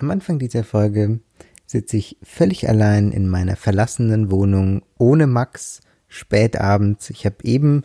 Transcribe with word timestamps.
Am 0.00 0.10
Anfang 0.10 0.38
dieser 0.38 0.64
Folge 0.64 1.20
sitze 1.66 1.98
ich 1.98 2.16
völlig 2.22 2.66
allein 2.70 3.12
in 3.12 3.28
meiner 3.28 3.54
verlassenen 3.54 4.30
Wohnung 4.30 4.80
ohne 4.96 5.26
Max 5.26 5.80
spät 6.08 6.58
abends. 6.58 7.10
Ich 7.10 7.26
habe 7.26 7.36
eben 7.42 7.82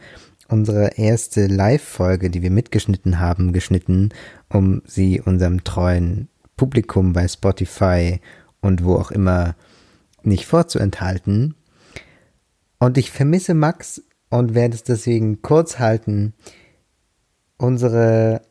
unsere 0.47 0.97
erste 0.97 1.47
Live-Folge, 1.47 2.29
die 2.29 2.41
wir 2.41 2.51
mitgeschnitten 2.51 3.19
haben, 3.19 3.51
geschnitten, 3.51 4.13
um 4.47 4.81
sie 4.85 5.19
unserem 5.19 5.65
treuen 5.65 6.29
Publikum 6.55 7.11
bei 7.11 7.27
Spotify 7.27 8.21
und 8.61 8.85
wo 8.85 8.95
auch 8.95 9.11
immer 9.11 9.55
nicht 10.23 10.45
vorzuenthalten. 10.45 11.53
Und 12.79 12.97
ich 12.97 13.11
vermisse 13.11 13.53
Max 13.53 14.01
und 14.29 14.55
werde 14.55 14.75
es 14.75 14.83
deswegen 14.83 15.41
kurz 15.41 15.79
halten. 15.79 16.33
Unsere 17.57 18.41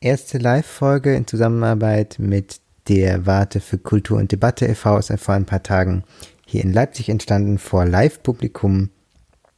erste 0.00 0.38
Live-Folge 0.38 1.16
in 1.16 1.26
Zusammenarbeit 1.26 2.20
mit 2.20 2.60
der 2.88 3.26
Warte 3.26 3.60
für 3.60 3.78
Kultur 3.78 4.18
und 4.18 4.32
Debatte 4.32 4.66
e.V. 4.66 4.98
ist 4.98 5.12
vor 5.18 5.34
ein 5.34 5.44
paar 5.44 5.62
Tagen 5.62 6.04
hier 6.46 6.62
in 6.62 6.72
Leipzig 6.72 7.08
entstanden 7.08 7.58
vor 7.58 7.84
Live-Publikum. 7.84 8.90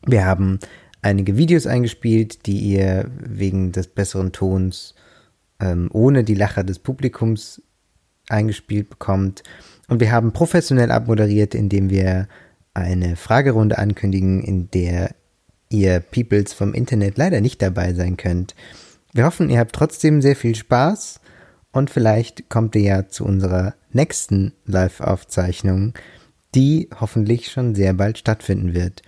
Wir 0.04 0.24
haben 0.24 0.58
einige 1.02 1.36
Videos 1.36 1.66
eingespielt, 1.66 2.46
die 2.46 2.58
ihr 2.58 3.08
wegen 3.18 3.72
des 3.72 3.86
besseren 3.86 4.32
Tons 4.32 4.94
ähm, 5.60 5.88
ohne 5.92 6.24
die 6.24 6.34
Lacher 6.34 6.64
des 6.64 6.78
Publikums 6.80 7.62
eingespielt 8.28 8.90
bekommt. 8.90 9.42
Und 9.88 10.00
wir 10.00 10.10
haben 10.10 10.32
professionell 10.32 10.90
abmoderiert, 10.90 11.54
indem 11.54 11.90
wir 11.90 12.28
eine 12.74 13.16
Fragerunde 13.16 13.78
ankündigen, 13.78 14.42
in 14.42 14.70
der 14.70 15.14
ihr 15.68 16.00
Peoples 16.00 16.52
vom 16.52 16.74
Internet 16.74 17.18
leider 17.18 17.40
nicht 17.40 17.62
dabei 17.62 17.94
sein 17.94 18.16
könnt. 18.16 18.54
Wir 19.12 19.24
hoffen, 19.24 19.50
ihr 19.50 19.58
habt 19.58 19.74
trotzdem 19.74 20.22
sehr 20.22 20.36
viel 20.36 20.54
Spaß 20.54 21.20
und 21.72 21.90
vielleicht 21.90 22.48
kommt 22.48 22.74
ihr 22.74 22.82
ja 22.82 23.08
zu 23.08 23.24
unserer 23.24 23.74
nächsten 23.92 24.54
Live-Aufzeichnung, 24.66 25.94
die 26.54 26.88
hoffentlich 27.00 27.50
schon 27.50 27.74
sehr 27.74 27.94
bald 27.94 28.18
stattfinden 28.18 28.74
wird. 28.74 29.02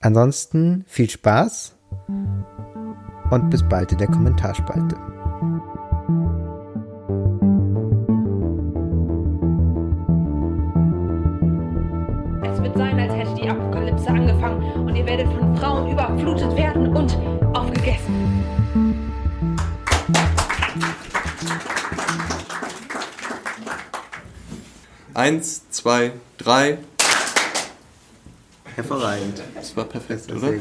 Ansonsten 0.00 0.84
viel 0.86 1.10
Spaß 1.10 1.74
und 3.30 3.50
bis 3.50 3.62
bald 3.68 3.92
in 3.92 3.98
der 3.98 4.06
Kommentarspalte. 4.06 4.96
Es 12.42 12.62
wird 12.62 12.76
sein, 12.76 12.98
als 12.98 13.14
hätte 13.14 13.34
die 13.34 13.48
Apokalypse 13.48 14.08
angefangen 14.08 14.62
und 14.86 14.96
ihr 14.96 15.04
werdet 15.04 15.26
von 15.32 15.56
Frauen 15.56 15.92
überflutet 15.92 16.56
werden 16.56 16.67
Eins, 25.28 25.60
zwei, 25.68 26.12
drei. 26.38 26.78
Hervorragend. 28.76 29.42
Das 29.54 29.76
war 29.76 29.84
perfekt, 29.84 30.30
Das 30.30 30.38
oder? 30.38 30.54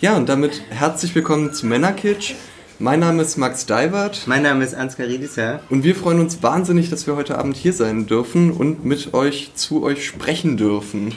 Ja, 0.00 0.16
und 0.16 0.28
damit 0.28 0.62
herzlich 0.70 1.12
willkommen 1.16 1.52
zu 1.52 1.66
Männerkitsch. 1.66 2.34
Mein 2.78 3.00
Name 3.00 3.22
ist 3.22 3.36
Max 3.36 3.66
Deiwert 3.66 4.22
Mein 4.26 4.44
Name 4.44 4.62
ist 4.62 4.76
Ansgar 4.76 5.08
Riedisser. 5.08 5.58
und 5.70 5.82
wir 5.82 5.96
freuen 5.96 6.20
uns 6.20 6.40
wahnsinnig, 6.40 6.88
dass 6.88 7.08
wir 7.08 7.16
heute 7.16 7.36
Abend 7.36 7.56
hier 7.56 7.72
sein 7.72 8.06
dürfen 8.06 8.52
und 8.52 8.84
mit 8.84 9.12
euch 9.12 9.50
zu 9.56 9.82
euch 9.82 10.06
sprechen 10.06 10.56
dürfen. 10.56 11.12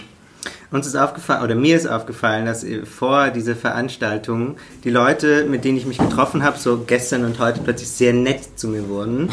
Uns 0.72 0.88
ist 0.88 0.96
aufgefallen, 0.96 1.44
oder 1.44 1.54
mir 1.54 1.76
ist 1.76 1.86
aufgefallen, 1.86 2.48
dass 2.48 2.66
vor 2.86 3.30
dieser 3.30 3.56
Veranstaltung 3.56 4.58
die 4.84 4.90
Leute, 4.90 5.46
mit 5.46 5.64
denen 5.64 5.78
ich 5.78 5.86
mich 5.86 6.00
getroffen 6.00 6.42
habe, 6.42 6.58
so 6.58 6.80
gestern 6.88 7.24
und 7.24 7.38
heute 7.38 7.60
plötzlich 7.60 7.90
sehr 7.90 8.14
nett 8.14 8.58
zu 8.58 8.68
mir 8.68 8.90
wurden. 8.90 9.30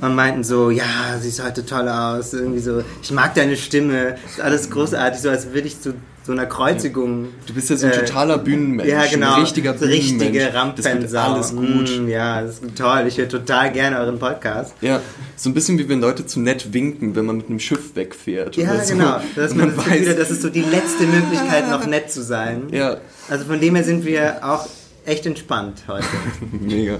Und 0.00 0.14
meinten 0.14 0.44
so, 0.44 0.70
ja, 0.70 0.84
siehst 1.20 1.42
heute 1.44 1.64
toll 1.66 1.88
aus, 1.88 2.32
irgendwie 2.32 2.60
so, 2.60 2.82
ich 3.02 3.10
mag 3.10 3.34
deine 3.34 3.56
Stimme, 3.56 4.16
ist 4.26 4.40
alles 4.40 4.70
großartig, 4.70 5.20
so 5.20 5.30
als 5.30 5.52
würde 5.52 5.66
ich 5.68 5.80
zu 5.80 5.94
so 6.24 6.32
einer 6.32 6.44
Kreuzigung. 6.44 7.28
Du 7.46 7.54
bist 7.54 7.70
ja 7.70 7.76
so 7.76 7.86
ein 7.86 7.92
Äh, 7.94 8.04
totaler 8.04 8.36
Bühnenmensch, 8.36 8.90
Ja, 8.90 9.06
genau. 9.06 9.36
ein 9.36 9.40
richtiger 9.40 9.72
richtige 9.80 10.18
Bühnenmensch. 10.18 10.44
Das 10.76 10.84
wird 10.84 10.94
Rampensau. 10.94 11.18
alles 11.20 11.56
gut. 11.56 12.00
Mm, 12.00 12.08
ja, 12.08 12.42
das 12.42 12.58
ist 12.58 12.76
toll. 12.76 13.04
Ich 13.08 13.16
höre 13.16 13.28
total 13.30 13.72
gerne 13.72 13.98
euren 13.98 14.18
Podcast. 14.18 14.74
Ja, 14.82 15.00
so 15.36 15.48
ein 15.48 15.54
bisschen 15.54 15.78
wie 15.78 15.88
wenn 15.88 16.02
Leute 16.02 16.26
zu 16.26 16.40
nett 16.40 16.74
winken, 16.74 17.16
wenn 17.16 17.24
man 17.24 17.38
mit 17.38 17.48
einem 17.48 17.58
Schiff 17.60 17.94
wegfährt. 17.96 18.58
Ja, 18.58 18.78
so. 18.84 18.92
genau. 18.92 19.20
Dass 19.36 19.54
man 19.54 19.74
das 19.74 19.82
Gefühl 19.86 20.06
hat, 20.10 20.18
das 20.18 20.30
ist 20.30 20.42
so 20.42 20.50
die 20.50 20.60
letzte 20.60 21.04
Möglichkeit, 21.06 21.70
noch 21.70 21.86
nett 21.86 22.12
zu 22.12 22.22
sein. 22.22 22.64
Ja, 22.72 22.98
Also 23.30 23.46
von 23.46 23.58
dem 23.58 23.74
her 23.76 23.84
sind 23.84 24.04
wir 24.04 24.44
auch 24.46 24.68
echt 25.06 25.24
entspannt 25.24 25.84
heute. 25.88 26.04
mega. 26.60 26.98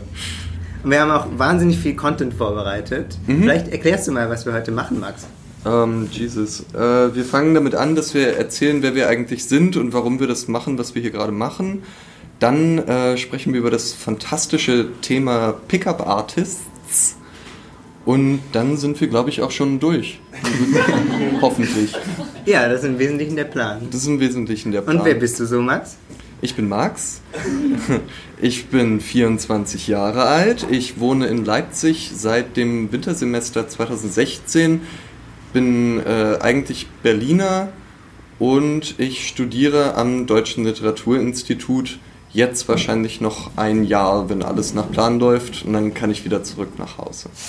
Und 0.84 0.90
wir 0.90 1.00
haben 1.00 1.10
auch 1.10 1.26
wahnsinnig 1.36 1.78
viel 1.78 1.94
Content 1.94 2.34
vorbereitet. 2.34 3.18
Mhm. 3.26 3.42
Vielleicht 3.42 3.68
erklärst 3.68 4.06
du 4.08 4.12
mal, 4.12 4.30
was 4.30 4.46
wir 4.46 4.52
heute 4.52 4.70
machen, 4.70 5.00
Max. 5.00 5.26
Ähm, 5.66 6.08
Jesus. 6.10 6.60
Äh, 6.72 7.14
wir 7.14 7.24
fangen 7.24 7.54
damit 7.54 7.74
an, 7.74 7.96
dass 7.96 8.14
wir 8.14 8.36
erzählen, 8.36 8.82
wer 8.82 8.94
wir 8.94 9.08
eigentlich 9.08 9.44
sind 9.44 9.76
und 9.76 9.92
warum 9.92 10.20
wir 10.20 10.26
das 10.26 10.48
machen, 10.48 10.78
was 10.78 10.94
wir 10.94 11.02
hier 11.02 11.10
gerade 11.10 11.32
machen. 11.32 11.82
Dann 12.38 12.78
äh, 12.78 13.16
sprechen 13.16 13.52
wir 13.52 13.60
über 13.60 13.70
das 13.70 13.92
fantastische 13.92 14.86
Thema 15.02 15.54
Pickup 15.66 16.06
Artists. 16.06 17.16
Und 18.04 18.40
dann 18.52 18.76
sind 18.76 19.00
wir, 19.00 19.08
glaube 19.08 19.28
ich, 19.28 19.42
auch 19.42 19.50
schon 19.50 19.80
durch. 19.80 20.20
Hoffentlich. 21.42 21.92
Ja, 22.46 22.68
das 22.68 22.80
ist 22.82 22.86
im 22.86 22.98
Wesentlichen 22.98 23.36
der 23.36 23.44
Plan. 23.44 23.88
Das 23.90 24.02
ist 24.02 24.06
im 24.06 24.20
Wesentlichen 24.20 24.72
der 24.72 24.80
Plan. 24.80 24.98
Und 24.98 25.04
wer 25.04 25.14
bist 25.14 25.38
du 25.40 25.44
so, 25.44 25.60
Max? 25.60 25.96
Ich 26.40 26.54
bin 26.54 26.68
Max. 26.68 27.20
Ich 28.40 28.66
bin 28.66 29.00
24 29.00 29.88
Jahre 29.88 30.24
alt. 30.26 30.66
Ich 30.70 31.00
wohne 31.00 31.26
in 31.26 31.44
Leipzig 31.44 32.12
seit 32.14 32.56
dem 32.56 32.92
Wintersemester 32.92 33.68
2016. 33.68 34.82
Bin 35.52 35.98
äh, 35.98 36.38
eigentlich 36.40 36.86
Berliner 37.02 37.70
und 38.38 38.94
ich 38.98 39.26
studiere 39.26 39.94
am 39.94 40.28
Deutschen 40.28 40.64
Literaturinstitut. 40.64 41.98
Jetzt 42.30 42.68
wahrscheinlich 42.68 43.20
noch 43.20 43.56
ein 43.56 43.82
Jahr, 43.82 44.28
wenn 44.28 44.44
alles 44.44 44.74
nach 44.74 44.88
Plan 44.92 45.18
läuft. 45.18 45.64
Und 45.64 45.72
dann 45.72 45.92
kann 45.94 46.10
ich 46.10 46.24
wieder 46.24 46.44
zurück 46.44 46.78
nach 46.78 46.98
Hause. 46.98 47.30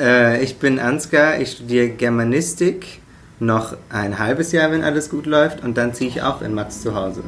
Äh, 0.00 0.44
ich 0.44 0.58
bin 0.58 0.78
Ansgar, 0.78 1.40
ich 1.40 1.50
studiere 1.50 1.88
Germanistik. 1.88 3.00
Noch 3.40 3.76
ein 3.88 4.18
halbes 4.18 4.52
Jahr, 4.52 4.72
wenn 4.72 4.82
alles 4.82 5.10
gut 5.10 5.26
läuft. 5.26 5.62
Und 5.62 5.76
dann 5.76 5.94
ziehe 5.94 6.10
ich 6.10 6.22
auch 6.22 6.42
in 6.42 6.54
Max 6.54 6.82
zu 6.82 6.94
Hause. 6.94 7.22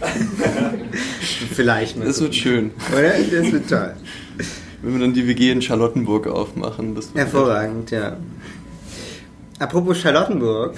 Vielleicht 1.54 1.96
mal. 1.96 2.06
Das 2.06 2.20
wird 2.20 2.34
schön. 2.34 2.72
Oder? 2.92 3.12
Das 3.12 3.52
wird 3.52 3.68
toll. 3.68 3.94
Wenn 4.82 4.92
wir 4.94 5.00
dann 5.00 5.14
die 5.14 5.26
WG 5.28 5.50
in 5.50 5.62
Charlottenburg 5.62 6.26
aufmachen. 6.26 6.94
Das 6.94 7.10
Hervorragend, 7.14 7.90
ja. 7.90 8.16
Apropos 9.58 10.00
Charlottenburg, 10.00 10.74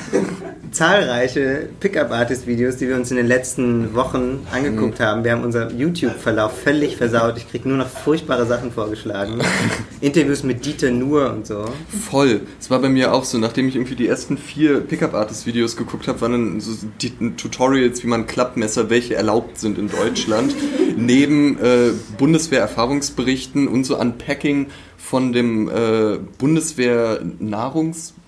zahlreiche 0.72 1.68
Pickup-Artist-Videos, 1.80 2.76
die 2.76 2.88
wir 2.88 2.96
uns 2.96 3.10
in 3.10 3.16
den 3.16 3.26
letzten 3.26 3.94
Wochen 3.94 4.46
angeguckt 4.52 5.00
haben. 5.00 5.24
Wir 5.24 5.32
haben 5.32 5.42
unseren 5.42 5.76
YouTube-Verlauf 5.78 6.58
völlig 6.60 6.96
versaut. 6.96 7.36
Ich 7.38 7.48
kriege 7.48 7.68
nur 7.68 7.78
noch 7.78 7.88
furchtbare 7.88 8.46
Sachen 8.46 8.70
vorgeschlagen. 8.72 9.40
Interviews 10.00 10.42
mit 10.42 10.64
Dieter 10.64 10.90
Nuhr 10.90 11.32
und 11.32 11.46
so. 11.46 11.64
Voll. 12.10 12.42
Es 12.60 12.70
war 12.70 12.78
bei 12.78 12.88
mir 12.88 13.14
auch 13.14 13.24
so, 13.24 13.38
nachdem 13.38 13.68
ich 13.68 13.76
irgendwie 13.76 13.96
die 13.96 14.06
ersten 14.06 14.36
vier 14.38 14.80
Pickup-Artist-Videos 14.80 15.76
geguckt 15.76 16.06
habe, 16.06 16.20
waren 16.20 16.32
dann 16.32 16.60
so 16.60 16.86
die 17.00 17.10
Tutorials, 17.36 18.02
wie 18.02 18.08
man 18.08 18.26
Klappmesser, 18.26 18.90
welche 18.90 19.14
erlaubt 19.14 19.58
sind 19.58 19.78
in 19.78 19.88
Deutschland, 19.88 20.54
neben 20.96 21.58
äh, 21.58 21.90
Bundeswehr-Erfahrungsberichten 22.18 23.66
und 23.66 23.84
so 23.84 23.98
Unpacking 23.98 24.68
von 25.00 25.32
dem 25.32 25.68
äh, 25.68 26.18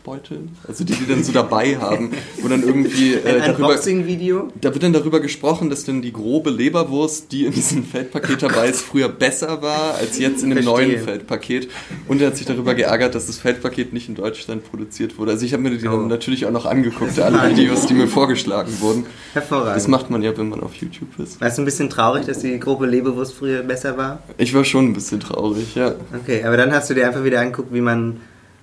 Bundeswehr-Nahrungsbeutel, 0.05 0.49
also 0.67 0.85
die 0.85 0.93
die 0.95 1.07
dann 1.07 1.23
so 1.25 1.33
dabei 1.33 1.77
haben, 1.77 2.11
wo 2.41 2.49
dann 2.49 2.63
irgendwie 2.63 3.15
äh, 3.25 3.41
Ein 3.41 3.41
darüber... 3.53 3.69
Unboxing-Video. 3.69 4.49
Da 4.61 4.73
wird 4.73 4.83
dann 4.83 4.93
darüber 4.93 5.21
gesprochen, 5.21 5.71
dass 5.71 5.85
dann 5.85 6.03
die 6.03 6.13
grobe 6.13 6.51
Leberwurst, 6.51 7.33
die 7.33 7.47
in 7.47 7.53
diesem 7.53 7.85
Feldpaket 7.85 8.43
dabei 8.43 8.69
ist, 8.69 8.83
früher 8.83 9.09
besser 9.09 9.63
war 9.63 9.95
als 9.95 10.19
jetzt 10.19 10.43
in 10.43 10.51
dem 10.51 10.63
Verstehe. 10.63 10.89
neuen 10.89 11.05
Feldpaket. 11.05 11.69
Und 12.09 12.21
er 12.21 12.29
hat 12.29 12.37
sich 12.37 12.47
darüber 12.47 12.75
geärgert, 12.75 13.15
dass 13.15 13.27
das 13.27 13.39
Feldpaket 13.39 13.93
nicht 13.93 14.09
in 14.09 14.15
Deutschland 14.15 14.69
produziert 14.69 15.19
wurde. 15.19 15.33
Also 15.33 15.45
ich 15.47 15.53
habe 15.53 15.63
mir 15.63 15.71
die 15.71 15.83
Oh. 15.93 15.97
dann 15.97 16.09
natürlich 16.09 16.47
auch 16.47 16.53
noch 16.53 16.65
angeguckt, 16.65 17.19
alle 17.19 17.51
Videos, 17.51 17.87
die 17.87 17.95
mir 17.95 18.07
vorgeschlagen 18.09 18.73
wurden. 18.81 19.05
Hervorragend. 19.33 19.77
Das 19.77 19.89
macht 19.89 20.11
man 20.11 20.23
ja, 20.23 20.37
wenn 20.39 20.49
man 20.49 20.61
auf 20.61 20.75
YouTube 20.75 21.19
ist. 21.19 21.41
Warst 21.41 21.59
du 21.59 21.63
ein 21.63 21.65
bisschen 21.65 21.91
traurig, 21.91 22.25
dass 22.27 22.39
die 22.39 22.59
grobe 22.59 22.87
Leberwurst 22.87 23.35
früher 23.35 23.63
besser 23.63 23.97
war? 23.97 24.23
Ich 24.39 24.55
war 24.55 24.65
schon 24.65 24.87
ein 24.87 24.93
bisschen 24.93 25.21
traurig, 25.21 25.75
ja. 25.75 25.95
Okay, 26.23 26.45
aber 26.45 26.57
dann 26.57 26.73
hast 26.73 26.89
du 26.89 26.95
dir 26.95 27.07
einfach 27.07 27.25
wieder 27.25 27.41
angeguckt, 27.41 27.75
wie 27.75 27.81
man 27.81 28.21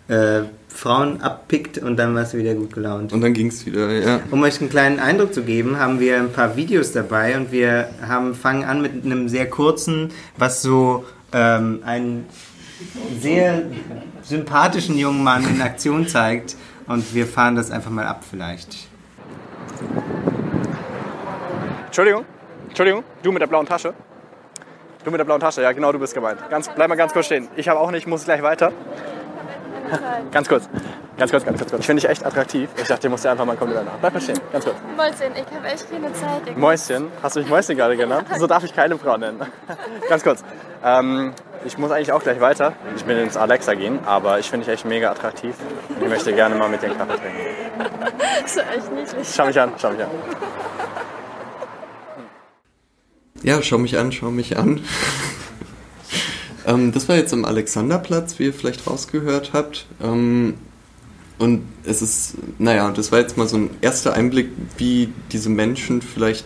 äh, 0.10 0.42
Frauen 0.68 1.22
abpickt 1.22 1.78
und 1.78 1.98
dann 1.98 2.16
warst 2.16 2.34
du 2.34 2.38
wieder 2.38 2.54
gut 2.54 2.74
gelaunt. 2.74 3.12
Und 3.14 3.22
dann 3.22 3.34
ging 3.34 3.48
es 3.48 3.66
wieder, 3.66 3.92
ja. 3.92 4.20
Um 4.32 4.42
euch 4.44 4.60
einen 4.60 4.70
kleinen 4.70 5.00
Eindruck 5.00 5.34
zu 5.34 5.44
geben, 5.44 5.80
haben 5.80 6.00
wir 6.00 6.18
ein 6.18 6.32
paar 6.32 6.56
Videos 6.56 6.92
dabei 6.92 7.38
und 7.38 7.52
wir 7.52 7.90
haben, 8.08 8.36
fangen 8.36 8.64
an 8.64 8.82
mit 8.82 9.06
einem 9.06 9.30
sehr 9.30 9.50
kurzen, 9.50 10.12
was 10.38 10.62
so 10.62 11.06
ähm, 11.34 11.82
einen 11.86 12.26
sehr 13.20 13.64
sympathischen 14.24 14.98
jungen 14.98 15.24
Mann 15.24 15.44
in 15.44 15.62
Aktion 15.62 16.08
zeigt. 16.08 16.56
Und 16.88 17.14
wir 17.14 17.28
fahren 17.28 17.56
das 17.56 17.70
einfach 17.70 17.92
mal 17.92 18.06
ab 18.06 18.24
vielleicht. 18.28 18.88
Entschuldigung, 21.86 22.26
Entschuldigung, 22.68 23.04
du 23.22 23.32
mit 23.32 23.42
der 23.42 23.48
blauen 23.48 23.66
Tasche. 23.66 23.94
Du 25.04 25.12
mit 25.12 25.20
der 25.20 25.26
blauen 25.26 25.40
Tasche, 25.40 25.62
ja 25.62 25.72
genau, 25.72 25.92
du 25.92 26.00
bist 26.00 26.14
gemeint. 26.14 26.40
Ganz, 26.50 26.70
bleib 26.70 26.90
mal 26.90 26.96
ganz 26.96 27.14
kurz 27.14 27.28
stehen. 27.28 27.48
Ich 27.56 27.70
habe 27.70 27.80
auch 27.80 27.92
nicht, 27.92 28.08
muss 28.08 28.26
gleich 28.26 28.42
weiter. 28.42 28.72
Ganz 30.32 30.48
kurz. 30.48 30.70
Ganz 31.18 31.32
kurz, 31.32 31.46
ganz 31.46 31.60
kurz. 31.60 31.74
Ich 31.74 31.86
finde 31.86 32.02
dich 32.02 32.10
echt 32.10 32.26
attraktiv. 32.26 32.70
Ich 32.78 32.88
dachte, 32.88 33.08
ich 33.08 33.12
muss 33.12 33.22
dir 33.22 33.32
einfach 33.32 33.46
mal 33.46 33.58
kommen 33.58 33.74
nach. 33.74 33.82
Bleib 34.00 34.14
mal 34.14 34.22
stehen, 34.22 34.40
ganz 34.52 34.64
kurz. 34.66 34.78
Mäuschen, 34.96 35.34
ich 35.36 35.56
habe 35.56 35.68
echt 35.68 35.92
keine 35.92 36.14
Zeit. 36.14 36.42
Ich 36.46 36.56
Mäuschen? 36.56 37.12
Hast 37.22 37.36
du 37.36 37.42
mich 37.42 37.50
Mäuschen 37.50 37.76
gerade 37.76 37.98
genannt? 37.98 38.28
So 38.38 38.48
darf 38.48 38.64
ich 38.64 38.74
keine 38.74 38.98
Frau 38.98 39.18
nennen. 39.18 39.42
ganz 40.10 40.24
kurz. 40.24 40.44
Ähm, 40.84 41.34
ich 41.66 41.78
muss 41.78 41.92
eigentlich 41.92 42.12
auch 42.12 42.24
gleich 42.24 42.40
weiter. 42.40 42.74
Ich 42.96 43.06
will 43.06 43.18
ins 43.18 43.36
Alexa 43.36 43.74
gehen, 43.74 44.00
aber 44.06 44.40
ich 44.40 44.50
finde 44.50 44.66
dich 44.66 44.74
echt 44.74 44.86
mega 44.86 45.12
attraktiv. 45.12 45.56
Ich 46.02 46.08
möchte 46.08 46.34
gerne 46.34 46.56
mal 46.56 46.70
mit 46.70 46.82
dir 46.82 46.88
einen 46.88 46.98
Kaffee 46.98 47.18
trinken. 47.18 47.40
Das 48.42 48.56
ist 48.56 48.58
echt 48.58 48.92
niedlich. 48.92 49.28
Schau 49.34 49.46
mich 49.46 49.60
an, 49.60 49.72
schau 49.78 49.92
mich 49.92 50.02
an. 50.02 50.10
Ja, 53.44 53.62
schau 53.62 53.78
mich 53.78 53.98
an, 53.98 54.12
schau 54.12 54.32
mich 54.32 54.58
an. 54.58 54.82
Ähm, 56.66 56.92
das 56.92 57.10
war 57.10 57.16
jetzt 57.16 57.34
am 57.34 57.46
Alexanderplatz, 57.46 58.40
wie 58.40 58.46
ihr 58.46 58.54
vielleicht 58.54 58.88
rausgehört 58.88 59.52
habt. 59.54 59.86
Ähm, 60.02 60.56
und 61.38 61.62
es 61.86 62.02
ist, 62.02 62.34
naja, 62.58 62.92
das 62.92 63.12
war 63.12 63.20
jetzt 63.20 63.38
mal 63.38 63.48
so 63.48 63.58
ein 63.58 63.70
erster 63.82 64.14
Einblick, 64.14 64.50
wie 64.78 65.10
diese 65.32 65.50
Menschen 65.50 66.02
vielleicht 66.02 66.46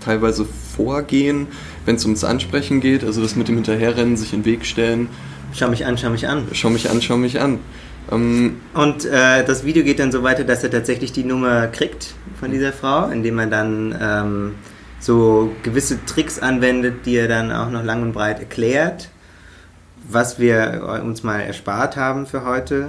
teilweise 0.00 0.46
vorgehen, 0.76 1.48
wenn 1.84 1.96
es 1.96 2.04
ums 2.04 2.24
Ansprechen 2.24 2.80
geht. 2.80 3.04
Also 3.04 3.20
das 3.20 3.36
mit 3.36 3.48
dem 3.48 3.56
Hinterherrennen, 3.56 4.16
sich 4.16 4.32
in 4.32 4.40
den 4.40 4.46
Weg 4.46 4.64
stellen. 4.64 5.08
Schau 5.52 5.68
mich 5.68 5.84
an, 5.84 5.98
schau 5.98 6.10
mich 6.10 6.28
an. 6.28 6.46
Schau 6.52 6.70
mich 6.70 6.88
an, 6.88 7.02
schau 7.02 7.16
mich 7.16 7.40
an. 7.40 7.58
Ähm, 8.10 8.56
Und 8.72 9.04
äh, 9.04 9.44
das 9.44 9.64
Video 9.64 9.82
geht 9.82 9.98
dann 9.98 10.12
so 10.12 10.22
weiter, 10.22 10.44
dass 10.44 10.62
er 10.62 10.70
tatsächlich 10.70 11.12
die 11.12 11.24
Nummer 11.24 11.66
kriegt 11.66 12.14
von 12.38 12.50
dieser 12.50 12.72
Frau, 12.72 13.08
indem 13.08 13.38
er 13.38 13.46
dann 13.46 13.96
ähm, 14.00 14.54
so 15.00 15.50
gewisse 15.62 16.04
Tricks 16.04 16.38
anwendet, 16.38 17.06
die 17.06 17.16
er 17.16 17.28
dann 17.28 17.50
auch 17.50 17.70
noch 17.70 17.84
lang 17.84 18.02
und 18.02 18.12
breit 18.12 18.38
erklärt, 18.38 19.08
was 20.12 20.38
wir 20.38 21.00
uns 21.04 21.22
mal 21.22 21.40
erspart 21.40 21.96
haben 21.96 22.26
für 22.26 22.44
heute. 22.44 22.88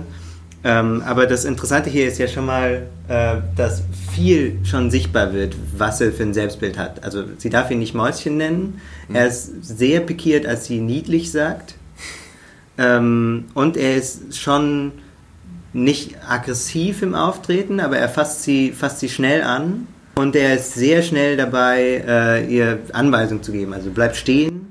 Ähm, 0.63 1.01
aber 1.05 1.25
das 1.25 1.43
Interessante 1.43 1.89
hier 1.89 2.07
ist 2.07 2.19
ja 2.19 2.27
schon 2.27 2.45
mal, 2.45 2.87
äh, 3.07 3.37
dass 3.55 3.81
viel 4.13 4.59
schon 4.63 4.91
sichtbar 4.91 5.33
wird, 5.33 5.55
was 5.75 6.01
er 6.01 6.11
für 6.11 6.23
ein 6.23 6.33
Selbstbild 6.33 6.77
hat. 6.77 7.03
Also 7.03 7.23
sie 7.37 7.49
darf 7.49 7.71
ihn 7.71 7.79
nicht 7.79 7.95
Mäuschen 7.95 8.37
nennen. 8.37 8.79
Er 9.11 9.27
ist 9.27 9.65
sehr 9.65 10.01
pikiert, 10.01 10.45
als 10.45 10.65
sie 10.65 10.79
niedlich 10.79 11.31
sagt. 11.31 11.75
Ähm, 12.77 13.45
und 13.55 13.75
er 13.75 13.95
ist 13.95 14.37
schon 14.37 14.91
nicht 15.73 16.17
aggressiv 16.27 17.01
im 17.01 17.15
Auftreten, 17.15 17.79
aber 17.79 17.97
er 17.97 18.09
fasst 18.09 18.43
sie, 18.43 18.71
fasst 18.71 18.99
sie 18.99 19.09
schnell 19.09 19.41
an. 19.41 19.87
Und 20.15 20.35
er 20.35 20.55
ist 20.55 20.73
sehr 20.73 21.01
schnell 21.01 21.37
dabei, 21.37 22.03
äh, 22.05 22.45
ihr 22.45 22.79
Anweisungen 22.93 23.41
zu 23.41 23.51
geben. 23.51 23.73
Also 23.73 23.89
bleib 23.91 24.15
stehen, 24.15 24.70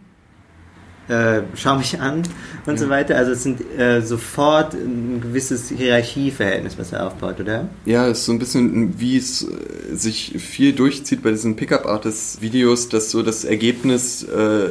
äh, 1.11 1.43
schau 1.55 1.77
mich 1.77 2.01
an 2.01 2.23
und 2.67 2.79
so 2.79 2.89
weiter. 2.89 3.17
Also 3.17 3.33
es 3.33 3.43
sind 3.43 3.61
äh, 3.79 4.01
sofort 4.01 4.75
ein 4.75 5.21
gewisses 5.21 5.69
Hierarchieverhältnis, 5.69 6.79
was 6.79 6.93
er 6.93 7.07
aufbaut, 7.07 7.41
oder? 7.41 7.69
Ja, 7.85 8.07
es 8.09 8.21
ist 8.21 8.27
so 8.27 8.33
ein 8.33 8.39
bisschen, 8.39 9.01
wie 9.01 9.17
es 9.17 9.43
äh, 9.43 9.95
sich 9.95 10.37
viel 10.39 10.73
durchzieht 10.73 11.23
bei 11.23 11.31
diesen 11.31 11.57
Pickup-Artist-Videos, 11.57 12.89
dass 12.89 13.11
so 13.11 13.23
das 13.23 13.45
Ergebnis 13.45 14.23
äh, 14.23 14.69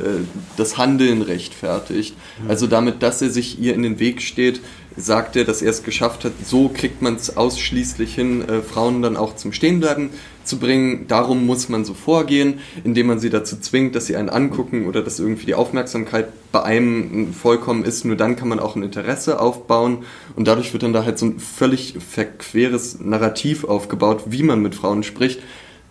das 0.58 0.78
Handeln 0.78 1.22
rechtfertigt. 1.22 2.16
Also 2.48 2.68
damit, 2.68 3.04
dass 3.04 3.22
er 3.22 3.30
sich 3.30 3.60
ihr 3.60 3.74
in 3.74 3.84
den 3.84 4.00
Weg 4.00 4.22
steht, 4.22 4.62
sagt 4.96 5.36
er, 5.36 5.46
dass 5.46 5.62
er 5.62 5.72
es 5.72 5.84
geschafft 5.84 6.26
hat. 6.26 6.34
So 6.46 6.70
kriegt 6.70 7.02
man 7.02 7.16
es 7.16 7.36
ausschließlich 7.36 8.16
hin, 8.16 8.48
äh, 8.48 8.62
Frauen 8.62 9.02
dann 9.02 9.18
auch 9.18 9.36
zum 9.36 9.54
Stehenbleiben 9.54 10.10
zu 10.50 10.58
bringen. 10.58 11.06
Darum 11.08 11.46
muss 11.46 11.70
man 11.70 11.86
so 11.86 11.94
vorgehen, 11.94 12.56
indem 12.84 13.08
man 13.08 13.20
sie 13.20 13.30
dazu 13.30 13.58
zwingt, 13.58 13.96
dass 13.96 14.08
sie 14.08 14.16
einen 14.16 14.30
angucken 14.30 14.88
oder 14.88 15.02
dass 15.02 15.20
irgendwie 15.20 15.46
die 15.46 15.56
Aufmerksamkeit 15.56 16.28
bei 16.52 16.64
einem 16.64 17.34
vollkommen 17.34 17.86
ist. 17.86 18.04
Nur 18.04 18.16
dann 18.16 18.36
kann 18.36 18.50
man 18.50 18.60
auch 18.60 18.76
ein 18.76 18.84
Interesse 18.84 19.40
aufbauen 19.40 20.00
und 20.36 20.48
dadurch 20.48 20.74
wird 20.74 20.84
dann 20.84 20.94
da 20.94 21.06
halt 21.06 21.20
so 21.20 21.28
ein 21.28 21.40
völlig 21.40 21.96
verqueres 22.00 23.00
Narrativ 23.00 23.64
aufgebaut, 23.64 24.24
wie 24.26 24.44
man 24.44 24.62
mit 24.62 24.76
Frauen 24.76 25.04
spricht, 25.04 25.40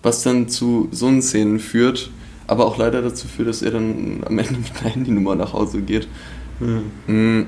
was 0.03 0.23
dann 0.23 0.49
zu 0.49 0.89
so 0.91 1.07
einen 1.07 1.23
Szenen 1.23 1.61
führt, 1.61 2.11
aber 2.47 2.67
auch 2.67 2.77
leider 2.79 3.01
dazu 3.03 3.29
führt, 3.29 3.49
dass 3.49 3.63
er 3.63 3.71
dann 3.71 4.23
am 4.27 4.39
Ende 4.39 4.55
mit 4.55 4.81
einer 4.81 4.91
Handynummer 4.91 5.35
nach 5.35 5.53
Hause 5.53 5.81
geht. 5.81 6.09
Mm, 7.07 7.43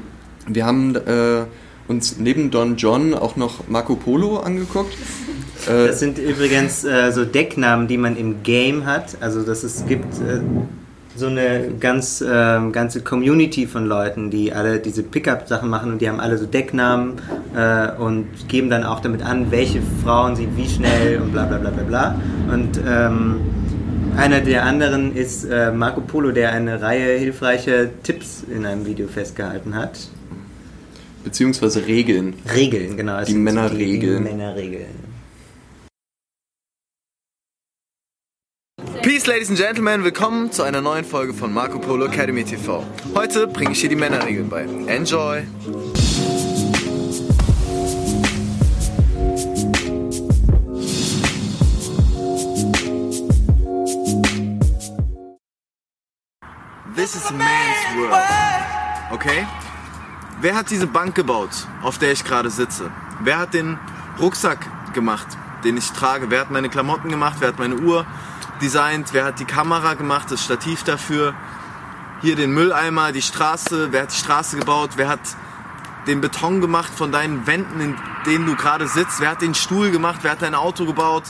Wir 0.47 0.65
haben 0.65 0.95
äh, 0.95 1.45
uns 1.91 2.19
neben 2.19 2.51
Don 2.51 2.77
John 2.77 3.15
auch 3.15 3.37
noch 3.37 3.69
Marco 3.69 3.97
Polo 3.97 4.39
angeguckt. 4.39 4.97
Äh, 5.69 5.89
Das 5.89 6.01
sind 6.01 6.17
übrigens 6.19 6.85
äh, 6.85 7.13
so 7.13 7.27
Decknamen, 7.27 7.87
die 7.87 7.99
man 7.99 8.17
im 8.17 8.43
Game 8.43 8.87
hat. 8.87 9.19
Also 9.21 9.43
dass 9.43 9.63
es 9.63 9.85
gibt 9.85 10.15
äh, 10.15 10.41
so 11.15 11.27
eine 11.27 11.73
ganz 11.79 12.25
ähm, 12.27 12.73
ganze 12.73 13.03
Community 13.03 13.67
von 13.67 13.85
Leuten, 13.85 14.31
die 14.31 14.55
alle 14.55 14.79
diese 14.79 15.03
Pickup-Sachen 15.03 15.69
machen 15.69 15.93
und 15.93 16.01
die 16.01 16.09
haben 16.09 16.19
alle 16.19 16.39
so 16.39 16.47
Decknamen 16.47 17.17
äh, 17.55 17.93
und 17.93 18.27
geben 18.49 18.71
dann 18.71 18.85
auch 18.85 19.01
damit 19.01 19.23
an, 19.23 19.51
welche 19.51 19.83
Frauen 20.03 20.35
sie 20.35 20.49
wie 20.57 20.67
schnell 20.67 21.21
und 21.21 21.33
bla 21.33 21.45
bla 21.45 21.59
bla 21.59 21.69
bla 21.69 21.83
bla. 21.83 22.21
Und 22.51 22.81
ähm, 22.89 23.41
einer 24.17 24.41
der 24.41 24.65
anderen 24.65 25.15
ist 25.15 25.45
äh, 25.45 25.73
Marco 25.73 26.01
Polo, 26.01 26.33
der 26.33 26.53
eine 26.53 26.81
Reihe 26.81 27.19
hilfreicher 27.19 28.03
Tipps 28.03 28.45
in 28.51 28.65
einem 28.65 28.87
Video 28.87 29.09
festgehalten 29.09 29.75
hat. 29.77 30.09
Beziehungsweise 31.25 31.87
Regeln. 31.87 32.35
Regeln, 32.55 32.97
genau. 32.97 33.19
es 33.19 33.29
Die 33.29 33.35
Männerregeln. 33.35 34.25
Die 34.25 34.31
Männerregeln. 34.31 35.11
Peace, 39.03 39.27
Ladies 39.27 39.49
and 39.49 39.59
Gentlemen, 39.59 40.05
willkommen 40.05 40.53
zu 40.53 40.63
einer 40.63 40.81
neuen 40.81 41.05
Folge 41.05 41.33
von 41.33 41.53
Marco 41.53 41.79
Polo 41.79 42.07
Academy 42.07 42.45
TV. 42.45 42.85
Heute 43.15 43.47
bringe 43.47 43.73
ich 43.73 43.81
dir 43.81 43.89
die 43.89 43.97
Männerregeln 43.97 44.49
bei. 44.49 44.65
Enjoy! 44.87 45.43
This 56.95 57.15
is 57.15 57.31
a 57.31 57.33
man's 57.33 57.97
world. 57.97 59.13
Okay? 59.13 59.47
Wer 60.43 60.57
hat 60.57 60.71
diese 60.71 60.87
Bank 60.87 61.15
gebaut, 61.15 61.51
auf 61.83 61.99
der 61.99 62.13
ich 62.13 62.25
gerade 62.25 62.49
sitze? 62.49 62.91
Wer 63.21 63.39
hat 63.39 63.53
den 63.53 63.79
Rucksack 64.19 64.95
gemacht, 64.95 65.27
den 65.65 65.77
ich 65.77 65.93
trage? 65.93 66.31
Wer 66.31 66.41
hat 66.41 66.51
meine 66.51 66.71
Klamotten 66.71 67.11
gemacht? 67.11 67.37
Wer 67.41 67.49
hat 67.49 67.59
meine 67.59 67.77
Uhr 67.77 68.07
designt? 68.63 69.13
Wer 69.13 69.27
hat 69.27 69.39
die 69.39 69.45
Kamera 69.45 69.93
gemacht, 69.95 70.31
das 70.31 70.43
Stativ 70.43 70.83
dafür? 70.83 71.35
Hier 72.23 72.37
den 72.37 72.55
Mülleimer, 72.55 73.13
die 73.13 73.21
Straße. 73.21 73.89
Wer 73.91 74.03
hat 74.03 74.13
die 74.13 74.17
Straße 74.17 74.57
gebaut? 74.57 74.93
Wer 74.97 75.09
hat 75.09 75.21
den 76.07 76.23
Beton 76.23 76.62
gemacht 76.62 76.93
von 76.97 77.12
deinen 77.12 77.47
Wänden, 77.47 77.79
in 77.79 77.95
denen 78.25 78.47
du 78.47 78.57
gerade 78.57 78.88
sitzt? 78.88 79.21
Wer 79.21 79.33
hat 79.33 79.43
den 79.43 79.55
Stuhl 79.55 79.91
gemacht? 79.91 80.21
Wer 80.23 80.31
hat 80.31 80.41
dein 80.41 80.55
Auto 80.55 80.87
gebaut? 80.87 81.25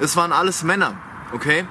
Es 0.00 0.16
waren 0.16 0.32
alles 0.32 0.62
Männer, 0.62 0.94
okay? 1.34 1.66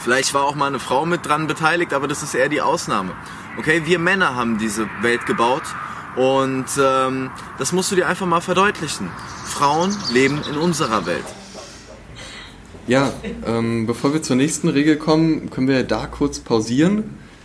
Vielleicht 0.00 0.34
war 0.34 0.42
auch 0.42 0.56
mal 0.56 0.66
eine 0.66 0.80
Frau 0.80 1.06
mit 1.06 1.24
dran 1.24 1.46
beteiligt, 1.46 1.94
aber 1.94 2.08
das 2.08 2.24
ist 2.24 2.34
eher 2.34 2.48
die 2.48 2.60
Ausnahme. 2.60 3.12
Okay, 3.58 3.82
wir 3.84 4.00
Männer 4.00 4.34
haben 4.34 4.58
diese 4.58 4.88
Welt 5.00 5.24
gebaut 5.26 5.62
und 6.16 6.64
ähm, 6.78 7.30
das 7.58 7.72
musst 7.72 7.90
du 7.92 7.96
dir 7.96 8.06
einfach 8.08 8.26
mal 8.26 8.40
verdeutlichen. 8.40 9.08
Frauen 9.46 9.94
leben 10.12 10.40
in 10.50 10.56
unserer 10.58 11.06
Welt. 11.06 11.24
Ja, 12.86 13.12
ähm, 13.46 13.86
bevor 13.86 14.12
wir 14.12 14.22
zur 14.22 14.36
nächsten 14.36 14.68
Regel 14.68 14.96
kommen, 14.96 15.48
können 15.50 15.68
wir 15.68 15.82
da 15.84 16.06
kurz 16.06 16.40
pausieren. 16.40 17.04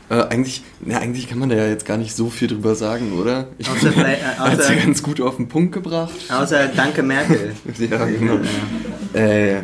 Äh, 0.10 0.24
eigentlich, 0.24 0.64
na, 0.82 0.98
eigentlich 0.98 1.30
kann 1.30 1.38
man 1.40 1.50
da 1.50 1.56
ja 1.56 1.68
jetzt 1.68 1.86
gar 1.86 1.98
nicht 1.98 2.16
so 2.16 2.30
viel 2.32 2.48
drüber 2.48 2.74
sagen, 2.76 3.14
oder? 3.14 3.48
Ich 3.60 3.70
Außer 3.70 3.92
vielleicht- 3.92 4.22
äh, 4.22 4.26
er 4.26 4.38
hat 4.40 4.60
außer- 4.60 4.74
ja 4.74 4.84
ganz 4.84 5.04
gut 5.04 5.22
auf 5.22 5.36
den 5.38 5.48
Punkt 5.48 5.72
gebracht. 5.72 6.12
Außer 6.30 6.68
Danke 6.70 7.04
Merkel. 7.04 7.56
Ja, 7.78 8.06
genau. 8.06 8.40
Äh, 9.14 9.58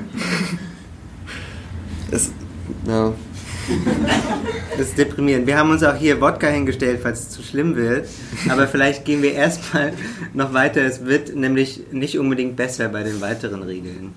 es, 2.11 2.31
ja, 2.87 3.11
Das 4.77 4.89
ist 4.89 4.97
deprimierend. 4.97 5.47
Wir 5.47 5.57
haben 5.57 5.69
uns 5.69 5.83
auch 5.83 5.95
hier 5.95 6.19
Wodka 6.19 6.47
hingestellt, 6.47 6.99
falls 7.01 7.21
es 7.21 7.29
zu 7.29 7.41
schlimm 7.41 7.77
wird. 7.77 8.09
Aber 8.49 8.67
vielleicht 8.67 9.05
gehen 9.05 9.21
wir 9.21 9.33
erstmal 9.33 9.93
noch 10.33 10.53
weiter. 10.53 10.81
Es 10.81 11.05
wird 11.05 11.33
nämlich 11.33 11.83
nicht 11.91 12.19
unbedingt 12.19 12.57
besser 12.57 12.89
bei 12.89 13.03
den 13.03 13.21
weiteren 13.21 13.63
Regeln. 13.63 14.13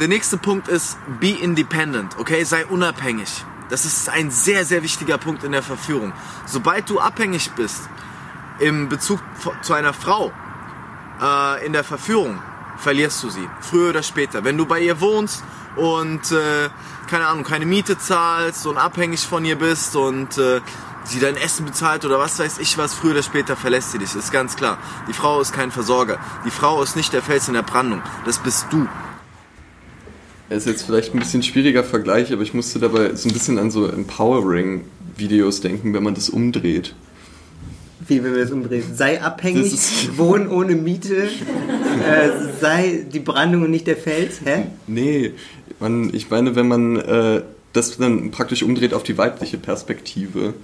Der 0.00 0.08
nächste 0.08 0.36
Punkt 0.36 0.66
ist 0.66 0.98
be 1.20 1.30
independent, 1.40 2.18
okay? 2.18 2.42
Sei 2.42 2.66
unabhängig. 2.66 3.28
Das 3.70 3.84
ist 3.84 4.08
ein 4.08 4.30
sehr, 4.30 4.64
sehr 4.64 4.82
wichtiger 4.82 5.16
Punkt 5.16 5.44
in 5.44 5.52
der 5.52 5.62
Verführung. 5.62 6.12
Sobald 6.46 6.90
du 6.90 6.98
abhängig 6.98 7.50
bist 7.52 7.88
im 8.58 8.88
Bezug 8.88 9.20
zu 9.62 9.74
einer 9.74 9.92
Frau 9.92 10.32
äh, 11.22 11.64
in 11.64 11.72
der 11.72 11.84
Verführung, 11.84 12.38
verlierst 12.78 13.22
du 13.22 13.30
sie. 13.30 13.48
Früher 13.60 13.90
oder 13.90 14.02
später. 14.02 14.44
Wenn 14.44 14.58
du 14.58 14.66
bei 14.66 14.80
ihr 14.80 15.00
wohnst 15.00 15.44
und, 15.76 16.32
äh, 16.32 16.68
keine 17.06 17.26
Ahnung, 17.26 17.44
keine 17.44 17.66
Miete 17.66 17.98
zahlst 17.98 18.66
und 18.66 18.76
abhängig 18.76 19.20
von 19.20 19.44
ihr 19.44 19.56
bist 19.56 19.96
und 19.96 20.38
äh, 20.38 20.60
sie 21.04 21.20
dein 21.20 21.36
Essen 21.36 21.66
bezahlt 21.66 22.04
oder 22.04 22.18
was 22.18 22.38
weiß 22.38 22.58
ich 22.58 22.76
was, 22.78 22.94
früher 22.94 23.12
oder 23.12 23.22
später 23.22 23.56
verlässt 23.56 23.92
sie 23.92 23.98
dich. 23.98 24.12
Das 24.12 24.24
ist 24.24 24.32
ganz 24.32 24.56
klar. 24.56 24.78
Die 25.08 25.12
Frau 25.12 25.40
ist 25.40 25.52
kein 25.52 25.70
Versorger. 25.70 26.18
Die 26.44 26.50
Frau 26.50 26.82
ist 26.82 26.96
nicht 26.96 27.12
der 27.12 27.22
Fels 27.22 27.48
in 27.48 27.54
der 27.54 27.62
Brandung. 27.62 28.02
Das 28.24 28.38
bist 28.38 28.66
du. 28.70 28.86
ist 30.50 30.66
jetzt 30.66 30.82
vielleicht 30.82 31.14
ein 31.14 31.20
bisschen 31.20 31.42
schwieriger 31.42 31.84
Vergleich, 31.84 32.32
aber 32.32 32.42
ich 32.42 32.54
musste 32.54 32.78
dabei 32.78 33.14
so 33.14 33.28
ein 33.28 33.32
bisschen 33.32 33.58
an 33.58 33.70
so 33.70 33.86
Empowering 33.86 34.84
Videos 35.16 35.60
denken, 35.60 35.94
wenn 35.94 36.02
man 36.02 36.14
das 36.14 36.28
umdreht. 36.28 36.94
Wie 38.08 38.22
wenn 38.22 38.34
wir 38.34 38.42
das 38.42 38.52
umdrehen? 38.52 38.84
Sei 38.94 39.20
abhängig, 39.20 40.10
wohnen 40.16 40.48
ohne 40.48 40.76
Miete, 40.76 41.24
äh, 41.24 42.30
sei 42.60 43.06
die 43.12 43.20
Brandung 43.20 43.64
und 43.64 43.70
nicht 43.70 43.86
der 43.86 43.96
Fels, 43.96 44.40
hä? 44.44 44.66
Nee, 44.86 45.32
man, 45.80 46.12
ich 46.14 46.30
meine, 46.30 46.56
wenn 46.56 46.68
man 46.68 46.96
äh, 46.96 47.42
das 47.72 47.96
dann 47.98 48.30
praktisch 48.30 48.62
umdreht 48.62 48.94
auf 48.94 49.02
die 49.02 49.18
weibliche 49.18 49.58
Perspektive. 49.58 50.54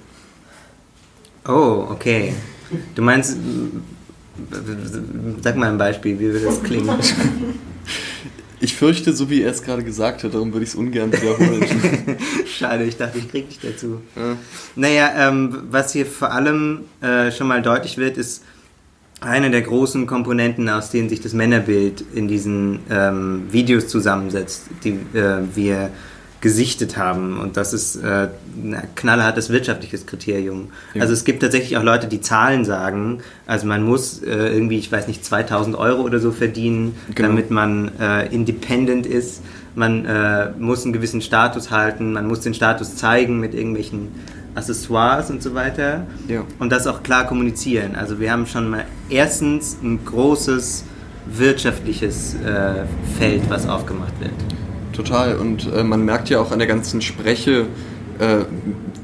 Oh, 1.47 1.87
okay. 1.91 2.35
Du 2.95 3.03
meinst, 3.03 3.37
sag 5.43 5.57
mal 5.57 5.71
ein 5.71 5.79
Beispiel, 5.79 6.19
wie 6.19 6.33
würde 6.33 6.41
das 6.41 6.63
klingen? 6.63 6.89
Ich 8.63 8.77
fürchte, 8.77 9.13
so 9.13 9.29
wie 9.29 9.43
er 9.43 9.51
es 9.51 9.65
gerade 9.65 9.83
gesagt 9.83 10.23
hat, 10.23 10.35
darum 10.35 10.53
würde 10.53 10.63
ich 10.63 10.71
es 10.71 10.77
ungern 10.77 11.13
wiederholen. 11.13 11.67
Schade, 12.47 12.85
ich 12.85 12.97
dachte, 12.97 13.19
ich 13.19 13.29
krieg 13.29 13.49
dich 13.49 13.59
dazu. 13.59 14.01
Ja. 14.15 14.37
Naja, 14.77 15.29
ähm, 15.29 15.65
was 15.69 15.93
hier 15.93 16.07
vor 16.07 16.31
allem 16.31 16.85
äh, 17.01 17.33
schon 17.33 17.49
mal 17.49 17.61
deutlich 17.61 17.99
wird, 17.99 18.17
ist 18.17 18.45
eine 19.23 19.51
der 19.51 19.63
großen 19.63 20.07
Komponenten, 20.07 20.69
aus 20.69 20.91
denen 20.91 21.09
sich 21.09 21.21
das 21.21 21.33
Männerbild 21.33 22.05
in 22.15 22.29
diesen 22.29 22.81
ähm, 22.91 23.45
Videos 23.51 23.89
zusammensetzt, 23.89 24.65
die 24.85 24.91
äh, 25.17 25.39
wir 25.55 25.91
gesichtet 26.41 26.97
haben. 26.97 27.39
Und 27.39 27.57
das 27.57 27.73
ist 27.73 27.97
äh, 27.97 28.29
ein 28.63 28.77
knallhartes 28.97 29.49
wirtschaftliches 29.51 30.07
Kriterium. 30.07 30.71
Ja. 30.93 31.03
Also 31.03 31.15
es 31.15 31.25
gibt 31.25 31.41
tatsächlich 31.41 31.77
auch 31.77 31.85
Leute, 31.85 32.09
die 32.09 32.21
Zahlen 32.21 32.65
sagen. 32.65 33.19
Also 33.47 33.67
man 33.67 33.85
muss 33.85 34.23
äh, 34.23 34.29
irgendwie, 34.29 34.79
ich 34.79 34.91
weiß 34.91 35.07
nicht, 35.07 35.25
2000 35.25 35.77
Euro 35.77 36.03
oder 36.03 36.19
so 36.19 36.33
verdienen, 36.33 36.97
Genau. 37.15 37.29
damit 37.29 37.51
man 37.51 37.93
äh, 38.01 38.27
independent 38.35 39.07
ist. 39.07 39.43
Man 39.75 40.05
äh, 40.05 40.51
muss 40.59 40.85
einen 40.85 40.93
gewissen 40.93 41.23
Status 41.23 41.71
halten, 41.71 42.13
man 42.13 42.27
muss 42.27 42.41
den 42.41 42.53
Status 42.55 42.97
zeigen 42.97 43.39
mit 43.41 43.55
irgendwelchen 43.55 44.09
Accessoires 44.55 45.31
und 45.31 45.43
so 45.43 45.55
weiter. 45.55 46.07
Ja. 46.29 46.45
Und 46.59 46.71
das 46.71 46.87
auch 46.87 47.03
klar 47.03 47.27
kommunizieren. 47.27 47.95
Also 47.97 48.21
wir 48.21 48.31
haben 48.31 48.47
schon 48.47 48.71
mal 48.71 48.85
erstens 49.09 49.79
ein 49.83 50.05
großes 50.05 50.85
wirtschaftliches 51.27 52.35
äh, 52.35 52.85
Feld, 53.19 53.49
was 53.49 53.69
aufgemacht 53.69 54.13
wird. 54.21 54.33
Total. 54.93 55.37
Und 55.37 55.73
äh, 55.73 55.85
man 55.85 56.05
merkt 56.05 56.29
ja 56.29 56.41
auch 56.41 56.53
an 56.53 56.59
der 56.59 56.69
ganzen 56.69 57.01
Spreche, 57.01 57.67
äh, 58.19 58.45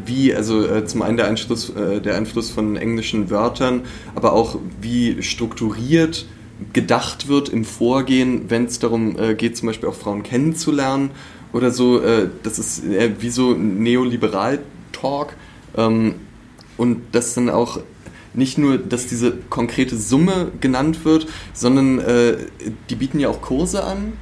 wie, 0.05 0.35
also 0.35 0.67
äh, 0.67 0.85
zum 0.85 1.03
einen 1.03 1.17
der 1.17 1.27
Einfluss, 1.27 1.71
äh, 1.71 2.01
der 2.01 2.17
Einfluss 2.17 2.51
von 2.51 2.77
englischen 2.77 3.31
Wörtern, 3.31 3.83
aber 4.15 4.33
auch 4.33 4.59
wie 4.81 5.23
strukturiert 5.23 6.27
gedacht 6.73 7.29
wird 7.29 7.49
im 7.49 7.65
Vorgehen, 7.65 8.51
wenn 8.51 8.65
es 8.65 8.79
darum 8.81 9.17
äh, 9.19 9.35
geht, 9.35 9.57
zum 9.57 9.69
Beispiel 9.69 9.89
auch 9.89 9.95
Frauen 9.95 10.23
kennenzulernen 10.23 11.11
oder 11.53 11.71
so. 11.71 12.01
Äh, 12.01 12.29
das 12.43 12.59
ist 12.59 12.83
wie 13.21 13.31
so 13.31 13.53
ein 13.53 13.83
Neoliberal-Talk. 14.93 15.35
Ähm, 15.77 16.15
und 16.77 17.03
das 17.13 17.35
dann 17.35 17.51
auch 17.51 17.81
nicht 18.35 18.59
nur, 18.59 18.79
dass 18.79 19.07
diese 19.07 19.33
konkrete 19.51 19.97
Summe 19.97 20.53
genannt 20.61 21.05
wird, 21.05 21.27
sondern 21.55 21.99
äh, 21.99 22.37
die 22.89 22.95
bieten 22.95 23.19
ja 23.19 23.29
auch 23.29 23.43
Kurse 23.43 23.83
an, 23.83 24.13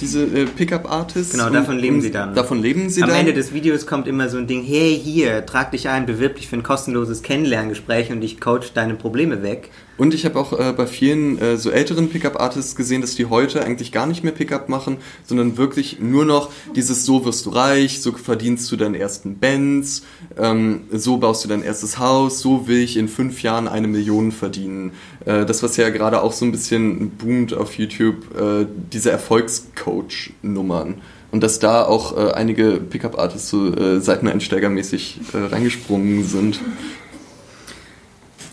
diese 0.00 0.24
äh, 0.24 0.46
Pickup-Artists. 0.46 1.32
Genau, 1.32 1.46
Und- 1.46 1.52
davon 1.54 1.78
leben 1.78 2.00
sie 2.00 2.10
dann. 2.10 2.34
Davon 2.34 2.60
leben 2.62 2.88
sie 2.90 3.02
Am 3.02 3.08
dann. 3.08 3.18
Ende 3.18 3.32
des 3.34 3.52
Videos 3.52 3.86
kommt 3.86 4.06
immer 4.06 4.28
so 4.28 4.38
ein 4.38 4.46
Ding, 4.46 4.62
hey, 4.64 4.98
hier, 5.02 5.44
trag 5.46 5.70
dich 5.72 5.88
ein, 5.88 6.06
bewirb 6.06 6.36
dich 6.36 6.48
für 6.48 6.56
ein 6.56 6.62
kostenloses 6.62 7.22
Kennenlerngespräch 7.22 8.10
und 8.10 8.22
ich 8.22 8.40
coach 8.40 8.72
deine 8.72 8.94
Probleme 8.94 9.42
weg. 9.42 9.70
Und 9.98 10.14
ich 10.14 10.24
habe 10.24 10.38
auch 10.38 10.58
äh, 10.58 10.72
bei 10.72 10.86
vielen 10.86 11.38
äh, 11.38 11.58
so 11.58 11.70
älteren 11.70 12.08
Pickup-Artists 12.08 12.74
gesehen, 12.74 13.02
dass 13.02 13.16
die 13.16 13.26
heute 13.26 13.62
eigentlich 13.62 13.92
gar 13.92 14.06
nicht 14.06 14.24
mehr 14.24 14.32
Pickup 14.32 14.70
machen, 14.70 14.96
sondern 15.26 15.58
wirklich 15.58 15.98
nur 16.00 16.24
noch 16.24 16.50
dieses 16.74 17.04
so 17.04 17.26
wirst 17.26 17.44
du 17.44 17.50
reich, 17.50 18.00
so 18.00 18.12
verdienst 18.12 18.72
du 18.72 18.76
deinen 18.76 18.94
ersten 18.94 19.36
Benz, 19.36 20.04
ähm, 20.38 20.84
so 20.90 21.18
baust 21.18 21.44
du 21.44 21.48
dein 21.48 21.62
erstes 21.62 21.98
Haus, 21.98 22.40
so 22.40 22.66
will 22.66 22.78
ich 22.78 22.96
in 22.96 23.08
fünf 23.08 23.42
Jahren 23.42 23.68
eine 23.68 23.88
Million 23.88 24.32
verdienen. 24.32 24.92
Äh, 25.30 25.46
das, 25.46 25.62
was 25.62 25.76
ja 25.76 25.90
gerade 25.90 26.22
auch 26.22 26.32
so 26.32 26.44
ein 26.44 26.52
bisschen 26.52 27.10
boomt 27.10 27.54
auf 27.54 27.78
YouTube, 27.78 28.16
äh, 28.38 28.66
diese 28.92 29.10
Erfolgscoach-Nummern. 29.10 30.94
Und 31.30 31.42
dass 31.44 31.60
da 31.60 31.84
auch 31.84 32.16
äh, 32.16 32.32
einige 32.32 32.72
Pickup-Artists 32.80 33.50
so 33.50 33.72
äh, 33.72 34.00
Seiteneinsteigermäßig 34.00 35.20
äh, 35.32 35.54
reingesprungen 35.54 36.24
sind. 36.24 36.60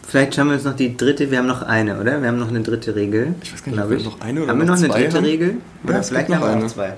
Vielleicht 0.07 0.35
schauen 0.35 0.47
wir 0.47 0.53
uns 0.53 0.63
noch 0.63 0.75
die 0.75 0.95
dritte, 0.95 1.31
wir 1.31 1.39
haben 1.39 1.47
noch 1.47 1.63
eine, 1.63 1.99
oder? 1.99 2.21
Wir 2.21 2.29
haben 2.29 2.37
noch 2.39 2.49
eine 2.49 2.61
dritte 2.61 2.95
Regel. 2.95 3.33
Ich 3.43 3.51
weiß 3.51 3.63
gar 3.63 3.71
nicht, 3.71 3.81
ob 3.81 3.89
wir 3.89 3.99
noch 3.99 4.21
eine 4.21 4.41
oder 4.43 4.51
haben 4.51 4.59
wir 4.59 4.65
noch 4.65 4.75
noch 4.75 4.83
eine 4.83 4.93
dritte 4.93 5.17
haben? 5.17 5.25
Regel? 5.25 5.49
Ja, 5.83 5.89
Oder 5.89 5.99
es 5.99 6.09
vielleicht 6.09 6.27
gibt 6.27 6.35
haben 6.35 6.41
noch 6.41 6.47
wir 6.47 6.53
eine. 6.53 6.63
noch 6.63 6.71
zwei. 6.71 6.93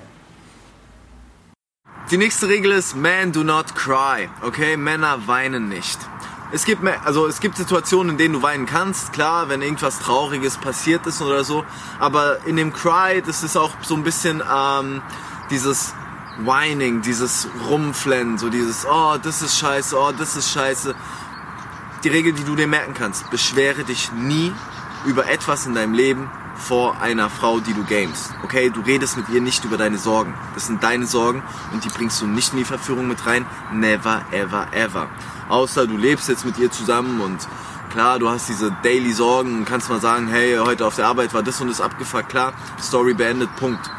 Die 2.11 2.17
nächste 2.17 2.49
Regel 2.49 2.71
ist 2.73 2.95
Man 2.95 3.31
do 3.31 3.43
not 3.43 3.73
cry. 3.75 4.27
Okay, 4.45 4.77
Männer 4.77 5.27
weinen 5.27 5.69
nicht. 5.69 5.97
Es 6.51 6.65
gibt 6.65 6.83
Mä- 6.83 6.99
also 7.05 7.27
es 7.27 7.39
gibt 7.39 7.57
Situationen, 7.57 8.11
in 8.11 8.17
denen 8.17 8.33
du 8.33 8.41
weinen 8.41 8.65
kannst, 8.65 9.13
klar, 9.13 9.49
wenn 9.49 9.61
irgendwas 9.61 9.99
Trauriges 9.99 10.57
passiert 10.57 11.05
ist 11.05 11.21
oder 11.21 11.43
so. 11.43 11.63
Aber 11.99 12.43
in 12.45 12.55
dem 12.55 12.73
Cry, 12.73 13.21
das 13.23 13.43
ist 13.43 13.55
auch 13.55 13.71
so 13.81 13.93
ein 13.95 14.03
bisschen 14.03 14.41
ähm, 14.51 15.01
dieses 15.51 15.93
Whining, 16.39 17.01
dieses 17.01 17.47
Rumflennen, 17.69 18.37
so 18.39 18.49
dieses 18.49 18.85
Oh, 18.89 19.17
das 19.21 19.41
ist 19.43 19.59
scheiße, 19.59 19.95
oh, 19.95 20.11
das 20.17 20.35
ist 20.35 20.51
scheiße. 20.51 20.95
Die 22.03 22.09
Regel, 22.09 22.33
die 22.33 22.43
du 22.43 22.55
dir 22.55 22.67
merken 22.67 22.93
kannst: 22.95 23.29
Beschwere 23.29 23.83
dich 23.83 24.11
nie 24.13 24.51
über 25.05 25.29
etwas 25.29 25.67
in 25.67 25.75
deinem 25.75 25.93
Leben 25.93 26.31
vor 26.59 27.01
einer 27.01 27.29
Frau, 27.29 27.59
die 27.59 27.73
du 27.73 27.83
gamest. 27.83 28.31
Okay, 28.43 28.69
du 28.69 28.81
redest 28.81 29.17
mit 29.17 29.29
ihr 29.29 29.41
nicht 29.41 29.65
über 29.65 29.77
deine 29.77 29.97
Sorgen. 29.97 30.33
Das 30.53 30.67
sind 30.67 30.83
deine 30.83 31.05
Sorgen 31.05 31.41
und 31.73 31.83
die 31.83 31.89
bringst 31.89 32.21
du 32.21 32.27
nicht 32.27 32.53
in 32.53 32.59
die 32.59 32.65
Verführung 32.65 33.07
mit 33.07 33.25
rein. 33.25 33.45
Never, 33.73 34.21
ever, 34.31 34.67
ever. 34.71 35.07
Außer 35.49 35.87
du 35.87 35.97
lebst 35.97 36.29
jetzt 36.29 36.45
mit 36.45 36.57
ihr 36.59 36.69
zusammen 36.69 37.21
und 37.21 37.47
klar, 37.89 38.19
du 38.19 38.29
hast 38.29 38.49
diese 38.49 38.75
Daily 38.83 39.13
Sorgen 39.13 39.57
und 39.57 39.65
kannst 39.65 39.89
mal 39.89 40.01
sagen, 40.01 40.27
hey, 40.27 40.57
heute 40.57 40.85
auf 40.85 40.95
der 40.95 41.07
Arbeit 41.07 41.33
war 41.33 41.43
das 41.43 41.59
und 41.61 41.69
das 41.69 41.81
abgefuckt. 41.81 42.29
Klar, 42.29 42.53
Story 42.81 43.13
beendet, 43.13 43.55
Punkt. 43.55 43.89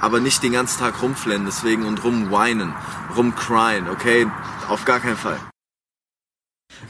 Aber 0.00 0.20
nicht 0.20 0.42
den 0.42 0.52
ganzen 0.52 0.80
Tag 0.80 1.00
rumflennen 1.02 1.46
deswegen 1.46 1.86
und 1.86 2.02
rumweinen, 2.04 2.74
rumcryen, 3.16 3.88
okay? 3.88 4.26
Auf 4.68 4.84
gar 4.84 5.00
keinen 5.00 5.16
Fall. 5.16 5.38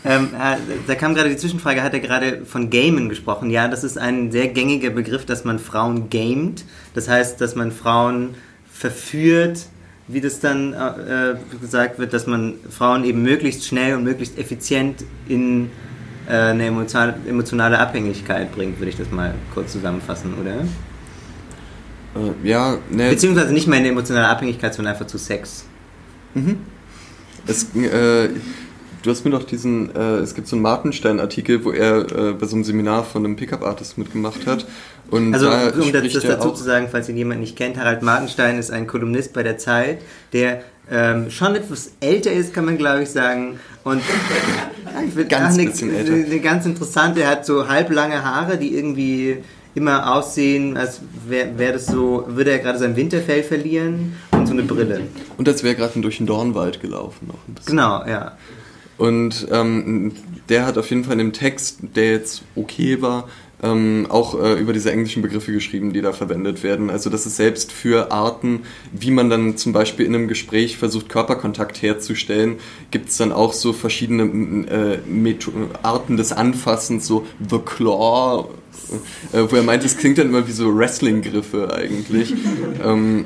Ähm, 0.05 0.29
äh, 0.35 0.57
da 0.87 0.95
kam 0.95 1.15
gerade 1.15 1.31
die 1.31 1.37
Zwischenfrage, 1.37 1.83
hat 1.83 1.95
er 1.95 2.01
gerade 2.01 2.45
von 2.45 2.71
Gamen 2.71 3.09
gesprochen. 3.09 3.51
Ja, 3.51 3.69
das 3.69 3.85
ist 3.85 3.99
ein 3.99 4.31
sehr 4.31 4.49
gängiger 4.49 4.91
Begriff, 4.91 5.25
dass 5.25 5.45
man 5.45 5.59
Frauen 5.59 6.11
gamet. 6.11 6.65
Das 6.95 7.09
heißt, 7.09 7.41
dass 7.41 7.57
man 7.57 7.73
Frauen 7.73 8.35
verführt, 8.71 9.67
wie 10.09 10.21
das 10.21 10.39
dann 10.39 10.73
äh, 10.73 11.35
gesagt 11.61 11.99
wird, 11.99 12.13
dass 12.13 12.27
man 12.27 12.55
Frauen 12.71 13.05
eben 13.05 13.23
möglichst 13.23 13.67
schnell 13.67 13.97
und 13.97 14.05
möglichst 14.05 14.39
effizient 14.39 15.05
in 15.29 15.71
äh, 16.29 16.33
eine 16.33 16.67
emotionale, 16.67 17.79
Abhängigkeit 17.79 18.53
bringt, 18.53 18.79
würde 18.79 18.91
ich 18.91 18.97
das 18.97 19.11
mal 19.11 19.35
kurz 19.55 19.73
zusammenfassen, 19.73 20.35
oder? 20.41 20.61
Äh, 22.23 22.49
ja, 22.49 22.79
ne, 22.91 23.11
Beziehungsweise 23.11 23.53
nicht 23.53 23.67
mehr 23.67 23.79
in 23.79 23.85
eine 23.85 23.93
emotionale 23.93 24.29
Abhängigkeit, 24.29 24.75
sondern 24.75 24.95
einfach 24.95 25.07
zu 25.07 25.19
Sex. 25.19 25.65
Es, 27.47 27.75
äh, 27.75 28.29
du 29.07 29.13
hast 29.13 29.25
mir 29.25 29.31
doch 29.31 29.45
diesen, 29.45 29.95
äh, 29.95 30.17
es 30.17 30.35
gibt 30.35 30.49
so 30.49 30.57
einen 30.57 30.63
Martenstein-Artikel, 30.63 31.65
wo 31.65 31.71
er 31.71 32.11
äh, 32.11 32.33
bei 32.33 32.47
so 32.47 32.57
einem 32.57 32.65
Seminar 32.65 33.05
von 33.05 33.25
einem 33.25 33.37
Pickup-Artist 33.37 33.99
mitgemacht 33.99 34.47
hat. 34.47 34.67
Und 35.11 35.33
Also, 35.33 35.47
da 35.47 35.71
um 35.71 35.93
das, 35.93 36.13
das 36.13 36.25
dazu 36.25 36.51
zu 36.51 36.65
sagen, 36.65 36.89
falls 36.91 37.09
ihn 37.09 37.17
jemand 37.17 37.41
nicht 37.41 37.57
kennt, 37.57 37.79
Harald 37.79 38.03
Martenstein 38.03 38.59
ist 38.59 38.73
ein 38.73 38.89
Kolumnist 38.89 39.33
bei 39.33 39.45
der 39.45 39.59
Zeit, 39.59 39.99
der 40.33 40.63
ähm, 40.91 41.31
schon 41.31 41.55
etwas 41.55 41.93
älter 42.01 42.33
ist, 42.33 42.53
kann 42.53 42.65
man 42.65 42.77
glaube 42.79 43.05
ich 43.05 43.11
sagen. 43.11 43.61
Und 43.85 44.03
ich 45.07 45.15
find 45.15 45.29
Ganz 45.29 45.57
eine. 45.57 45.97
Eine, 45.97 46.25
eine 46.25 46.41
ganz 46.41 46.67
interessante, 46.67 47.23
er 47.23 47.31
hat 47.31 47.47
so 47.47 47.69
halblange 47.69 48.25
Haare, 48.25 48.59
die 48.59 48.75
irgendwie 48.75 49.39
immer 49.77 50.17
aussehen, 50.17 50.77
als 50.77 51.01
wäre 51.29 51.57
wär 51.57 51.75
das 51.75 51.87
so, 51.87 52.25
würde 52.29 52.51
er 52.51 52.59
gerade 52.59 52.79
sein 52.79 52.97
Winterfell 52.97 53.45
verlieren 53.45 54.17
und 54.33 54.47
so 54.47 54.53
eine 54.53 54.63
Brille. 54.63 55.03
Und 55.37 55.49
als 55.49 55.63
wäre 55.63 55.75
er 55.75 55.79
gerade 55.79 56.01
durch 56.01 56.17
den 56.17 56.27
Dornwald 56.27 56.81
gelaufen. 56.81 57.29
Noch 57.29 57.47
ein 57.47 57.55
bisschen. 57.55 57.77
Genau, 57.77 58.05
ja. 58.07 58.33
Und 58.99 59.47
ähm, 59.51 60.13
der 60.49 60.67
hat 60.67 60.79
auf 60.79 60.89
jeden 60.91 61.05
Fall 61.05 61.15
in 61.15 61.19
dem 61.19 61.33
Text, 61.33 61.79
der 61.95 62.13
jetzt 62.13 62.43
okay 62.55 63.03
war, 63.03 63.29
ähm, 63.63 64.07
auch 64.11 64.41
äh, 64.41 64.55
über 64.55 64.73
diese 64.73 64.93
englischen 64.93 65.23
Begriffe 65.23 65.53
geschrieben, 65.53 65.93
die 65.93 66.03
da 66.03 66.13
verwendet 66.13 66.63
werden. 66.63 66.91
Also 66.91 67.09
das 67.11 67.27
ist 67.27 67.37
selbst 67.37 67.73
für 67.73 68.13
Arten, 68.13 68.61
wie 68.93 69.11
man 69.11 69.31
dann 69.31 69.57
zum 69.57 69.73
Beispiel 69.73 70.07
in 70.07 70.15
einem 70.15 70.29
Gespräch 70.29 70.77
versucht, 70.77 71.09
Körperkontakt 71.09 71.81
herzustellen, 71.81 72.57
gibt 72.91 73.09
es 73.09 73.17
dann 73.17 73.33
auch 73.33 73.53
so 73.53 73.73
verschiedene 73.73 74.99
äh, 75.03 75.37
Arten 75.83 76.17
des 76.17 76.33
Anfassens, 76.33 77.07
so 77.07 77.27
The 77.49 77.59
Claw, 77.59 78.49
äh, 79.33 79.43
wo 79.49 79.57
er 79.57 79.63
meint, 79.63 79.85
es 79.85 79.97
klingt 79.97 80.19
dann 80.19 80.29
immer 80.29 80.47
wie 80.47 80.53
so 80.53 80.77
Wrestling-Griffe 80.77 81.75
eigentlich. 81.75 82.35
ähm, 82.85 83.25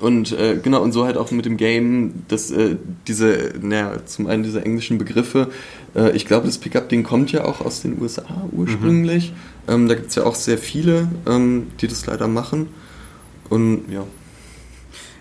und 0.00 0.32
äh, 0.32 0.58
genau, 0.62 0.82
und 0.82 0.92
so 0.92 1.04
halt 1.04 1.16
auch 1.16 1.30
mit 1.30 1.44
dem 1.44 1.56
Game, 1.56 2.24
dass 2.28 2.50
äh, 2.50 2.76
diese, 3.06 3.52
naja, 3.60 4.04
zum 4.06 4.26
einen 4.26 4.42
diese 4.42 4.64
englischen 4.64 4.98
Begriffe, 4.98 5.50
äh, 5.94 6.16
ich 6.16 6.26
glaube, 6.26 6.46
das 6.46 6.58
Pickup-Ding 6.58 7.02
kommt 7.02 7.32
ja 7.32 7.44
auch 7.44 7.60
aus 7.60 7.82
den 7.82 8.00
USA 8.00 8.24
ursprünglich. 8.52 9.32
Ähm, 9.66 9.88
da 9.88 9.94
gibt 9.94 10.08
es 10.08 10.14
ja 10.14 10.24
auch 10.24 10.34
sehr 10.34 10.58
viele, 10.58 11.08
ähm, 11.26 11.68
die 11.80 11.88
das 11.88 12.06
leider 12.06 12.28
machen. 12.28 12.68
Und 13.50 13.82
ja. 13.90 14.04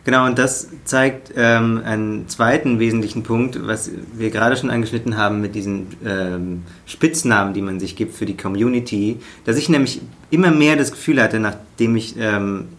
Genau, 0.06 0.26
und 0.26 0.40
das 0.40 0.70
zeigt 0.86 1.34
ähm, 1.36 1.82
einen 1.84 2.30
zweiten 2.30 2.80
wesentlichen 2.80 3.24
Punkt, 3.24 3.68
was 3.68 3.92
wir 4.14 4.30
gerade 4.30 4.56
schon 4.56 4.70
angeschnitten 4.70 5.18
haben 5.18 5.42
mit 5.42 5.54
diesen 5.54 5.88
ähm, 6.06 6.64
Spitznamen, 6.86 7.54
die 7.54 7.62
man 7.62 7.82
sich 7.82 7.98
gibt 7.98 8.16
für 8.16 8.26
die 8.26 8.38
Community, 8.38 9.18
dass 9.44 9.58
ich 9.58 9.68
nämlich 9.68 10.00
immer 10.30 10.52
mehr 10.52 10.78
das 10.78 10.92
Gefühl 10.92 11.22
hatte, 11.22 11.42
nachdem 11.42 11.98
ich 11.98 12.16
ähm, 12.18 12.70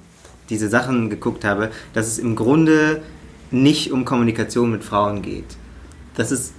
diese 0.50 0.68
Sachen 0.68 1.10
geguckt 1.10 1.44
habe, 1.44 1.70
dass 1.92 2.06
es 2.06 2.18
im 2.18 2.36
Grunde 2.36 3.02
nicht 3.50 3.92
um 3.92 4.04
Kommunikation 4.04 4.70
mit 4.70 4.84
Frauen 4.84 5.22
geht. 5.22 5.56
Das 6.16 6.32
ist 6.32 6.52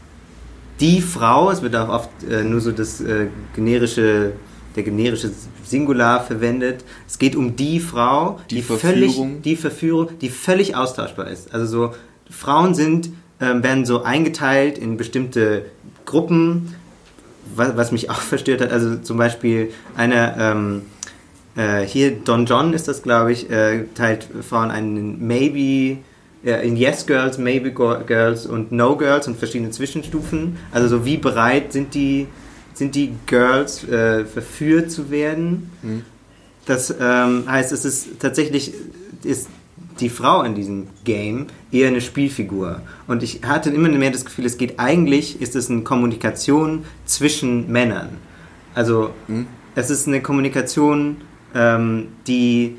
die 0.80 1.02
Frau, 1.02 1.52
es 1.52 1.62
wird 1.62 1.76
auch 1.76 1.90
oft 1.90 2.10
äh, 2.30 2.44
nur 2.44 2.62
so 2.62 2.72
das 2.72 3.02
äh, 3.02 3.28
generische, 3.56 4.34
der 4.76 4.84
generische 4.84 5.32
Singular 5.66 6.24
verwendet. 6.24 6.86
Es 7.08 7.20
geht 7.20 7.36
um 7.36 7.56
die 7.56 7.80
Frau, 7.80 8.40
Die 8.50 8.56
die, 8.56 8.62
Verführung. 8.62 8.94
völlig, 8.94 9.42
die 9.44 9.56
Verführung, 9.56 10.20
die 10.20 10.30
völlig 10.30 10.76
austauschbar 10.76 11.28
ist. 11.28 11.54
Also 11.54 11.66
so 11.66 11.94
Frauen 12.30 12.74
sind, 12.76 13.10
ähm, 13.42 13.64
werden 13.64 13.86
so 13.86 14.04
eingeteilt 14.04 14.78
in 14.78 14.98
bestimmte 14.98 15.66
Gruppen, 16.06 16.76
was, 17.56 17.76
was 17.76 17.92
mich 17.92 18.10
auch 18.10 18.22
verstört 18.22 18.62
hat. 18.62 18.72
Also 18.72 18.96
zum 18.98 19.18
Beispiel 19.18 19.72
eine 19.96 20.36
ähm, 20.40 20.82
äh, 21.60 21.86
hier 21.86 22.12
Don 22.12 22.46
John 22.46 22.74
ist 22.74 22.88
das, 22.88 23.04
glaube 23.04 23.34
ich, 23.34 23.50
äh, 23.50 23.84
teilt 23.94 24.28
Frauen 24.48 24.72
ein 24.72 24.96
in 24.96 25.28
Maybe, 25.28 25.98
in 26.42 26.78
Yes 26.78 27.06
Girls, 27.06 27.38
Maybe 27.38 27.70
Girls 27.72 28.46
und 28.46 28.72
No 28.72 28.96
Girls 28.96 29.28
und 29.28 29.38
verschiedene 29.38 29.72
Zwischenstufen. 29.72 30.56
Also 30.72 30.88
so 30.88 31.06
wie 31.06 31.18
bereit 31.18 31.74
sind 31.74 31.94
die, 31.94 32.28
sind 32.74 32.96
die 32.96 33.12
Girls 33.26 33.86
äh, 33.90 34.24
verführt 34.24 34.90
zu 34.90 35.12
werden. 35.12 35.70
Das 36.66 36.96
ähm, 36.98 37.44
heißt, 37.46 37.74
es 37.74 37.84
ist 37.84 38.22
tatsächlich 38.22 38.74
ist 39.24 39.50
die 40.00 40.08
Frau 40.08 40.44
in 40.44 40.56
diesem 40.56 40.88
Game 41.04 41.48
eher 41.74 41.90
eine 41.90 42.00
Spielfigur. 42.00 42.84
Und 43.06 43.22
ich 43.22 43.42
hatte 43.46 43.70
immer 43.70 43.90
mehr 43.90 44.12
das 44.12 44.24
Gefühl, 44.24 44.46
es 44.46 44.58
geht 44.58 44.80
eigentlich, 44.80 45.42
ist 45.42 45.58
es 45.58 45.70
eine 45.70 45.82
Kommunikation 45.82 46.86
zwischen 47.06 47.70
Männern. 47.70 48.12
Also 48.76 49.10
es 49.76 49.90
ist 49.90 50.08
eine 50.08 50.22
Kommunikation, 50.22 51.18
ähm, 51.56 52.10
die 52.28 52.78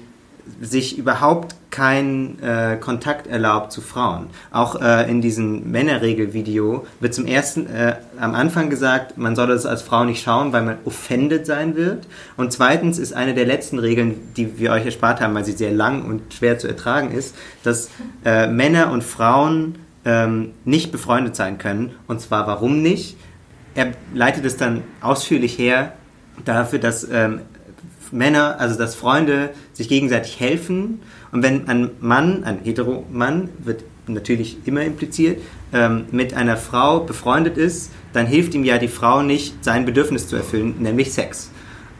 sich 0.60 0.98
überhaupt 0.98 1.54
keinen 1.70 2.42
äh, 2.42 2.76
Kontakt 2.80 3.26
erlaubt 3.26 3.72
zu 3.72 3.80
Frauen. 3.80 4.26
Auch 4.50 4.80
äh, 4.80 5.08
in 5.08 5.22
diesem 5.22 5.70
Männerregel-Video 5.70 6.86
wird 6.98 7.14
zum 7.14 7.26
ersten 7.26 7.66
äh, 7.66 7.96
am 8.18 8.34
Anfang 8.34 8.70
gesagt, 8.70 9.16
man 9.16 9.36
soll 9.36 9.46
das 9.46 9.66
als 9.66 9.82
Frau 9.82 10.04
nicht 10.04 10.22
schauen, 10.22 10.52
weil 10.52 10.62
man 10.62 10.78
offended 10.84 11.46
sein 11.46 11.76
wird. 11.76 12.06
Und 12.36 12.52
zweitens 12.52 12.98
ist 12.98 13.12
eine 13.12 13.34
der 13.34 13.46
letzten 13.46 13.78
Regeln, 13.78 14.16
die 14.36 14.58
wir 14.58 14.72
euch 14.72 14.84
erspart 14.84 15.20
haben, 15.20 15.34
weil 15.34 15.44
sie 15.44 15.52
sehr 15.52 15.72
lang 15.72 16.04
und 16.04 16.34
schwer 16.34 16.58
zu 16.58 16.66
ertragen 16.66 17.12
ist, 17.12 17.36
dass 17.62 17.90
äh, 18.24 18.48
Männer 18.48 18.90
und 18.90 19.04
Frauen 19.04 19.76
ähm, 20.04 20.52
nicht 20.64 20.90
befreundet 20.90 21.36
sein 21.36 21.58
können. 21.58 21.92
Und 22.08 22.20
zwar 22.20 22.46
warum 22.46 22.82
nicht? 22.82 23.16
Er 23.74 23.92
leitet 24.12 24.44
es 24.44 24.56
dann 24.56 24.82
ausführlich 25.00 25.56
her 25.56 25.92
dafür, 26.44 26.80
dass 26.80 27.06
ähm, 27.10 27.42
Männer, 28.12 28.56
also 28.58 28.78
dass 28.78 28.94
Freunde 28.94 29.50
sich 29.72 29.88
gegenseitig 29.88 30.40
helfen. 30.40 31.00
Und 31.32 31.42
wenn 31.42 31.68
ein 31.68 31.90
Mann, 32.00 32.44
ein 32.44 32.60
Hetero-Mann, 32.64 33.48
wird 33.58 33.84
natürlich 34.06 34.58
immer 34.64 34.82
impliziert, 34.82 35.40
ähm, 35.72 36.06
mit 36.10 36.34
einer 36.34 36.56
Frau 36.56 37.00
befreundet 37.00 37.56
ist, 37.56 37.92
dann 38.12 38.26
hilft 38.26 38.54
ihm 38.54 38.64
ja 38.64 38.78
die 38.78 38.88
Frau 38.88 39.22
nicht, 39.22 39.64
sein 39.64 39.84
Bedürfnis 39.84 40.28
zu 40.28 40.36
erfüllen, 40.36 40.76
nämlich 40.80 41.12
Sex. 41.12 41.50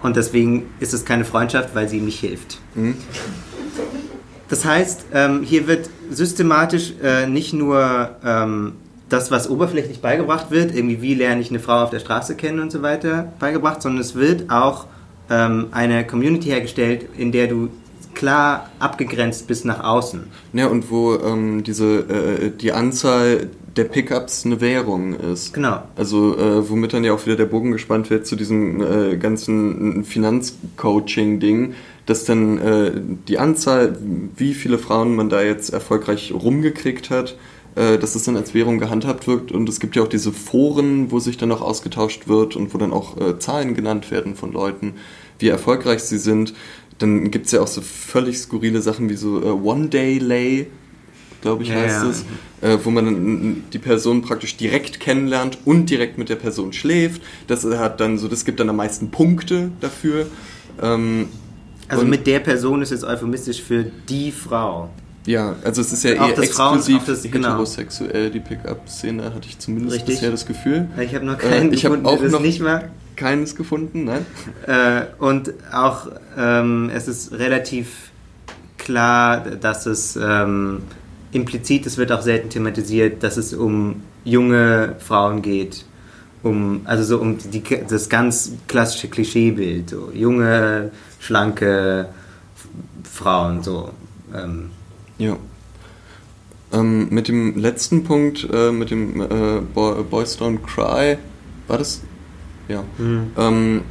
Und 0.03 0.17
deswegen 0.17 0.67
ist 0.81 0.95
es 0.95 1.05
keine 1.05 1.25
Freundschaft, 1.25 1.75
weil 1.75 1.89
sie 1.89 1.99
ihm 1.99 2.07
nicht 2.07 2.21
hilft. 2.21 2.59
Das 4.49 4.65
heißt, 4.65 5.07
ähm, 5.13 5.43
hier 5.43 5.67
wird 5.69 5.91
systematisch 6.11 6.95
äh, 7.03 7.27
nicht 7.27 7.53
nur 7.53 8.11
ähm, 8.25 8.73
das, 9.09 9.31
was 9.31 9.51
oberflächlich 9.51 10.01
beigebracht 10.01 10.51
wird, 10.51 10.75
irgendwie 10.75 11.03
wie 11.03 11.15
lerne 11.15 11.41
ich 11.41 11.51
eine 11.51 11.61
Frau 11.61 11.83
auf 11.83 11.91
der 11.91 11.99
Straße 11.99 12.35
kennen 12.35 12.61
und 12.61 12.73
so 12.73 12.83
weiter, 12.83 13.33
beigebracht, 13.39 13.83
sondern 13.83 14.01
es 14.01 14.15
wird 14.15 14.51
auch 14.51 14.87
ähm, 15.31 15.69
eine 15.71 16.07
Community 16.07 16.49
hergestellt, 16.49 17.07
in 17.17 17.33
der 17.33 17.47
du 17.47 17.69
klar 18.15 18.69
abgegrenzt 18.79 19.47
bist 19.47 19.65
nach 19.65 19.83
außen. 19.83 20.25
Ja, 20.53 20.67
und 20.67 20.91
wo 20.91 21.15
ähm, 21.15 21.63
diese, 21.63 22.01
äh, 22.01 22.51
die 22.51 22.73
Anzahl 22.73 23.49
der 23.77 23.85
Pickups 23.85 24.45
eine 24.45 24.61
Währung 24.61 25.15
ist. 25.15 25.55
Genau. 25.55 25.83
Also 25.97 26.37
äh, 26.37 26.69
womit 26.69 26.93
dann 26.93 27.05
ja 27.05 27.13
auch 27.13 27.25
wieder 27.25 27.37
der 27.37 27.47
Bogen 27.47 27.71
gespannt 27.71 28.11
wird 28.11 28.27
zu 28.27 28.37
diesem 28.37 28.83
äh, 28.83 29.17
ganzen 29.17 30.05
Finanzcoaching-Ding, 30.05 31.75
dass 32.07 32.25
dann 32.25 32.59
äh, 32.59 32.93
die 33.29 33.39
Anzahl, 33.39 33.97
wie 34.37 34.55
viele 34.55 34.79
Frauen 34.79 35.15
man 35.15 35.29
da 35.29 35.43
jetzt 35.43 35.71
erfolgreich 35.71 36.35
rumgekriegt 36.35 37.11
hat, 37.11 37.37
dass 37.75 38.15
das 38.15 38.25
dann 38.25 38.37
als 38.37 38.53
Währung 38.53 38.79
gehandhabt 38.79 39.27
wird. 39.27 39.53
Und 39.53 39.69
es 39.69 39.79
gibt 39.81 39.95
ja 39.97 40.03
auch 40.03 40.09
diese 40.09 40.33
Foren, 40.33 41.11
wo 41.11 41.21
sich 41.21 41.37
dann 41.37 41.53
auch 41.53 41.61
ausgetauscht 41.61 42.27
wird 42.27 42.57
und 42.57 42.75
wo 42.75 42.79
dann 42.79 42.93
auch 42.93 43.17
äh, 43.21 43.39
Zahlen 43.39 43.75
genannt 43.75 44.11
werden 44.11 44.35
von 44.35 44.53
Leuten, 44.53 44.95
wie 45.39 45.49
erfolgreich 45.49 46.03
sie 46.03 46.19
sind. 46.19 46.53
Dann 46.99 47.31
gibt 47.31 47.47
es 47.47 47.53
ja 47.53 47.61
auch 47.61 47.69
so 47.69 47.81
völlig 47.81 48.39
skurrile 48.39 48.83
Sachen 48.83 49.09
wie 49.09 49.15
so 49.15 49.41
äh, 49.43 49.47
One-Day-Lay, 49.51 50.67
glaube 51.41 51.63
ich, 51.63 51.71
Ja, 51.71 51.77
heißt 51.77 52.03
ja. 52.05 52.11
es, 52.11 52.25
äh, 52.61 52.85
wo 52.85 52.91
man 52.91 53.05
dann 53.07 53.65
die 53.73 53.79
Person 53.79 54.21
praktisch 54.23 54.57
direkt 54.57 55.01
kennenlernt 55.01 55.59
und 55.65 55.89
direkt 55.89 56.19
mit 56.19 56.29
der 56.29 56.37
Person 56.37 56.73
schläft. 56.73 57.23
Das 57.47 57.65
hat 57.65 58.01
dann 58.01 58.19
so, 58.19 58.29
das 58.29 58.45
gibt 58.45 58.61
dann 58.61 58.69
am 58.69 58.77
meisten 58.77 59.11
Punkte 59.11 59.71
dafür. 59.81 60.27
Ähm, 60.83 61.29
Also 61.89 62.05
mit 62.05 62.27
der 62.27 62.41
Person 62.41 62.83
ist 62.83 62.91
jetzt 62.91 63.05
euphemistisch 63.05 63.63
für 63.63 63.85
die 64.09 64.33
Frau. 64.33 64.91
Ja, 65.27 65.55
also 65.65 65.81
es 65.81 65.93
ist 65.93 66.03
ja 66.05 66.13
Auch 66.21 66.29
eher 66.29 66.35
Frauen- 66.37 66.79
exklusiv 66.79 66.99
auch 67.03 67.05
das- 67.07 67.23
genau. 67.23 67.49
heterosexuell, 67.51 68.31
die 68.31 68.41
Pickup-Szene, 68.41 69.35
hatte 69.35 69.49
ich 69.49 69.59
zumindest 69.59 69.97
Richtig. 69.97 70.15
bisher 70.17 70.31
das 70.31 70.47
Gefühl. 70.47 70.89
Ich 71.01 71.15
habe 71.15 71.25
noch 71.27 71.39
Äh, 71.41 71.49
keinen 71.49 71.73
ich 71.73 71.85
hab 71.85 71.93
gefunden, 71.93 72.07
auch 72.07 72.23
noch- 72.33 72.41
nicht 72.41 72.61
mag. 72.61 72.91
Keines 73.17 73.55
gefunden, 73.55 74.05
nein? 74.05 74.25
Äh, 74.67 75.03
und 75.23 75.53
auch 75.73 76.09
ähm, 76.39 76.91
es 76.95 77.07
ist 77.07 77.33
relativ 77.33 78.11
klar, 78.79 79.41
dass 79.41 79.85
es 79.85 80.17
ähm, 80.17 80.83
implizit, 81.33 81.85
es 81.87 81.99
wird 81.99 82.13
auch 82.13 82.23
selten 82.23 82.49
thematisiert, 82.49 83.23
dass 83.23 83.37
es 83.37 83.53
um 83.53 84.03
junge 84.25 84.97
Frauen 85.01 85.43
geht. 85.43 85.85
Um, 86.43 86.81
also 86.87 87.05
so 87.05 87.21
um 87.21 87.37
die, 87.37 87.63
das 87.87 88.09
ganz 88.09 88.53
klassische 88.67 89.09
Klischeebild. 89.09 89.91
So 89.91 90.11
junge, 90.15 90.91
schlanke 91.19 92.09
Frauen, 93.05 93.63
so. 93.63 93.91
Ähm, 94.35 94.71
Ja. 95.21 95.37
Ähm, 96.73 97.09
mit 97.11 97.29
dem 97.29 97.59
letzten 97.59 98.05
Punkt, 98.05 98.49
äh, 98.51 98.73
mit 98.73 98.91
dem 98.91 99.21
äh, 99.21 99.61
Boy, 99.75 100.03
Boys 100.03 100.39
Don't 100.39 100.61
Cry, 100.63 101.19
war 101.69 101.79
das? 101.79 102.01
Ja. 102.69 102.85
Ähm, 102.99 103.83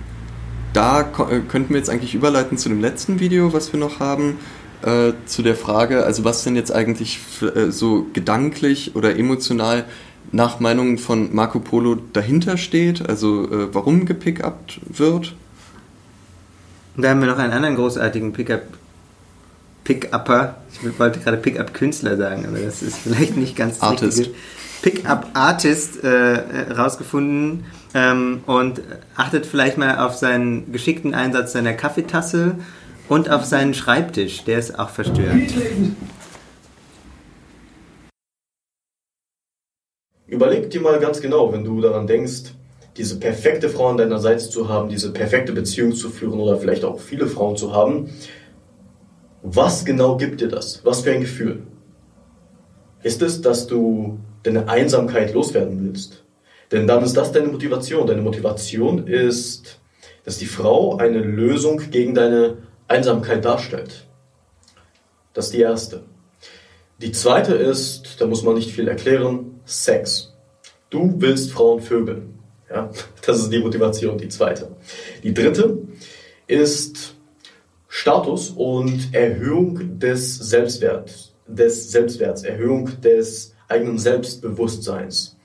da 0.73 1.01
äh, 1.01 1.39
könnten 1.47 1.69
wir 1.69 1.77
jetzt 1.77 1.89
eigentlich 1.89 2.15
überleiten 2.15 2.57
zu 2.57 2.67
dem 2.69 2.81
letzten 2.81 3.19
Video, 3.19 3.53
was 3.53 3.71
wir 3.71 3.79
noch 3.79 3.99
haben, 3.99 4.39
äh, 4.81 5.11
zu 5.27 5.43
der 5.43 5.55
Frage, 5.55 6.03
also 6.03 6.23
was 6.23 6.43
denn 6.43 6.55
jetzt 6.55 6.71
eigentlich 6.71 7.19
äh, 7.41 7.69
so 7.69 8.07
gedanklich 8.13 8.95
oder 8.95 9.15
emotional 9.17 9.85
nach 10.31 10.59
Meinung 10.59 10.97
von 10.97 11.35
Marco 11.35 11.59
Polo 11.59 11.97
dahinter 12.13 12.57
steht, 12.57 13.07
also 13.07 13.43
äh, 13.51 13.73
warum 13.73 14.05
gepickupt 14.05 14.79
wird. 14.87 15.35
Da 16.97 17.09
haben 17.09 17.19
wir 17.21 17.27
noch 17.27 17.37
einen 17.37 17.53
anderen 17.53 17.75
großartigen 17.75 18.33
Pickup. 18.33 18.63
Pick-Upper. 19.89 20.57
Ich 20.71 20.99
wollte 20.99 21.19
gerade 21.19 21.37
Pick-Up-Künstler 21.37 22.15
sagen, 22.15 22.45
aber 22.45 22.59
das 22.59 22.83
ist 22.83 22.99
vielleicht 22.99 23.35
nicht 23.35 23.55
ganz 23.55 23.81
Artist. 23.81 24.29
Pick-Up-Artist 24.83 26.03
äh, 26.03 26.33
äh, 26.33 26.71
rausgefunden 26.73 27.65
ähm, 27.95 28.43
und 28.45 28.81
achtet 29.15 29.47
vielleicht 29.47 29.79
mal 29.79 29.97
auf 29.97 30.13
seinen 30.13 30.71
geschickten 30.71 31.15
Einsatz 31.15 31.53
seiner 31.53 31.73
Kaffeetasse 31.73 32.57
und 33.07 33.31
auf 33.31 33.45
seinen 33.45 33.73
Schreibtisch. 33.73 34.43
Der 34.43 34.59
ist 34.59 34.77
auch 34.77 34.91
verstört. 34.91 35.55
Überleg 40.27 40.69
dir 40.69 40.81
mal 40.81 40.99
ganz 40.99 41.19
genau, 41.19 41.51
wenn 41.51 41.63
du 41.63 41.81
daran 41.81 42.05
denkst, 42.05 42.53
diese 42.95 43.19
perfekte 43.19 43.69
Frau 43.69 43.87
an 43.87 43.97
deiner 43.97 44.19
Seite 44.19 44.49
zu 44.49 44.69
haben, 44.69 44.89
diese 44.89 45.11
perfekte 45.11 45.51
Beziehung 45.51 45.93
zu 45.93 46.11
führen 46.11 46.39
oder 46.39 46.57
vielleicht 46.57 46.83
auch 46.83 46.99
viele 46.99 47.25
Frauen 47.25 47.57
zu 47.57 47.73
haben, 47.73 48.11
was 49.41 49.85
genau 49.85 50.17
gibt 50.17 50.41
dir 50.41 50.47
das? 50.47 50.83
Was 50.85 51.01
für 51.01 51.11
ein 51.11 51.21
Gefühl? 51.21 51.63
Ist 53.03 53.21
es, 53.21 53.41
dass 53.41 53.67
du 53.67 54.19
deine 54.43 54.67
Einsamkeit 54.67 55.33
loswerden 55.33 55.83
willst? 55.83 56.23
Denn 56.71 56.85
dann 56.87 57.03
ist 57.03 57.15
das 57.15 57.31
deine 57.31 57.47
Motivation. 57.47 58.05
Deine 58.05 58.21
Motivation 58.21 59.07
ist, 59.07 59.79
dass 60.25 60.37
die 60.37 60.45
Frau 60.45 60.97
eine 60.97 61.19
Lösung 61.19 61.81
gegen 61.89 62.13
deine 62.13 62.57
Einsamkeit 62.87 63.45
darstellt. 63.45 64.05
Das 65.33 65.45
ist 65.45 65.53
die 65.53 65.61
erste. 65.61 66.03
Die 67.01 67.11
zweite 67.11 67.53
ist, 67.53 68.19
da 68.19 68.27
muss 68.27 68.43
man 68.43 68.55
nicht 68.55 68.71
viel 68.71 68.87
erklären, 68.87 69.61
Sex. 69.65 70.33
Du 70.89 71.15
willst 71.17 71.51
Frauen 71.51 71.81
vögeln. 71.81 72.39
Ja, 72.69 72.91
das 73.25 73.39
ist 73.39 73.49
die 73.51 73.59
Motivation, 73.59 74.17
die 74.17 74.27
zweite. 74.27 74.75
Die 75.23 75.33
dritte 75.33 75.77
ist 76.47 77.15
Status 77.99 78.51
und 78.51 79.13
Erhöhung 79.13 79.99
des 79.99 80.37
Selbstwerts. 80.37 81.33
des 81.47 81.91
Selbstwerts, 81.91 82.43
Erhöhung 82.43 83.01
des 83.01 83.53
eigenen 83.67 83.97
Selbstbewusstseins. 83.97 85.35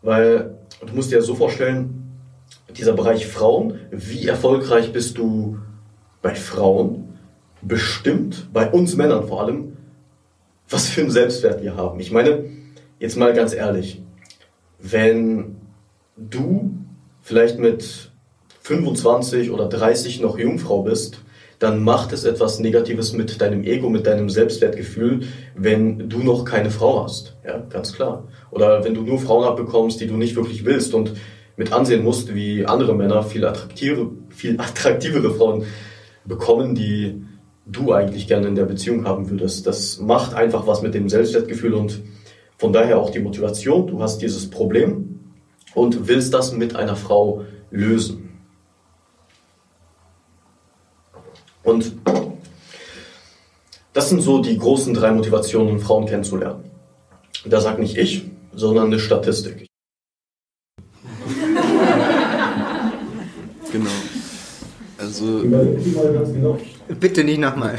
Weil 0.00 0.56
du 0.86 0.94
musst 0.94 1.12
dir 1.12 1.20
so 1.20 1.34
vorstellen, 1.34 2.16
dieser 2.74 2.94
Bereich 2.94 3.26
Frauen, 3.26 3.80
wie 3.90 4.26
erfolgreich 4.26 4.94
bist 4.94 5.18
du 5.18 5.58
bei 6.22 6.34
Frauen, 6.34 7.18
bestimmt, 7.60 8.48
bei 8.54 8.70
uns 8.70 8.96
Männern 8.96 9.28
vor 9.28 9.42
allem, 9.42 9.76
was 10.70 10.88
für 10.88 11.02
einen 11.02 11.10
Selbstwert 11.10 11.62
wir 11.62 11.76
haben. 11.76 12.00
Ich 12.00 12.10
meine, 12.10 12.44
jetzt 13.00 13.18
mal 13.18 13.34
ganz 13.34 13.52
ehrlich, 13.52 14.00
wenn 14.78 15.56
du 16.16 16.74
vielleicht 17.20 17.58
mit 17.58 18.12
25 18.62 19.50
oder 19.50 19.68
30 19.68 20.20
noch 20.20 20.38
Jungfrau 20.38 20.82
bist, 20.82 21.18
dann 21.58 21.82
macht 21.82 22.12
es 22.12 22.24
etwas 22.24 22.58
Negatives 22.58 23.12
mit 23.12 23.40
deinem 23.40 23.64
Ego, 23.64 23.88
mit 23.88 24.06
deinem 24.06 24.28
Selbstwertgefühl, 24.28 25.20
wenn 25.54 26.08
du 26.08 26.18
noch 26.18 26.44
keine 26.44 26.70
Frau 26.70 27.04
hast. 27.04 27.36
Ja, 27.44 27.58
ganz 27.58 27.94
klar. 27.94 28.28
Oder 28.50 28.84
wenn 28.84 28.94
du 28.94 29.02
nur 29.02 29.18
Frauen 29.18 29.44
abbekommst, 29.44 30.00
die 30.00 30.06
du 30.06 30.16
nicht 30.16 30.36
wirklich 30.36 30.64
willst 30.64 30.92
und 30.92 31.14
mit 31.56 31.72
ansehen 31.72 32.04
musst, 32.04 32.34
wie 32.34 32.66
andere 32.66 32.94
Männer 32.94 33.22
viel 33.22 33.44
attraktivere, 33.46 34.10
viel 34.28 34.60
attraktivere 34.60 35.32
Frauen 35.34 35.64
bekommen, 36.24 36.74
die 36.74 37.22
du 37.64 37.92
eigentlich 37.92 38.28
gerne 38.28 38.48
in 38.48 38.54
der 38.54 38.64
Beziehung 38.64 39.06
haben 39.06 39.30
würdest. 39.30 39.66
Das 39.66 39.98
macht 39.98 40.34
einfach 40.34 40.66
was 40.66 40.82
mit 40.82 40.94
dem 40.94 41.08
Selbstwertgefühl 41.08 41.74
und 41.74 42.02
von 42.58 42.72
daher 42.72 42.98
auch 42.98 43.10
die 43.10 43.18
Motivation. 43.18 43.86
Du 43.86 44.00
hast 44.00 44.22
dieses 44.22 44.48
Problem 44.48 45.20
und 45.74 46.08
willst 46.08 46.32
das 46.32 46.52
mit 46.52 46.76
einer 46.76 46.96
Frau 46.96 47.44
lösen. 47.70 48.25
Und 51.66 51.92
das 53.92 54.08
sind 54.08 54.22
so 54.22 54.40
die 54.40 54.56
großen 54.56 54.94
drei 54.94 55.10
Motivationen, 55.10 55.80
Frauen 55.80 56.06
kennenzulernen. 56.06 56.64
Da 57.44 57.60
sagt 57.60 57.80
nicht 57.80 57.96
ich, 57.96 58.24
sondern 58.54 58.86
eine 58.86 58.98
Statistik. 58.98 59.66
Genau. 63.72 63.90
Also. 64.96 65.42
Bitte 67.00 67.24
nicht 67.24 67.40
nochmal. 67.40 67.76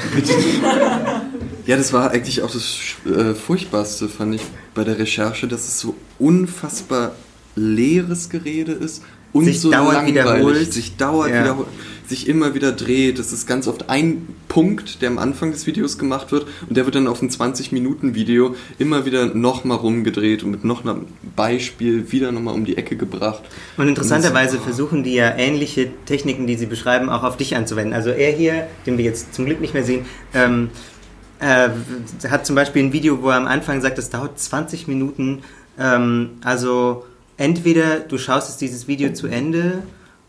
Ja, 1.65 1.77
das 1.77 1.91
war 1.93 2.11
eigentlich 2.11 2.41
auch 2.43 2.51
das 2.51 2.77
äh, 3.05 3.33
Furchtbarste, 3.33 4.07
fand 4.09 4.35
ich 4.35 4.41
bei 4.75 4.83
der 4.83 4.99
Recherche, 4.99 5.47
dass 5.47 5.67
es 5.67 5.79
so 5.79 5.95
unfassbar 6.19 7.13
leeres 7.55 8.29
Gerede 8.29 8.73
ist 8.73 9.01
und 9.33 9.45
Sich 9.45 9.59
so 9.61 9.71
dauernd 9.71 10.13
langweilig, 10.13 10.13
wiederholt. 10.15 10.73
sich 10.73 10.97
dauernd 10.97 11.33
Ja. 11.33 11.43
wiederholt, 11.43 11.67
sich 12.07 12.27
immer 12.27 12.53
wieder 12.55 12.71
dreht. 12.71 13.19
Das 13.19 13.33
ist 13.33 13.47
ganz 13.47 13.67
oft 13.67 13.89
ein 13.89 14.27
Punkt, 14.47 15.01
der 15.01 15.09
am 15.09 15.17
Anfang 15.17 15.51
des 15.51 15.67
Videos 15.67 15.97
gemacht 15.97 16.31
wird 16.31 16.47
und 16.67 16.77
der 16.77 16.85
wird 16.85 16.95
dann 16.95 17.07
auf 17.07 17.21
ein 17.21 17.29
20-Minuten-Video 17.29 18.55
immer 18.79 19.05
wieder 19.05 19.25
nochmal 19.33 19.77
rumgedreht 19.77 20.43
und 20.43 20.51
mit 20.51 20.63
noch 20.63 20.83
einem 20.85 21.05
Beispiel 21.35 22.11
wieder 22.11 22.31
nochmal 22.31 22.53
um 22.53 22.65
die 22.65 22.77
Ecke 22.77 22.95
gebracht. 22.95 23.43
Und 23.77 23.87
interessanterweise 23.87 24.51
Und 24.51 24.57
das- 24.59 24.63
versuchen 24.75 25.03
die 25.03 25.13
ja 25.15 25.35
ähnliche 25.37 25.89
Techniken, 26.05 26.47
die 26.47 26.55
sie 26.55 26.65
beschreiben, 26.65 27.09
auch 27.09 27.23
auf 27.23 27.37
dich 27.37 27.55
anzuwenden. 27.55 27.93
Also 27.93 28.09
er 28.11 28.31
hier, 28.31 28.67
den 28.85 28.97
wir 28.97 29.05
jetzt 29.05 29.33
zum 29.33 29.45
Glück 29.45 29.59
nicht 29.61 29.73
mehr 29.73 29.83
sehen, 29.83 30.05
ähm, 30.33 30.69
äh, 31.39 31.69
hat 32.29 32.45
zum 32.45 32.55
Beispiel 32.55 32.83
ein 32.83 32.93
Video, 32.93 33.21
wo 33.21 33.29
er 33.29 33.35
am 33.37 33.47
Anfang 33.47 33.81
sagt, 33.81 33.97
das 33.97 34.09
dauert 34.09 34.39
20 34.39 34.87
Minuten. 34.87 35.39
Ähm, 35.79 36.31
also 36.43 37.05
entweder 37.37 37.99
du 37.99 38.17
schaust 38.17 38.49
jetzt 38.49 38.61
dieses 38.61 38.87
Video 38.87 39.13
zu 39.13 39.27
Ende 39.27 39.83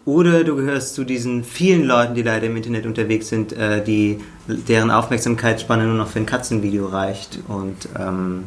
oder 0.09 0.43
du 0.43 0.57
gehörst 0.57 0.95
zu 0.95 1.05
diesen 1.05 1.45
vielen 1.45 1.85
Leuten, 1.85 2.15
die 2.15 2.23
leider 2.23 2.47
im 2.47 2.57
Internet 2.57 2.87
unterwegs 2.87 3.29
sind, 3.29 3.53
äh, 3.53 3.85
die, 3.85 4.19
deren 4.47 4.91
Aufmerksamkeitsspanne 4.91 5.85
nur 5.85 5.97
noch 5.97 6.09
für 6.09 6.19
ein 6.19 6.25
Katzenvideo 6.25 6.87
reicht. 6.87 7.41
Und 7.47 7.91
ähm, 8.01 8.45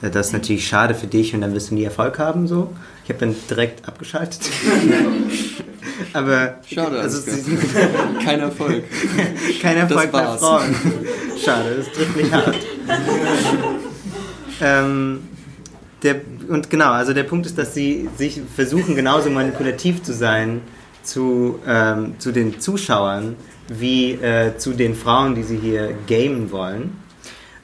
äh, 0.00 0.10
das 0.10 0.28
ist 0.28 0.32
natürlich 0.32 0.64
schade 0.64 0.94
für 0.94 1.08
dich 1.08 1.34
und 1.34 1.40
dann 1.40 1.54
wirst 1.54 1.72
du 1.72 1.74
nie 1.74 1.82
Erfolg 1.82 2.20
haben. 2.20 2.46
So. 2.46 2.72
Ich 3.02 3.10
habe 3.10 3.18
dann 3.18 3.34
direkt 3.50 3.88
abgeschaltet. 3.88 4.48
Aber 6.12 6.58
Schade, 6.72 7.00
also, 7.00 7.20
Kein 8.24 8.38
Erfolg. 8.38 8.84
kein 9.60 9.78
Erfolg 9.78 10.12
bei. 10.12 10.24
Frauen. 10.38 10.72
Schade, 11.44 11.78
das 11.78 11.92
trifft 11.92 12.16
mich 12.16 12.32
hart. 12.32 12.54
ähm, 14.60 15.18
der, 16.04 16.20
und 16.48 16.70
genau, 16.70 16.92
also 16.92 17.12
der 17.12 17.24
Punkt 17.24 17.46
ist, 17.46 17.58
dass 17.58 17.74
sie 17.74 18.08
sich 18.16 18.40
versuchen, 18.54 18.94
genauso 18.94 19.30
manipulativ 19.30 20.04
zu 20.04 20.12
sein 20.12 20.60
zu, 21.02 21.58
ähm, 21.66 22.14
zu 22.18 22.32
den 22.32 22.60
Zuschauern 22.60 23.36
wie 23.68 24.12
äh, 24.12 24.56
zu 24.56 24.72
den 24.72 24.94
Frauen, 24.94 25.34
die 25.34 25.42
sie 25.42 25.56
hier 25.56 25.94
gamen 26.06 26.50
wollen. 26.50 26.96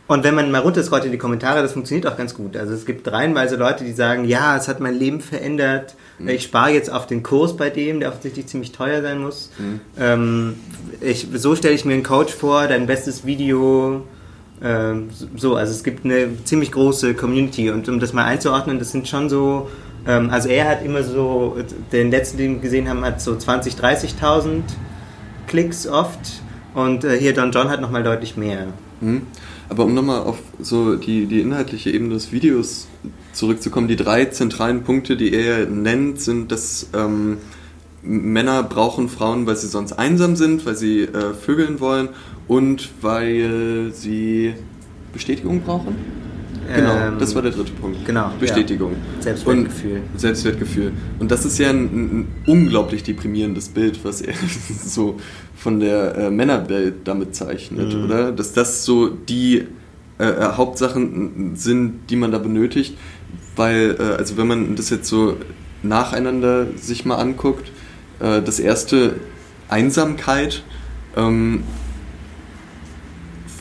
Und 0.07 0.25
wenn 0.25 0.35
man 0.35 0.51
mal 0.51 0.61
runterscrollt 0.61 1.05
in 1.05 1.13
die 1.13 1.19
Kommentare, 1.19 1.61
das 1.61 1.75
funktioniert 1.75 2.07
auch 2.07 2.17
ganz 2.17 2.35
gut. 2.35 2.57
Also 2.57 2.73
es 2.73 2.87
gibt 2.87 3.13
reihenweise 3.13 3.57
Leute, 3.57 3.85
die 3.85 3.93
sagen, 3.93 4.25
ja, 4.25 4.57
es 4.57 4.67
hat 4.67 4.81
mein 4.81 4.95
Leben 4.95 5.21
verändert. 5.21 5.97
Ich 6.27 6.45
spare 6.45 6.71
jetzt 6.71 6.91
auf 6.91 7.07
den 7.07 7.23
Kurs 7.23 7.59
bei 7.59 7.69
dem, 7.69 8.01
der 8.01 8.09
offensichtlich 8.09 8.47
ziemlich 8.47 8.73
teuer 8.73 9.03
sein 9.03 9.19
muss. 9.19 9.51
Ähm, 10.01 10.55
ich, 11.03 11.29
so 11.35 11.55
stelle 11.55 11.75
ich 11.75 11.85
mir 11.85 11.93
einen 11.93 12.05
Coach 12.05 12.33
vor, 12.33 12.67
dein 12.69 12.87
bestes 12.87 13.27
Video. 13.27 14.07
Ähm, 14.63 15.11
so, 15.37 15.57
also 15.57 15.73
es 15.73 15.85
gibt 15.85 16.07
eine 16.07 16.43
ziemlich 16.45 16.73
große 16.73 17.13
Community. 17.13 17.71
Und 17.71 17.87
um 17.91 18.01
das 18.01 18.15
mal 18.15 18.25
einzuordnen, 18.25 18.79
das 18.79 18.91
sind 18.91 19.09
schon 19.09 19.29
so, 19.29 19.69
ähm, 20.09 20.31
also 20.31 20.49
er 20.49 20.69
hat 20.69 20.85
immer 20.85 21.05
so, 21.05 21.57
den 21.93 22.11
letzten, 22.11 22.39
den 22.39 22.55
wir 22.55 22.61
gesehen 22.61 22.89
haben, 22.89 23.05
hat 23.05 23.21
so 23.21 23.33
20.000, 23.33 23.79
30.000 23.79 24.63
Klicks 25.47 25.87
oft. 25.87 26.19
Und 26.75 27.05
äh, 27.05 27.19
hier 27.19 27.35
Don 27.35 27.53
John 27.53 27.69
hat 27.69 27.81
nochmal 27.81 28.03
deutlich 28.03 28.37
mehr. 28.37 28.69
Mhm. 29.01 29.23
Aber 29.69 29.85
um 29.85 29.95
nochmal 29.95 30.21
auf 30.23 30.39
so 30.61 30.97
die, 30.97 31.27
die 31.27 31.41
inhaltliche 31.41 31.91
Ebene 31.91 32.15
des 32.15 32.33
Videos 32.33 32.89
zurückzukommen, 33.33 33.87
die 33.87 33.97
drei 33.97 34.25
zentralen 34.25 34.83
Punkte, 34.83 35.17
die 35.17 35.35
er 35.35 35.67
nennt, 35.67 36.21
sind, 36.21 36.51
dass 36.51 36.89
ähm, 36.95 37.37
Männer 38.03 38.63
brauchen 38.63 39.11
Frauen, 39.11 39.47
weil 39.47 39.57
sie 39.57 39.67
sonst 39.67 39.93
einsam 39.93 40.37
sind, 40.37 40.65
weil 40.65 40.75
sie 40.75 41.03
äh, 41.03 41.35
vögeln 41.35 41.81
wollen 41.81 42.09
und 42.47 42.89
weil 43.03 43.91
sie 43.93 44.55
Bestätigung 45.13 45.61
brauchen. 45.61 45.97
Genau, 46.75 46.97
Ähm, 46.97 47.19
das 47.19 47.35
war 47.35 47.43
der 47.43 47.53
dritte 47.53 47.73
Punkt. 47.73 48.05
genau, 48.05 48.31
Bestätigung. 48.39 48.93
ja. 48.93 49.23
Selbstwertgefühl. 49.23 50.03
Und 50.13 50.21
Selbstwertgefühl. 50.21 50.93
Und 51.19 51.31
das 51.31 51.45
ist 51.47 51.59
ja 51.59 51.71
ein, 51.71 51.85
ein 51.85 52.29
unglaublich 52.47 53.03
deprimierendes 53.03 53.69
Bild, 53.71 54.05
was 54.05 54.21
er 54.21 54.35
so 54.85 55.17
von 55.57 55.81
der 55.81 56.15
äh, 56.17 56.31
Männerwelt 56.31 56.95
damit 57.05 57.35
zeichnet, 57.35 57.95
Mhm. 57.95 58.05
oder? 58.05 58.33
Dass 58.33 58.53
das 58.53 58.85
so 58.85 59.09
die 59.09 59.65
äh, 60.19 60.25
äh, 60.25 60.53
Hauptsachen 60.57 61.53
sind, 61.57 62.11
die 62.11 62.17
man 62.17 62.33
da 62.33 62.39
benötigt, 62.39 62.97
weil, 63.57 63.97
äh, 63.99 64.03
also 64.19 64.37
wenn 64.37 64.47
man 64.47 64.77
das 64.77 64.91
jetzt 64.91 65.09
so 65.09 65.37
nacheinander 65.83 66.67
sich 66.77 67.05
mal 67.05 67.17
anguckt, 67.17 67.71
äh, 68.21 68.43
das 68.43 68.59
erste 68.61 69.15
Einsamkeit, 69.69 70.63
ähm, 71.17 71.63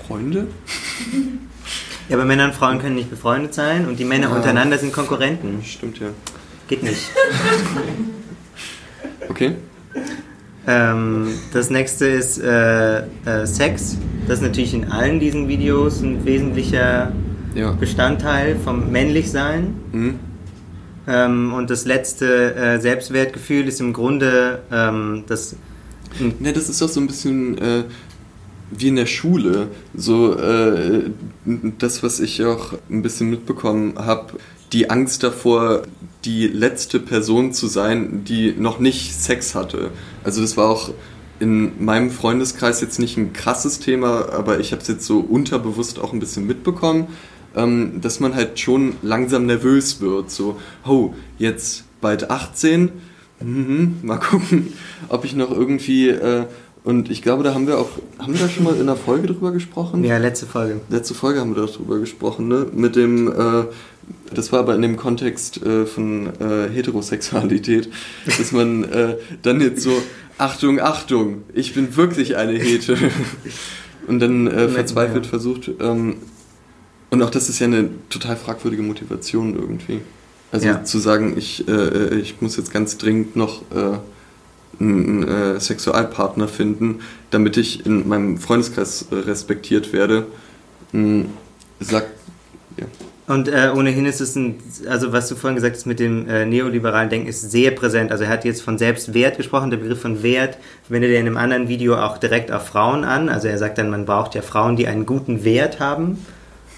Freunde? 0.08 0.48
Ja, 2.10 2.16
aber 2.16 2.26
Männer 2.26 2.46
und 2.46 2.54
Frauen 2.56 2.80
können 2.80 2.96
nicht 2.96 3.10
befreundet 3.10 3.54
sein 3.54 3.88
und 3.88 4.00
die 4.00 4.06
Männer 4.06 4.30
Ja. 4.30 4.36
untereinander 4.36 4.78
sind 4.78 4.94
Konkurrenten. 4.94 5.64
Stimmt 5.64 6.00
ja. 6.00 6.08
Geht 6.68 6.84
nicht. 6.84 7.02
Okay. 9.30 9.56
Ähm, 10.66 11.28
das 11.54 11.70
nächste 11.70 12.08
ist 12.08 12.40
äh, 12.40 13.00
äh, 13.00 13.46
Sex. 13.46 13.98
Das 14.28 14.40
ist 14.40 14.44
natürlich 14.44 14.74
in 14.74 14.92
allen 14.92 15.20
diesen 15.20 15.48
Videos 15.48 16.02
ein 16.02 16.26
wesentlicher 16.26 17.12
Ja. 17.54 17.72
Bestandteil 17.72 18.56
vom 18.56 18.92
Männlichsein. 18.92 19.76
Mhm. 19.92 20.20
Ähm, 21.08 21.54
und 21.54 21.70
das 21.70 21.86
letzte 21.86 22.56
äh, 22.56 22.80
Selbstwertgefühl 22.80 23.68
ist 23.68 23.80
im 23.80 23.94
Grunde 23.94 24.60
ähm, 24.72 25.24
das. 25.28 25.56
Ne, 26.40 26.52
das 26.54 26.68
ist 26.70 26.82
doch 26.82 26.90
so 26.90 27.00
ein 27.00 27.08
bisschen 27.08 27.58
äh, 27.58 27.84
wie 28.72 28.90
in 28.90 28.96
der 28.96 29.06
Schule. 29.06 29.70
So 29.96 30.36
äh, 30.36 31.12
das, 31.46 32.04
was 32.04 32.20
ich 32.20 32.44
auch 32.44 32.74
ein 32.90 33.02
bisschen 33.02 33.30
mitbekommen 33.30 33.96
habe, 33.98 34.34
die 34.74 34.90
Angst 34.90 35.24
davor, 35.24 35.84
die 36.26 36.48
letzte 36.48 37.00
Person 37.00 37.54
zu 37.54 37.68
sein, 37.68 38.24
die 38.26 38.54
noch 38.58 38.80
nicht 38.80 39.14
Sex 39.14 39.56
hatte. 39.56 39.92
Also 40.24 40.42
das 40.42 40.58
war 40.58 40.70
auch 40.70 40.92
in 41.40 41.84
meinem 41.84 42.10
Freundeskreis 42.10 42.82
jetzt 42.82 43.00
nicht 43.00 43.18
ein 43.18 43.32
krasses 43.32 43.80
Thema, 43.80 44.30
aber 44.30 44.60
ich 44.60 44.72
habe 44.72 44.82
es 44.82 44.88
jetzt 44.88 45.06
so 45.06 45.20
unterbewusst 45.20 46.00
auch 46.00 46.12
ein 46.12 46.20
bisschen 46.20 46.48
mitbekommen, 46.48 47.08
ähm, 47.56 48.02
dass 48.02 48.20
man 48.20 48.36
halt 48.36 48.60
schon 48.60 48.96
langsam 49.02 49.46
nervös 49.46 50.02
wird. 50.02 50.32
So, 50.32 50.60
oh, 50.86 51.14
jetzt 51.38 51.86
bald 52.02 52.30
18, 52.30 52.92
mhm, 53.40 54.00
mal 54.02 54.18
gucken, 54.18 54.74
ob 55.10 55.24
ich 55.24 55.36
noch 55.36 55.52
irgendwie... 55.52 56.10
Äh, 56.10 56.46
und 56.88 57.12
ich 57.12 57.22
glaube, 57.22 57.44
da 57.44 57.54
haben 57.54 57.68
wir 57.68 57.80
auch, 57.80 57.90
haben 58.18 58.32
wir 58.32 58.40
da 58.40 58.48
schon 58.48 58.64
mal 58.64 58.74
in 58.74 58.80
einer 58.80 58.96
Folge 58.96 59.28
drüber 59.28 59.52
gesprochen? 59.52 60.06
Ja, 60.06 60.18
letzte 60.20 60.46
Folge. 60.46 60.80
Letzte 60.88 61.16
Folge 61.16 61.42
haben 61.42 61.54
wir 61.54 61.66
darüber 61.66 62.00
gesprochen, 62.00 62.48
ne? 62.48 62.66
Mit 62.72 62.96
dem, 62.96 63.28
äh, 63.28 63.66
das 64.34 64.54
war 64.54 64.60
aber 64.60 64.74
in 64.74 64.82
dem 64.82 64.96
Kontext 64.96 65.62
äh, 65.66 65.86
von 65.86 66.28
äh, 66.40 66.70
Heterosexualität, 66.74 67.90
dass 68.26 68.54
man 68.54 68.86
äh, 68.86 69.18
dann 69.42 69.60
jetzt 69.60 69.82
so, 69.82 70.02
Achtung, 70.38 70.80
Achtung, 70.80 71.44
ich 71.54 71.74
bin 71.74 71.98
wirklich 71.98 72.38
eine 72.38 72.54
Hete. 72.54 72.98
Und 74.08 74.22
dann 74.22 74.48
äh, 74.48 74.70
verzweifelt 74.70 75.26
ja. 75.26 75.30
versucht, 75.30 75.70
ähm, 75.82 76.16
Und 77.10 77.22
auch 77.22 77.32
das 77.32 77.50
ist 77.50 77.60
ja 77.60 77.68
eine 77.68 77.90
total 78.08 78.38
fragwürdige 78.38 78.82
Motivation 78.84 79.56
irgendwie. 79.56 80.00
Also 80.54 80.68
Ja. 80.68 80.86
zu 80.86 81.00
sagen, 81.00 81.34
ich, 81.36 81.68
äh, 81.68 82.16
ich 82.16 82.42
muss 82.42 82.56
jetzt 82.56 82.72
ganz 82.72 82.98
dringend 82.98 83.36
noch 83.36 83.64
einen 84.80 85.28
äh, 85.28 85.60
Sexualpartner 85.60 86.48
finden, 86.48 87.00
damit 87.32 87.58
ich 87.58 87.86
in 87.86 88.08
meinem 88.08 88.38
Freundeskreis 88.38 89.08
äh, 89.12 89.16
respektiert 89.16 89.94
werde, 89.94 90.28
mh, 90.92 91.26
sagt, 91.80 92.10
ja. 92.78 92.86
Und 93.28 93.50
äh, 93.50 93.72
ohnehin 93.76 94.06
ist 94.06 94.22
es 94.22 94.38
ein, 94.38 94.56
also 94.88 95.12
was 95.12 95.28
du 95.28 95.36
vorhin 95.36 95.56
gesagt 95.56 95.76
hast 95.76 95.86
mit 95.86 96.00
dem 96.00 96.30
äh, 96.30 96.46
neoliberalen 96.46 97.10
Denken, 97.10 97.28
ist 97.28 97.52
sehr 97.52 97.72
präsent. 97.72 98.10
Also 98.10 98.24
er 98.24 98.30
hat 98.30 98.46
jetzt 98.46 98.62
von 98.62 98.78
Selbstwert 98.78 99.36
gesprochen, 99.36 99.70
der 99.70 99.78
Begriff 99.78 100.00
von 100.00 100.24
Wert 100.24 100.58
wendet 100.88 101.12
er 101.12 101.20
in 101.20 101.28
einem 101.28 101.36
anderen 101.36 101.68
Video 101.68 101.98
auch 101.98 102.20
direkt 102.20 102.54
auf 102.54 102.68
Frauen 102.68 103.04
an. 103.04 103.28
Also 103.28 103.50
er 103.50 103.58
sagt 103.58 103.80
dann, 103.80 103.90
man 103.90 104.06
braucht 104.06 104.34
ja 104.34 104.42
Frauen, 104.42 104.78
die 104.78 104.88
einen 104.88 105.06
guten 105.06 105.44
Wert 105.44 105.82
haben. 105.82 106.26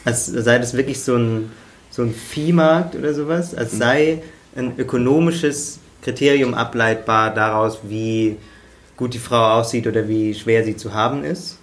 Als 0.06 0.26
sei 0.26 0.58
das 0.58 0.76
wirklich 0.76 1.02
so 1.02 1.16
ein, 1.18 1.52
so 1.92 2.02
ein 2.02 2.16
Viehmarkt 2.16 2.96
oder 2.96 3.14
sowas, 3.14 3.54
als 3.54 3.78
sei 3.78 4.24
ein 4.56 4.74
ökonomisches 4.76 5.78
Kriterium 6.02 6.54
ableitbar 6.54 7.34
daraus, 7.34 7.80
wie 7.84 8.38
gut 8.98 9.14
die 9.14 9.20
Frau 9.20 9.60
aussieht 9.60 9.88
oder 9.88 10.08
wie 10.08 10.34
schwer 10.34 10.64
sie 10.64 10.76
zu 10.76 10.94
haben 10.94 11.24
ist. 11.24 11.58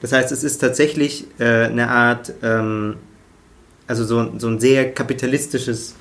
Das 0.00 0.12
heißt, 0.12 0.32
es 0.32 0.42
ist 0.42 0.58
tatsächlich 0.58 1.26
äh, 1.38 1.64
eine 1.64 1.88
Art, 1.88 2.32
ähm, 2.42 2.96
also 3.86 4.04
so, 4.04 4.38
so 4.38 4.48
ein 4.48 4.60
sehr 4.60 4.92
kapitalistisches 4.92 5.94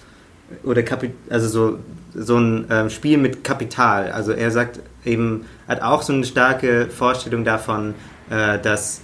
oder 0.63 0.83
Kapi 0.83 1.11
also 1.29 1.47
so, 1.47 1.79
so 2.13 2.37
ein 2.37 2.65
ähm, 2.69 2.89
Spiel 2.89 3.17
mit 3.17 3.43
Kapital. 3.43 4.11
Also 4.11 4.31
er 4.31 4.51
sagt 4.51 4.79
eben, 5.05 5.45
hat 5.67 5.81
auch 5.81 6.01
so 6.01 6.13
eine 6.13 6.25
starke 6.25 6.87
Vorstellung 6.87 7.45
davon, 7.45 7.93
äh, 8.29 8.59
dass 8.59 9.01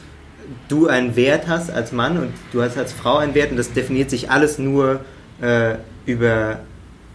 du 0.67 0.87
einen 0.87 1.15
Wert 1.15 1.47
hast 1.47 1.71
als 1.71 1.91
Mann 1.91 2.17
und 2.17 2.33
du 2.51 2.61
hast 2.61 2.77
als 2.77 2.93
Frau 2.93 3.17
einen 3.17 3.35
Wert 3.35 3.51
und 3.51 3.57
das 3.57 3.73
definiert 3.73 4.09
sich 4.09 4.29
alles 4.29 4.57
nur 4.57 5.01
äh, 5.41 5.75
über, 6.05 6.59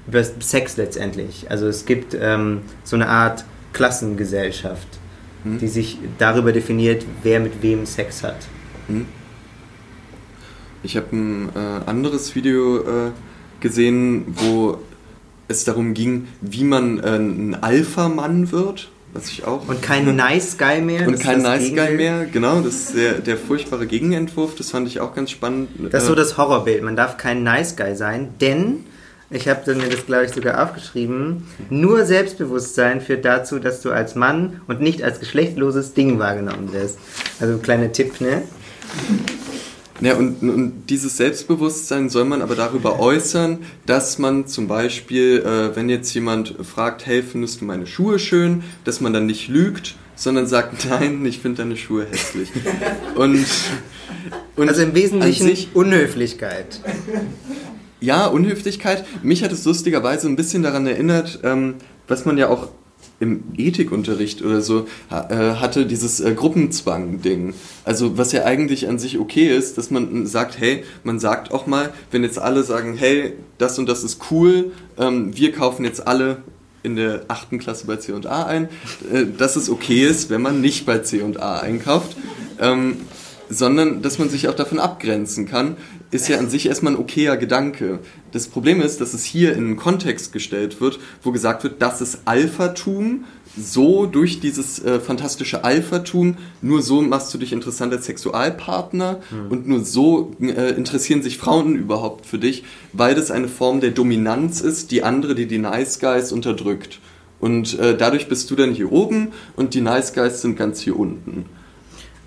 über 0.06 0.22
Sex 0.24 0.76
letztendlich. 0.76 1.46
Also 1.50 1.66
es 1.68 1.84
gibt 1.84 2.16
ähm, 2.18 2.62
so 2.84 2.96
eine 2.96 3.08
Art 3.08 3.44
Klassengesellschaft, 3.72 4.86
die 5.44 5.68
sich 5.68 5.98
darüber 6.18 6.52
definiert, 6.52 7.04
wer 7.22 7.40
mit 7.40 7.62
wem 7.62 7.84
Sex 7.86 8.22
hat. 8.22 8.36
Ich 10.82 10.96
habe 10.96 11.06
ein 11.16 11.48
äh, 11.54 11.88
anderes 11.88 12.34
Video 12.34 12.78
äh, 12.78 13.10
gesehen, 13.60 14.24
wo 14.36 14.78
es 15.48 15.64
darum 15.64 15.94
ging, 15.94 16.28
wie 16.40 16.64
man 16.64 16.98
äh, 16.98 17.16
ein 17.16 17.56
Alpha-Mann 17.60 18.52
wird, 18.52 18.88
was 19.14 19.28
ich 19.28 19.44
auch. 19.44 19.68
Und 19.68 19.82
kein 19.82 20.16
Nice 20.16 20.56
Guy 20.58 20.80
mehr. 20.80 21.06
und 21.06 21.20
kein 21.20 21.42
Nice 21.42 21.70
Guy 21.74 21.96
mehr, 21.96 22.26
genau, 22.26 22.60
das 22.60 22.74
ist 22.74 22.96
der, 22.96 23.14
der 23.14 23.36
furchtbare 23.36 23.86
Gegenentwurf, 23.86 24.54
das 24.56 24.70
fand 24.70 24.88
ich 24.88 25.00
auch 25.00 25.14
ganz 25.14 25.30
spannend. 25.30 25.70
Das 25.92 26.02
ist 26.02 26.06
so 26.08 26.14
Äh, 26.14 26.16
das 26.16 26.36
Horrorbild. 26.36 26.82
Man 26.82 26.96
darf 26.96 27.16
kein 27.16 27.42
Nice 27.42 27.76
Guy 27.76 27.94
sein, 27.96 28.30
denn, 28.40 28.84
ich 29.32 29.48
habe 29.48 29.74
mir 29.74 29.88
das, 29.88 30.06
glaube 30.06 30.26
ich, 30.26 30.32
sogar 30.32 30.62
aufgeschrieben, 30.62 31.46
nur 31.70 32.04
Selbstbewusstsein 32.04 33.00
führt 33.00 33.24
dazu, 33.24 33.58
dass 33.58 33.80
du 33.80 33.90
als 33.90 34.14
Mann 34.14 34.60
und 34.68 34.80
nicht 34.80 35.02
als 35.02 35.20
geschlechtloses 35.20 35.94
Ding 35.94 36.18
wahrgenommen 36.18 36.72
wirst. 36.72 36.98
Also 37.40 37.54
ein 37.54 37.62
kleiner 37.62 37.92
Tipp, 37.92 38.20
ne? 38.20 38.42
Ja, 40.00 40.16
und, 40.16 40.42
und 40.42 40.86
dieses 40.88 41.16
Selbstbewusstsein 41.16 42.08
soll 42.08 42.24
man 42.24 42.42
aber 42.42 42.56
darüber 42.56 42.98
äußern, 42.98 43.58
dass 43.86 44.18
man 44.18 44.48
zum 44.48 44.66
Beispiel, 44.66 45.44
äh, 45.46 45.76
wenn 45.76 45.88
jetzt 45.88 46.12
jemand 46.12 46.56
fragt, 46.62 47.06
hey, 47.06 47.22
findest 47.22 47.60
du 47.60 47.64
meine 47.64 47.86
Schuhe 47.86 48.18
schön, 48.18 48.64
dass 48.84 49.00
man 49.00 49.12
dann 49.12 49.26
nicht 49.26 49.48
lügt, 49.48 49.94
sondern 50.16 50.48
sagt, 50.48 50.86
nein, 50.88 51.24
ich 51.24 51.38
finde 51.38 51.62
deine 51.62 51.76
Schuhe 51.76 52.06
hässlich. 52.10 52.50
Und, 53.14 53.46
und 54.56 54.68
Also 54.68 54.82
im 54.82 54.94
Wesentlichen 54.94 55.46
sich, 55.46 55.68
Unhöflichkeit. 55.72 56.80
Ja, 58.02 58.26
Unhöflichkeit. 58.26 59.04
Mich 59.22 59.42
hat 59.42 59.52
es 59.52 59.64
lustigerweise 59.64 60.28
ein 60.28 60.36
bisschen 60.36 60.62
daran 60.62 60.86
erinnert, 60.86 61.40
ähm, 61.44 61.76
was 62.08 62.24
man 62.24 62.36
ja 62.36 62.48
auch 62.48 62.68
im 63.20 63.44
Ethikunterricht 63.56 64.42
oder 64.42 64.60
so 64.60 64.88
äh, 65.10 65.14
hatte, 65.54 65.86
dieses 65.86 66.20
äh, 66.20 66.34
Gruppenzwang-Ding. 66.34 67.54
Also 67.84 68.18
was 68.18 68.32
ja 68.32 68.44
eigentlich 68.44 68.88
an 68.88 68.98
sich 68.98 69.18
okay 69.18 69.46
ist, 69.46 69.78
dass 69.78 69.92
man 69.92 70.26
sagt, 70.26 70.58
hey, 70.58 70.82
man 71.04 71.20
sagt 71.20 71.52
auch 71.52 71.68
mal, 71.68 71.92
wenn 72.10 72.24
jetzt 72.24 72.40
alle 72.40 72.64
sagen, 72.64 72.96
hey, 72.96 73.34
das 73.58 73.78
und 73.78 73.88
das 73.88 74.02
ist 74.02 74.20
cool, 74.32 74.72
ähm, 74.98 75.36
wir 75.36 75.52
kaufen 75.52 75.84
jetzt 75.84 76.06
alle 76.06 76.38
in 76.82 76.96
der 76.96 77.26
achten 77.28 77.60
Klasse 77.60 77.86
bei 77.86 77.96
C&A 77.96 78.44
ein, 78.44 78.68
äh, 79.12 79.24
dass 79.38 79.54
es 79.54 79.70
okay 79.70 80.04
ist, 80.04 80.28
wenn 80.28 80.42
man 80.42 80.60
nicht 80.60 80.84
bei 80.84 80.98
C&A 80.98 81.60
einkauft. 81.60 82.16
Ähm, 82.58 82.96
sondern 83.48 84.02
dass 84.02 84.18
man 84.18 84.30
sich 84.30 84.48
auch 84.48 84.54
davon 84.54 84.78
abgrenzen 84.78 85.46
kann, 85.46 85.76
ist 86.12 86.28
ja 86.28 86.38
an 86.38 86.50
sich 86.50 86.66
erstmal 86.66 86.92
ein 86.92 86.98
okayer 86.98 87.36
Gedanke. 87.38 87.98
Das 88.32 88.46
Problem 88.46 88.80
ist, 88.82 89.00
dass 89.00 89.14
es 89.14 89.24
hier 89.24 89.54
in 89.54 89.64
einen 89.64 89.76
Kontext 89.76 90.32
gestellt 90.32 90.80
wird, 90.80 91.00
wo 91.22 91.32
gesagt 91.32 91.64
wird, 91.64 91.80
das 91.80 92.00
ist 92.00 92.20
Alphatum, 92.26 93.24
so 93.56 94.06
durch 94.06 94.38
dieses 94.38 94.82
äh, 94.84 95.00
fantastische 95.00 95.64
Alphatum, 95.64 96.36
nur 96.60 96.82
so 96.82 97.02
machst 97.02 97.32
du 97.32 97.38
dich 97.38 97.52
interessant 97.52 97.92
als 97.92 98.06
Sexualpartner 98.06 99.20
und 99.50 99.66
nur 99.66 99.84
so 99.84 100.32
äh, 100.40 100.74
interessieren 100.74 101.22
sich 101.22 101.38
Frauen 101.38 101.76
überhaupt 101.76 102.26
für 102.26 102.38
dich, 102.38 102.64
weil 102.92 103.14
das 103.14 103.30
eine 103.30 103.48
Form 103.48 103.80
der 103.80 103.90
Dominanz 103.90 104.60
ist, 104.60 104.90
die 104.90 105.02
andere, 105.02 105.34
die 105.34 105.46
die 105.46 105.58
Nice 105.58 105.98
Guys 105.98 106.30
unterdrückt. 106.32 107.00
Und 107.40 107.78
äh, 107.78 107.96
dadurch 107.96 108.28
bist 108.28 108.50
du 108.50 108.54
dann 108.54 108.72
hier 108.72 108.92
oben 108.92 109.32
und 109.56 109.74
die 109.74 109.80
Nice 109.80 110.12
Guys 110.12 110.42
sind 110.42 110.56
ganz 110.56 110.80
hier 110.80 110.98
unten. 110.98 111.46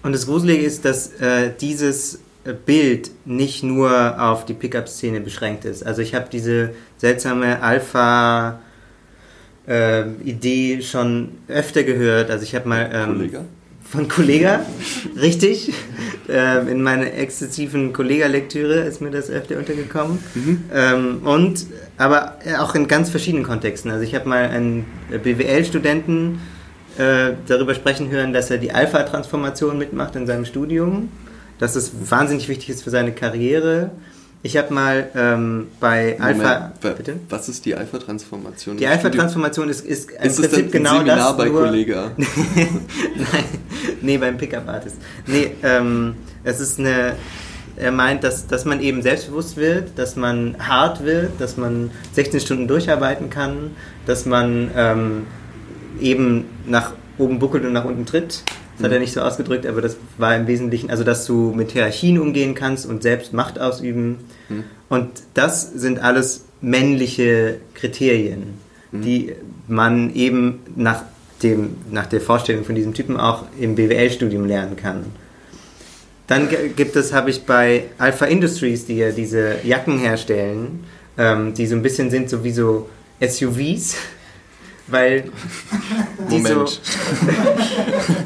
Und 0.03 0.11
das 0.11 0.27
Gruselige 0.27 0.63
ist, 0.63 0.85
dass 0.85 1.13
äh, 1.19 1.51
dieses 1.59 2.19
Bild 2.53 3.11
nicht 3.25 3.63
nur 3.63 4.21
auf 4.21 4.45
die 4.45 4.53
Pickup-Szene 4.53 5.21
beschränkt 5.21 5.65
ist. 5.65 5.85
Also 5.85 6.01
ich 6.01 6.13
habe 6.13 6.27
diese 6.31 6.71
seltsame 6.97 7.61
Alpha 7.61 8.59
äh, 9.67 10.03
Idee 10.23 10.81
schon 10.81 11.29
öfter 11.47 11.83
gehört. 11.83 12.29
Also 12.29 12.43
ich 12.43 12.55
habe 12.55 12.69
mal 12.69 12.89
ähm, 12.93 13.05
Kollega? 13.17 13.45
von 13.83 14.07
Kollega, 14.07 14.65
richtig, 15.19 15.71
ähm, 16.29 16.67
in 16.67 16.81
meiner 16.81 17.13
exzessiven 17.13 17.93
Kollega-Lektüre 17.93 18.81
ist 18.81 19.01
mir 19.01 19.11
das 19.11 19.29
öfter 19.29 19.57
untergekommen. 19.57 20.19
Ähm, 20.73 21.21
und 21.23 21.65
aber 21.97 22.35
auch 22.59 22.75
in 22.75 22.87
ganz 22.87 23.09
verschiedenen 23.09 23.43
Kontexten. 23.43 23.91
Also 23.91 24.03
ich 24.03 24.15
habe 24.15 24.27
mal 24.27 24.49
einen 24.49 24.85
BWL-Studenten 25.09 26.39
äh, 26.97 27.33
darüber 27.47 27.75
sprechen 27.75 28.09
hören, 28.09 28.33
dass 28.33 28.49
er 28.51 28.57
die 28.57 28.71
Alpha-Transformation 28.71 29.77
mitmacht 29.77 30.15
in 30.15 30.25
seinem 30.27 30.45
Studium, 30.45 31.09
dass 31.59 31.75
es 31.75 31.91
wahnsinnig 32.09 32.47
wichtig 32.49 32.69
ist 32.69 32.83
für 32.83 32.89
seine 32.89 33.11
Karriere. 33.11 33.91
Ich 34.43 34.57
habe 34.57 34.71
mal 34.73 35.09
ähm, 35.15 35.67
bei 35.79 36.19
Alpha. 36.19 36.43
Moment, 36.59 36.83
wa- 36.83 36.89
Bitte? 36.91 37.15
Was 37.29 37.49
ist 37.49 37.65
die 37.65 37.73
Alpha-Transformation? 37.73 38.77
Die 38.77 38.85
Alpha-Transformation 38.85 39.69
ist, 39.69 39.83
ist 39.83 40.11
im 40.11 40.21
Ist 40.23 40.39
Prinzip 40.39 40.71
genau 40.71 40.97
Seminar 40.97 41.17
das. 41.17 41.37
bei 41.37 41.45
nur, 41.49 41.63
Kollega? 41.63 42.11
Nein, 42.17 43.43
nee, 44.01 44.17
beim 44.17 44.37
Pickup-Artist. 44.37 44.97
Nee, 45.27 45.51
ähm, 45.63 46.15
es 46.43 46.59
ist 46.59 46.79
eine. 46.79 47.13
Er 47.77 47.91
meint, 47.91 48.23
dass, 48.23 48.47
dass 48.47 48.63
man 48.63 48.79
eben 48.79 49.01
selbstbewusst 49.01 49.57
wird, 49.57 49.97
dass 49.99 50.15
man 50.15 50.55
hart 50.59 51.03
wird, 51.03 51.31
dass 51.41 51.57
man 51.57 51.91
16 52.13 52.39
Stunden 52.39 52.67
durcharbeiten 52.69 53.29
kann, 53.29 53.71
dass 54.05 54.25
man 54.25 54.71
ähm, 54.77 55.27
eben 55.99 56.45
nach 56.65 56.93
oben 57.17 57.37
buckelt 57.39 57.65
und 57.65 57.73
nach 57.73 57.83
unten 57.83 58.05
tritt. 58.05 58.43
Das 58.77 58.85
hat 58.85 58.91
er 58.91 58.99
nicht 58.99 59.13
so 59.13 59.21
ausgedrückt, 59.21 59.65
aber 59.65 59.81
das 59.81 59.95
war 60.17 60.35
im 60.35 60.47
Wesentlichen, 60.47 60.89
also 60.89 61.03
dass 61.03 61.25
du 61.25 61.53
mit 61.55 61.71
Hierarchien 61.71 62.19
umgehen 62.19 62.55
kannst 62.55 62.85
und 62.85 63.03
selbst 63.03 63.31
Macht 63.31 63.59
ausüben. 63.59 64.17
Und 64.89 65.09
das 65.33 65.71
sind 65.71 65.99
alles 65.99 66.45
männliche 66.61 67.57
Kriterien, 67.73 68.55
die 68.91 69.33
man 69.67 70.13
eben 70.13 70.59
nach, 70.75 71.03
dem, 71.41 71.77
nach 71.91 72.05
der 72.05 72.21
Vorstellung 72.21 72.65
von 72.65 72.75
diesem 72.75 72.93
Typen 72.93 73.17
auch 73.17 73.43
im 73.59 73.75
BWL-Studium 73.75 74.45
lernen 74.45 74.75
kann. 74.75 75.05
Dann 76.27 76.49
gibt 76.75 76.95
es, 76.95 77.13
habe 77.13 77.29
ich 77.29 77.43
bei 77.43 77.83
Alpha 77.97 78.25
Industries, 78.25 78.85
die 78.85 78.97
ja 78.97 79.11
diese 79.11 79.57
Jacken 79.63 79.99
herstellen, 79.99 80.83
ähm, 81.17 81.53
die 81.53 81.67
so 81.67 81.75
ein 81.75 81.83
bisschen 81.83 82.09
sind 82.09 82.29
so 82.29 82.43
wie 82.43 82.51
so 82.51 82.89
SUVs, 83.21 83.95
weil 84.87 85.25
die 86.29 86.37
Moment. 86.37 86.69
so... 86.69 86.79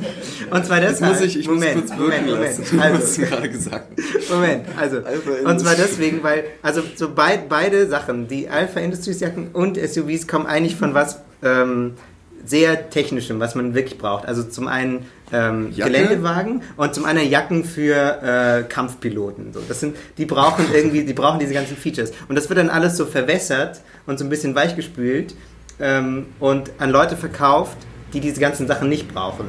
Und 0.52 0.66
zwar 0.66 0.80
deshalb... 0.80 1.14
muss 1.14 1.22
ich, 1.22 1.40
ich 1.40 1.48
Moment, 1.48 1.76
muss 1.76 1.90
kurz 1.90 2.00
wirken 2.00 2.26
Moment, 2.26 2.58
lassen. 2.58 2.76
Moment. 2.76 2.96
Also, 2.96 3.22
gerade 3.22 3.50
gesagt. 3.50 4.00
Moment, 4.30 4.66
also, 4.78 4.98
Alpha 4.98 5.50
und 5.50 5.60
zwar 5.60 5.76
deswegen, 5.76 6.24
weil, 6.24 6.44
also 6.62 6.82
so 6.96 7.14
beid, 7.14 7.50
beide 7.50 7.88
Sachen, 7.88 8.28
die 8.28 8.50
Alpha 8.50 8.80
Industries 8.80 9.20
Jacken 9.20 9.50
und 9.54 9.78
SUVs 9.78 10.28
kommen 10.28 10.46
eigentlich 10.46 10.76
von 10.76 10.94
was 10.94 11.20
ähm, 11.44 11.94
sehr 12.46 12.90
Technischem, 12.90 13.40
was 13.40 13.56
man 13.56 13.74
wirklich 13.74 13.98
braucht. 13.98 14.26
Also 14.26 14.44
zum 14.44 14.68
einen 14.68 15.06
ähm? 15.32 15.74
Geländewagen 15.76 16.62
und 16.78 16.96
zum 16.96 17.06
anderen 17.06 17.30
Jacken 17.30 17.64
für 17.64 17.96
äh, 17.96 18.64
Kampfpiloten. 18.64 19.54
So, 19.54 19.62
das 19.68 19.80
sind, 19.80 19.96
die 20.18 20.26
brauchen 20.26 20.66
irgendwie, 20.74 21.04
die 21.04 21.14
brauchen 21.14 21.40
diese 21.40 21.54
ganzen 21.54 21.78
Features. 21.78 22.12
Und 22.28 22.36
das 22.36 22.50
wird 22.50 22.60
dann 22.60 22.70
alles 22.70 22.98
so 22.98 23.06
verwässert 23.06 23.82
und 24.06 24.18
so 24.18 24.26
ein 24.26 24.30
bisschen 24.30 24.56
weichgespült 24.56 25.36
ähm, 25.80 26.28
und 26.40 26.72
an 26.80 26.90
Leute 26.90 27.16
verkauft, 27.18 27.78
die 28.14 28.20
diese 28.20 28.40
ganzen 28.40 28.68
Sachen 28.68 28.90
nicht 28.90 29.14
brauchen. 29.14 29.46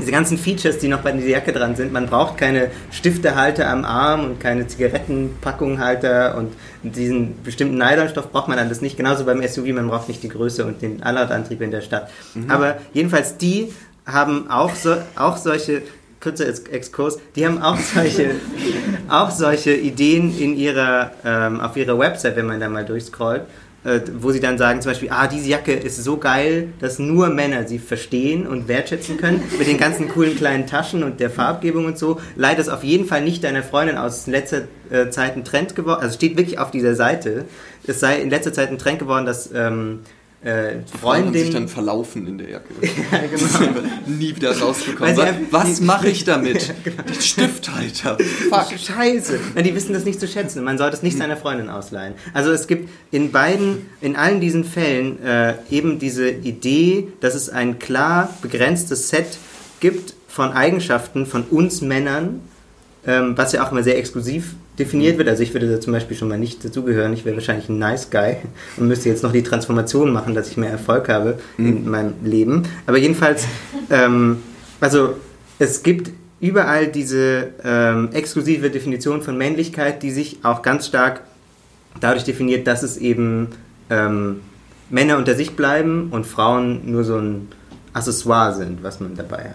Diese 0.00 0.12
ganzen 0.12 0.38
Features, 0.38 0.78
die 0.78 0.88
noch 0.88 1.00
bei 1.00 1.12
dieser 1.12 1.28
Jacke 1.28 1.52
dran 1.52 1.76
sind. 1.76 1.92
Man 1.92 2.06
braucht 2.06 2.38
keine 2.38 2.70
Stiftehalter 2.90 3.68
am 3.68 3.84
Arm 3.84 4.24
und 4.24 4.40
keine 4.40 4.66
Zigarettenpackunghalter 4.66 6.36
und 6.36 6.52
diesen 6.82 7.42
bestimmten 7.42 7.78
Nylonstoff 7.78 8.32
braucht 8.32 8.48
man 8.48 8.58
alles 8.58 8.80
nicht. 8.80 8.96
Genauso 8.96 9.24
beim 9.24 9.46
SUV, 9.46 9.68
man 9.74 9.88
braucht 9.88 10.08
nicht 10.08 10.22
die 10.22 10.28
Größe 10.28 10.64
und 10.64 10.82
den 10.82 11.02
Allradantrieb 11.02 11.60
in 11.60 11.70
der 11.70 11.82
Stadt. 11.82 12.10
Mhm. 12.34 12.50
Aber 12.50 12.78
jedenfalls 12.92 13.36
die 13.36 13.72
haben 14.06 14.50
auch, 14.50 14.74
so, 14.74 14.96
auch 15.16 15.36
solche 15.36 15.82
kurzer 16.20 16.46
Exkurs, 16.48 17.18
die 17.36 17.46
haben 17.46 17.62
auch 17.62 17.78
solche, 17.78 18.32
auch 19.08 19.30
solche 19.30 19.72
Ideen 19.74 20.38
in 20.38 20.56
ihrer, 20.56 21.12
ähm, 21.24 21.60
auf 21.60 21.76
ihrer 21.76 21.98
Website, 21.98 22.36
wenn 22.36 22.46
man 22.46 22.60
da 22.60 22.68
mal 22.68 22.84
durchscrollt 22.84 23.42
äh, 23.84 24.00
wo 24.18 24.30
sie 24.30 24.40
dann 24.40 24.58
sagen 24.58 24.82
zum 24.82 24.90
Beispiel, 24.90 25.10
ah, 25.10 25.26
diese 25.26 25.48
Jacke 25.48 25.72
ist 25.72 26.02
so 26.02 26.18
geil, 26.18 26.68
dass 26.80 26.98
nur 26.98 27.30
Männer 27.30 27.66
sie 27.66 27.78
verstehen 27.78 28.46
und 28.46 28.68
wertschätzen 28.68 29.16
können, 29.16 29.42
mit 29.58 29.66
den 29.66 29.78
ganzen 29.78 30.08
coolen 30.08 30.36
kleinen 30.36 30.66
Taschen 30.66 31.02
und 31.02 31.18
der 31.20 31.30
Farbgebung 31.30 31.86
und 31.86 31.98
so. 31.98 32.20
Leider 32.36 32.60
ist 32.60 32.68
auf 32.68 32.84
jeden 32.84 33.06
Fall 33.06 33.22
nicht 33.22 33.42
deiner 33.42 33.62
Freundin 33.62 33.96
aus 33.96 34.26
letzter 34.26 34.62
äh, 34.90 35.08
Zeit 35.10 35.36
ein 35.36 35.44
Trend 35.44 35.74
geworden, 35.74 36.00
also 36.02 36.14
steht 36.14 36.36
wirklich 36.36 36.58
auf 36.58 36.70
dieser 36.70 36.94
Seite, 36.94 37.46
es 37.86 38.00
sei 38.00 38.20
in 38.20 38.28
letzter 38.28 38.52
Zeit 38.52 38.70
ein 38.70 38.78
Trend 38.78 38.98
geworden, 38.98 39.24
dass 39.24 39.50
ähm, 39.54 40.00
äh, 40.42 40.78
Freundin 41.00 41.44
sich 41.44 41.52
dann 41.52 41.68
verlaufen 41.68 42.26
in 42.26 42.38
der 42.38 42.48
Jacke. 42.48 42.72
ja, 42.82 43.18
genau. 43.26 43.80
Nie 44.06 44.34
wieder 44.34 44.58
rausgekommen. 44.58 45.16
Was, 45.16 45.34
was 45.50 45.80
mache 45.80 46.08
ich 46.08 46.24
damit? 46.24 46.68
ja, 46.68 46.74
genau. 46.82 47.20
Stifthalter. 47.20 48.16
Fuck. 48.48 48.78
Scheiße. 48.78 49.38
Ja, 49.54 49.62
die 49.62 49.74
wissen 49.74 49.92
das 49.92 50.04
nicht 50.04 50.18
zu 50.18 50.26
schätzen. 50.26 50.64
Man 50.64 50.78
sollte 50.78 50.96
es 50.96 51.02
nicht 51.02 51.14
hm. 51.14 51.20
seiner 51.20 51.36
Freundin 51.36 51.68
ausleihen. 51.68 52.14
Also 52.32 52.52
es 52.52 52.66
gibt 52.66 52.88
in 53.10 53.32
beiden, 53.32 53.86
in 54.00 54.16
allen 54.16 54.40
diesen 54.40 54.64
Fällen 54.64 55.22
äh, 55.22 55.54
eben 55.70 55.98
diese 55.98 56.30
Idee, 56.30 57.08
dass 57.20 57.34
es 57.34 57.50
ein 57.50 57.78
klar 57.78 58.34
begrenztes 58.40 59.10
Set 59.10 59.38
gibt 59.80 60.14
von 60.26 60.52
Eigenschaften 60.52 61.26
von 61.26 61.42
uns 61.42 61.82
Männern, 61.82 62.40
ähm, 63.06 63.36
was 63.36 63.52
ja 63.52 63.64
auch 63.64 63.72
immer 63.72 63.82
sehr 63.82 63.98
exklusiv 63.98 64.54
definiert 64.78 65.18
wird. 65.18 65.28
Also 65.28 65.42
ich 65.42 65.52
würde 65.54 65.70
da 65.70 65.80
zum 65.80 65.92
Beispiel 65.92 66.16
schon 66.16 66.28
mal 66.28 66.38
nicht 66.38 66.64
dazugehören. 66.64 67.12
Ich 67.12 67.24
wäre 67.24 67.36
wahrscheinlich 67.36 67.68
ein 67.68 67.78
Nice 67.78 68.10
Guy 68.10 68.36
und 68.76 68.88
müsste 68.88 69.08
jetzt 69.08 69.22
noch 69.22 69.32
die 69.32 69.42
Transformation 69.42 70.12
machen, 70.12 70.34
dass 70.34 70.48
ich 70.48 70.56
mehr 70.56 70.70
Erfolg 70.70 71.08
habe 71.08 71.38
mhm. 71.56 71.66
in 71.66 71.90
meinem 71.90 72.14
Leben. 72.24 72.64
Aber 72.86 72.98
jedenfalls, 72.98 73.46
ähm, 73.90 74.42
also 74.80 75.14
es 75.58 75.82
gibt 75.82 76.10
überall 76.40 76.88
diese 76.88 77.50
ähm, 77.62 78.10
exklusive 78.12 78.70
Definition 78.70 79.22
von 79.22 79.36
Männlichkeit, 79.36 80.02
die 80.02 80.10
sich 80.10 80.38
auch 80.42 80.62
ganz 80.62 80.86
stark 80.86 81.22
dadurch 82.00 82.24
definiert, 82.24 82.66
dass 82.66 82.82
es 82.82 82.96
eben 82.96 83.48
ähm, 83.90 84.40
Männer 84.88 85.18
unter 85.18 85.34
sich 85.34 85.56
bleiben 85.56 86.08
und 86.10 86.26
Frauen 86.26 86.90
nur 86.90 87.04
so 87.04 87.16
ein 87.16 87.48
Accessoire 87.92 88.54
sind, 88.54 88.82
was 88.82 89.00
man 89.00 89.14
dabei 89.16 89.44
hat. 89.44 89.54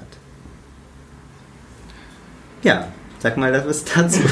Ja, 2.62 2.88
sag 3.20 3.38
mal 3.38 3.52
das 3.52 3.68
was 3.68 3.86
dazu. 3.86 4.20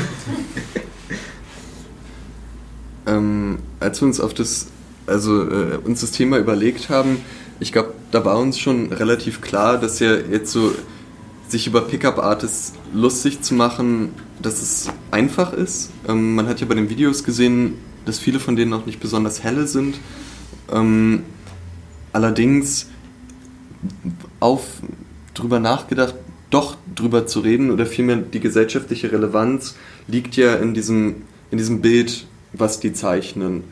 ähm, 3.08 3.60
als 3.80 4.02
wir 4.02 4.08
uns 4.08 4.20
auf 4.20 4.34
das, 4.34 4.68
also 5.08 5.50
äh, 5.50 5.78
uns 5.84 6.02
das 6.02 6.12
Thema 6.12 6.38
überlegt 6.38 6.90
haben, 6.90 7.22
ich 7.60 7.72
glaube, 7.72 7.94
da 8.12 8.26
war 8.26 8.40
uns 8.40 8.60
schon 8.60 8.92
relativ 8.92 9.42
klar, 9.42 9.78
dass 9.78 10.00
ja 10.00 10.16
jetzt 10.16 10.52
so 10.52 10.74
sich 11.48 11.68
über 11.68 11.82
Pickup-Artists 11.82 12.74
lustig 12.94 13.42
zu 13.42 13.54
machen, 13.54 14.12
dass 14.42 14.62
es 14.62 14.90
einfach 15.12 15.54
ist. 15.54 15.92
Ähm, 16.08 16.36
man 16.36 16.48
hat 16.48 16.62
ja 16.62 16.68
bei 16.68 16.76
den 16.76 16.90
Videos 16.90 17.24
gesehen, 17.24 17.76
dass 18.06 18.20
viele 18.20 18.40
von 18.40 18.56
denen 18.56 18.74
auch 18.74 18.86
nicht 18.86 19.00
besonders 19.00 19.44
helle 19.44 19.68
sind. 19.68 20.00
Ähm, 20.72 21.24
allerdings 22.12 22.88
auf 24.40 24.66
drüber 25.34 25.60
nachgedacht, 25.60 26.16
doch 26.54 26.78
drüber 26.96 27.26
zu 27.26 27.40
reden 27.40 27.72
oder 27.72 27.86
vielmehr 27.86 28.18
die 28.18 28.40
gesellschaftliche 28.40 29.12
Relevanz 29.12 29.76
liegt 30.08 30.36
ja 30.36 30.56
in 30.56 30.74
diesem, 30.74 31.24
in 31.52 31.58
diesem 31.58 31.82
Bild 31.82 32.26
was 32.54 32.80
die 32.80 32.94
zeichnen 32.94 33.64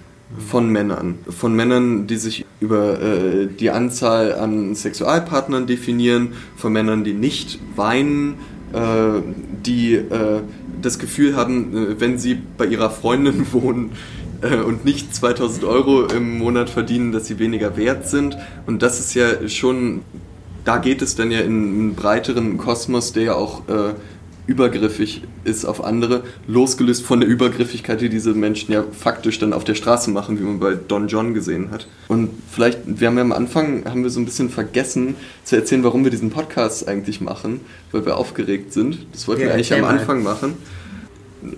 von 0.50 0.70
Männern. 0.70 1.20
Von 1.30 1.56
Männern, 1.56 2.08
die 2.08 2.16
sich 2.16 2.46
über 2.60 3.02
äh, 3.02 3.48
die 3.48 3.70
Anzahl 3.70 4.34
an 4.34 4.76
Sexualpartnern 4.76 5.68
definieren, 5.68 6.34
von 6.56 6.74
Männern, 6.74 7.04
die 7.04 7.14
nicht 7.14 7.60
weinen, 7.76 8.36
äh, 8.74 9.22
die 9.66 9.96
äh, 9.96 10.42
das 10.82 11.00
Gefühl 11.00 11.36
haben, 11.36 11.76
äh, 11.76 12.00
wenn 12.00 12.18
sie 12.18 12.38
bei 12.58 12.66
ihrer 12.66 12.90
Freundin 12.90 13.46
wohnen 13.52 13.92
äh, 14.42 14.56
und 14.56 14.86
nicht 14.86 15.14
2000 15.14 15.66
Euro 15.66 16.06
im 16.06 16.38
Monat 16.38 16.70
verdienen, 16.70 17.12
dass 17.12 17.28
sie 17.28 17.40
weniger 17.40 17.76
wert 17.78 18.08
sind. 18.08 18.38
Und 18.66 18.82
das 18.82 19.00
ist 19.00 19.14
ja 19.14 19.48
schon, 19.50 20.02
da 20.64 20.78
geht 20.78 21.02
es 21.02 21.16
dann 21.16 21.32
ja 21.32 21.40
in 21.40 21.46
einen 21.46 21.96
breiteren 21.96 22.58
Kosmos, 22.58 23.14
der 23.14 23.24
ja 23.24 23.36
auch 23.36 23.68
äh, 23.68 23.94
übergriffig 24.48 25.24
ist 25.44 25.66
auf 25.66 25.84
andere, 25.84 26.24
losgelöst 26.48 27.04
von 27.04 27.20
der 27.20 27.30
Übergriffigkeit, 27.30 28.02
die 28.02 28.10
diese 28.10 28.34
Menschen 28.34 28.74
ja 28.74 28.84
faktisch 28.92 29.40
dann 29.40 29.54
auf 29.54 29.64
der 29.64 29.76
Straße 29.76 30.12
machen, 30.12 30.40
wie 30.40 30.44
man 30.44 30.60
bei 30.60 30.76
Don 30.76 31.08
John 31.08 31.34
gesehen 31.34 31.72
hat. 31.72 31.88
Und 32.08 32.30
vielleicht, 32.52 32.80
wir 32.86 33.08
haben 33.08 33.16
ja 33.16 33.22
am 33.22 33.32
Anfang, 33.32 33.86
haben 33.86 34.04
wir 34.04 34.10
so 34.10 34.20
ein 34.20 34.26
bisschen 34.26 34.50
vergessen 34.50 35.16
zu 35.44 35.56
erzählen, 35.56 35.84
warum 35.84 36.04
wir 36.04 36.12
diesen 36.12 36.32
Podcast 36.32 36.88
eigentlich 36.88 37.22
machen, 37.22 37.62
weil 37.92 38.06
wir 38.06 38.18
aufgeregt 38.18 38.74
sind. 38.74 39.06
Das 39.14 39.28
wollten 39.28 39.42
ja, 39.42 39.48
wir 39.48 39.54
eigentlich 39.54 39.74
am 39.74 39.86
Anfang 39.86 40.24
machen. 40.24 40.58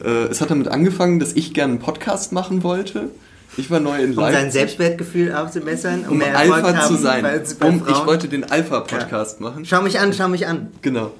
Äh, 0.03 0.25
es 0.29 0.41
hat 0.41 0.51
damit 0.51 0.67
angefangen, 0.67 1.19
dass 1.19 1.33
ich 1.33 1.53
gerne 1.53 1.73
einen 1.73 1.81
Podcast 1.81 2.31
machen 2.31 2.63
wollte. 2.63 3.09
Ich 3.57 3.69
war 3.69 3.79
neu 3.79 4.01
in 4.01 4.13
Leipzig. 4.13 4.17
Um 4.17 4.31
sein 4.31 4.51
Selbstwertgefühl 4.51 5.33
aufzubessern, 5.33 6.05
um, 6.05 6.13
um 6.13 6.17
mehr 6.17 6.29
Erfolg 6.29 6.65
Alpha 6.65 6.77
haben, 6.77 6.95
zu 6.95 7.01
sein. 7.01 7.25
Um, 7.61 7.83
ich 7.87 8.05
wollte 8.05 8.27
den 8.27 8.49
Alpha-Podcast 8.49 9.39
ja. 9.39 9.47
machen. 9.47 9.65
Schau 9.65 9.81
mich 9.81 9.99
an, 9.99 10.13
schau 10.13 10.27
mich 10.27 10.47
an. 10.47 10.71
Genau. 10.81 11.11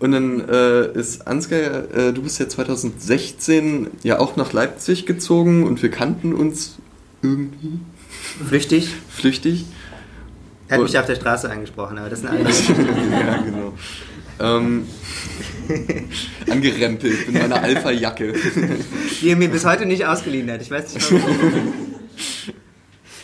Und 0.00 0.12
dann 0.12 0.48
äh, 0.48 0.92
ist 0.92 1.26
Ansgar, 1.26 1.92
äh, 1.92 2.12
du 2.12 2.22
bist 2.22 2.38
ja 2.38 2.48
2016 2.48 3.88
ja 4.02 4.18
auch 4.18 4.36
nach 4.36 4.52
Leipzig 4.52 5.06
gezogen 5.06 5.64
und 5.66 5.82
wir 5.82 5.90
kannten 5.90 6.34
uns 6.34 6.76
irgendwie. 7.22 7.80
Flüchtig? 8.46 8.94
Flüchtig. 9.08 9.66
Er 10.68 10.74
hat 10.74 10.80
und 10.80 10.86
mich 10.86 10.98
auf 10.98 11.06
der 11.06 11.16
Straße 11.16 11.50
angesprochen, 11.50 11.98
aber 11.98 12.10
das 12.10 12.20
ist 12.20 12.26
eine 12.26 12.38
andere 12.38 12.52
Ja, 13.10 13.42
genau. 13.42 13.72
Ähm, 14.40 14.86
angerempelt 16.50 17.28
in 17.28 17.34
meiner 17.34 17.62
Alpha-Jacke. 17.62 18.34
Die 19.20 19.30
er 19.30 19.36
mir 19.36 19.48
bis 19.48 19.64
heute 19.64 19.86
nicht 19.86 20.06
ausgeliehen 20.06 20.50
hat. 20.50 20.62
Ich 20.62 20.70
weiß 20.70 20.94
nicht 20.94 21.12
warum. 21.12 21.74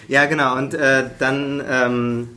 ja, 0.08 0.26
genau. 0.26 0.56
Und 0.56 0.74
äh, 0.74 1.04
dann 1.18 1.62
ähm, 1.68 2.28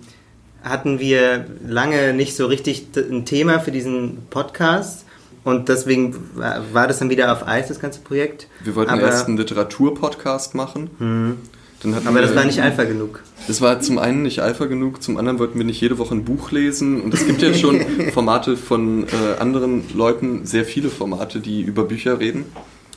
hatten 0.63 0.99
wir 0.99 1.45
lange 1.65 2.13
nicht 2.13 2.35
so 2.35 2.45
richtig 2.47 2.87
ein 2.95 3.25
Thema 3.25 3.59
für 3.59 3.71
diesen 3.71 4.27
Podcast. 4.29 5.05
Und 5.43 5.69
deswegen 5.69 6.15
war 6.35 6.87
das 6.87 6.99
dann 6.99 7.09
wieder 7.09 7.31
auf 7.31 7.47
Eis, 7.47 7.69
das 7.69 7.79
ganze 7.79 8.01
Projekt. 8.01 8.47
Wir 8.63 8.75
wollten 8.75 8.91
Aber, 8.91 9.03
erst 9.03 9.27
einen 9.27 9.37
Literaturpodcast 9.37 10.55
machen. 10.55 10.89
Hm. 10.97 11.37
Aber 11.83 12.21
das 12.21 12.35
war 12.35 12.45
nicht 12.45 12.61
Alpha 12.61 12.85
genug. 12.85 13.21
Das 13.47 13.61
war 13.61 13.79
zum 13.79 13.99
einen 13.99 14.23
nicht 14.23 14.39
Alpha 14.39 14.65
genug, 14.65 15.03
zum 15.03 15.17
anderen 15.17 15.37
wollten 15.39 15.57
wir 15.57 15.65
nicht 15.65 15.79
jede 15.79 15.97
Woche 15.99 16.15
ein 16.15 16.25
Buch 16.25 16.51
lesen. 16.51 17.01
Und 17.01 17.13
es 17.13 17.25
gibt 17.25 17.41
ja 17.41 17.53
schon 17.53 17.79
Formate 18.13 18.57
von 18.57 19.05
äh, 19.05 19.39
anderen 19.39 19.83
Leuten, 19.93 20.45
sehr 20.45 20.65
viele 20.65 20.89
Formate, 20.89 21.39
die 21.39 21.61
über 21.61 21.83
Bücher 21.83 22.19
reden. 22.19 22.45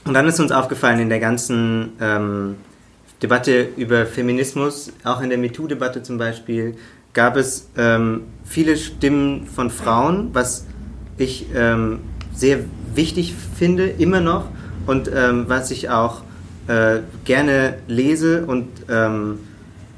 Und 0.05 0.15
dann 0.15 0.27
ist 0.27 0.41
uns 0.41 0.51
aufgefallen 0.51 0.99
in 0.99 1.09
der 1.11 1.21
ganzen 1.21 1.93
ähm, 2.01 2.57
Debatte 3.23 3.69
über 3.77 4.07
Feminismus, 4.07 4.93
auch 5.05 5.21
in 5.21 5.29
der 5.29 5.39
MeToo-Debatte 5.39 6.03
zum 6.03 6.17
Beispiel, 6.17 6.75
gab 7.13 7.37
es 7.37 7.69
ähm, 7.77 8.23
viele 8.45 8.77
Stimmen 8.77 9.47
von 9.47 9.71
Frauen, 9.71 10.31
was 10.33 10.67
ich 11.19 11.47
ähm, 11.55 12.01
sehr 12.35 12.61
wichtig 12.95 13.35
finde, 13.57 13.87
immer 13.87 14.21
noch, 14.21 14.47
und 14.87 15.11
ähm, 15.15 15.45
was 15.49 15.71
ich 15.71 15.91
auch 15.91 16.23
äh, 16.71 17.01
gerne 17.25 17.79
lese 17.89 18.47
und 18.47 18.69
ähm, 18.89 19.41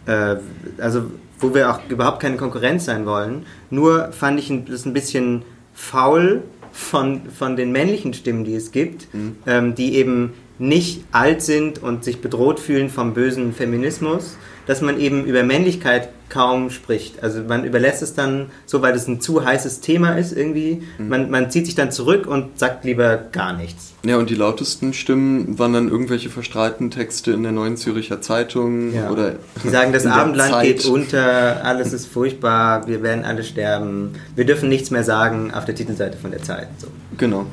äh, 0.06 0.37
also 0.78 1.04
wo 1.38 1.54
wir 1.54 1.70
auch 1.70 1.80
überhaupt 1.90 2.20
keine 2.20 2.37
Konkurrenz 2.37 2.87
sein 2.87 3.04
wollen. 3.04 3.44
Nur 3.68 4.12
fand 4.12 4.38
ich 4.38 4.52
das 4.66 4.87
ein 4.87 4.94
bisschen 4.94 5.42
faul 5.74 6.42
von, 6.72 7.22
von 7.30 7.56
den 7.56 7.72
männlichen 7.72 8.14
Stimmen, 8.14 8.44
die 8.44 8.54
es 8.54 8.72
gibt, 8.72 9.12
mhm. 9.12 9.37
ähm, 9.46 9.74
die 9.74 9.97
eben 9.97 10.32
nicht 10.59 11.05
alt 11.12 11.42
sind 11.42 11.82
und 11.82 12.05
sich 12.05 12.20
bedroht 12.20 12.61
fühlen 12.61 12.88
vom 12.88 13.12
bösen 13.12 13.53
Feminismus, 13.53 14.36
dass 14.66 14.80
man 14.80 14.98
eben 14.98 15.24
über 15.24 15.42
Männlichkeit 15.42 16.08
kaum 16.28 16.70
spricht. 16.70 17.22
Also 17.22 17.42
man 17.42 17.64
überlässt 17.64 18.02
es 18.02 18.14
dann 18.14 18.50
so, 18.64 18.80
weil 18.80 18.94
es 18.94 19.06
ein 19.06 19.20
zu 19.20 19.44
heißes 19.44 19.80
Thema 19.80 20.16
ist 20.16 20.32
irgendwie. 20.32 20.82
Mhm. 20.98 21.08
Man, 21.08 21.30
man 21.30 21.50
zieht 21.50 21.66
sich 21.66 21.74
dann 21.74 21.92
zurück 21.92 22.26
und 22.26 22.58
sagt 22.58 22.84
lieber 22.84 23.18
gar 23.32 23.52
nichts. 23.52 23.92
Ja, 24.04 24.16
und 24.16 24.30
die 24.30 24.34
lautesten 24.34 24.94
Stimmen 24.94 25.58
waren 25.58 25.74
dann 25.74 25.88
irgendwelche 25.88 26.30
verstrahlten 26.30 26.90
Texte 26.90 27.32
in 27.32 27.42
der 27.42 27.52
Neuen 27.52 27.76
Züricher 27.76 28.22
Zeitung 28.22 28.94
ja. 28.94 29.10
oder. 29.10 29.34
Die 29.62 29.68
sagen, 29.68 29.92
das 29.92 30.06
Abendland 30.06 30.52
Zeit. 30.52 30.64
geht 30.64 30.86
unter, 30.86 31.64
alles 31.64 31.92
ist 31.92 32.06
furchtbar, 32.06 32.86
wir 32.86 33.02
werden 33.02 33.24
alle 33.24 33.44
sterben, 33.44 34.14
wir 34.34 34.46
dürfen 34.46 34.68
nichts 34.68 34.90
mehr 34.90 35.04
sagen 35.04 35.52
auf 35.52 35.66
der 35.66 35.74
Titelseite 35.74 36.16
von 36.16 36.30
der 36.30 36.42
Zeit. 36.42 36.68
So. 36.78 36.88
Genau. 37.18 37.46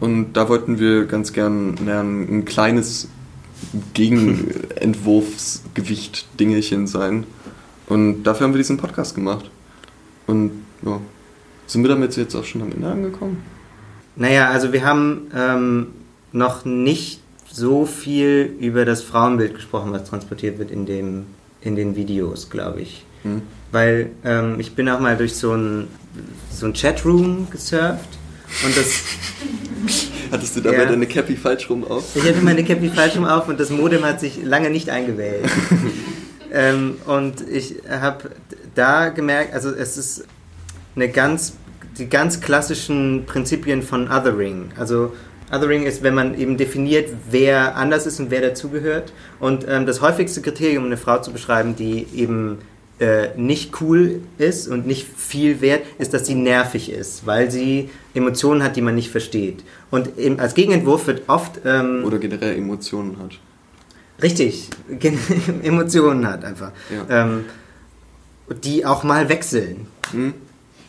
Und 0.00 0.34
da 0.34 0.48
wollten 0.48 0.78
wir 0.78 1.06
ganz 1.06 1.32
gern 1.32 1.76
lernen, 1.84 2.28
ein 2.30 2.44
kleines 2.44 3.08
Gegenentwurfsgewicht 3.94 6.26
Dingelchen 6.38 6.86
sein. 6.86 7.24
Und 7.86 8.24
dafür 8.24 8.46
haben 8.46 8.54
wir 8.54 8.58
diesen 8.58 8.76
Podcast 8.76 9.14
gemacht. 9.14 9.50
Und 10.26 10.50
ja. 10.82 11.00
Sind 11.66 11.82
wir 11.82 11.88
damit 11.88 12.16
jetzt 12.16 12.34
auch 12.34 12.44
schon 12.44 12.62
am 12.62 12.72
Ende 12.72 12.88
angekommen? 12.88 13.42
Naja, 14.14 14.50
also 14.50 14.72
wir 14.72 14.84
haben 14.84 15.28
ähm, 15.34 15.88
noch 16.32 16.64
nicht 16.64 17.20
so 17.50 17.86
viel 17.86 18.54
über 18.60 18.84
das 18.84 19.02
Frauenbild 19.02 19.54
gesprochen, 19.54 19.92
was 19.92 20.04
transportiert 20.04 20.58
wird 20.58 20.70
in, 20.70 20.86
dem, 20.86 21.26
in 21.60 21.74
den 21.74 21.96
Videos, 21.96 22.50
glaube 22.50 22.82
ich. 22.82 23.04
Hm. 23.22 23.42
Weil 23.72 24.10
ähm, 24.24 24.60
ich 24.60 24.74
bin 24.74 24.88
auch 24.88 25.00
mal 25.00 25.16
durch 25.16 25.34
so 25.34 25.54
ein, 25.54 25.88
so 26.52 26.66
ein 26.66 26.72
Chatroom 26.72 27.48
gesurft 27.50 28.18
und 28.64 28.76
das... 28.76 29.00
Hattest 30.30 30.56
du 30.56 30.60
dabei 30.60 30.78
ja. 30.78 30.84
deine 30.86 31.06
Cappy 31.06 31.36
falsch 31.36 31.68
rum 31.70 31.84
auf? 31.84 32.14
Ich 32.14 32.22
hatte 32.24 32.40
meine 32.42 32.64
Cappy 32.64 32.88
falsch 32.88 33.16
rum 33.16 33.24
auf 33.24 33.48
und 33.48 33.60
das 33.60 33.70
Modem 33.70 34.04
hat 34.04 34.20
sich 34.20 34.42
lange 34.42 34.70
nicht 34.70 34.90
eingewählt. 34.90 35.44
ähm, 36.52 36.96
und 37.06 37.48
ich 37.48 37.76
habe 37.88 38.30
da 38.74 39.08
gemerkt, 39.08 39.54
also 39.54 39.70
es 39.70 39.96
ist 39.96 40.24
eine 40.94 41.08
ganz, 41.08 41.54
die 41.98 42.08
ganz 42.08 42.40
klassischen 42.40 43.24
Prinzipien 43.26 43.82
von 43.82 44.10
Othering. 44.10 44.70
Also 44.76 45.12
Othering 45.52 45.84
ist, 45.84 46.02
wenn 46.02 46.14
man 46.14 46.38
eben 46.38 46.56
definiert, 46.56 47.10
wer 47.30 47.76
anders 47.76 48.06
ist 48.06 48.18
und 48.18 48.30
wer 48.30 48.40
dazugehört. 48.40 49.12
Und 49.38 49.66
ähm, 49.68 49.86
das 49.86 50.00
häufigste 50.00 50.42
Kriterium, 50.42 50.84
eine 50.84 50.96
Frau 50.96 51.20
zu 51.20 51.32
beschreiben, 51.32 51.76
die 51.76 52.06
eben 52.14 52.58
äh, 52.98 53.36
nicht 53.36 53.80
cool 53.80 54.22
ist 54.38 54.68
und 54.68 54.86
nicht 54.86 55.06
viel 55.16 55.60
wert, 55.60 55.82
ist, 55.98 56.14
dass 56.14 56.26
sie 56.26 56.34
nervig 56.34 56.90
ist, 56.90 57.26
weil 57.26 57.50
sie 57.50 57.90
Emotionen 58.14 58.62
hat, 58.62 58.76
die 58.76 58.80
man 58.80 58.94
nicht 58.94 59.10
versteht. 59.10 59.64
Und 59.90 60.18
eben 60.18 60.40
als 60.40 60.54
Gegenentwurf 60.54 61.06
wird 61.06 61.28
oft... 61.28 61.60
Ähm, 61.64 62.04
Oder 62.04 62.18
generell 62.18 62.56
Emotionen 62.56 63.18
hat. 63.18 63.38
Richtig, 64.22 64.70
Emotionen 65.62 66.26
hat 66.26 66.44
einfach. 66.44 66.72
Ja. 66.90 67.26
Ähm, 67.26 67.44
die 68.62 68.86
auch 68.86 69.02
mal 69.02 69.28
wechseln. 69.28 69.88
Hm? 70.12 70.34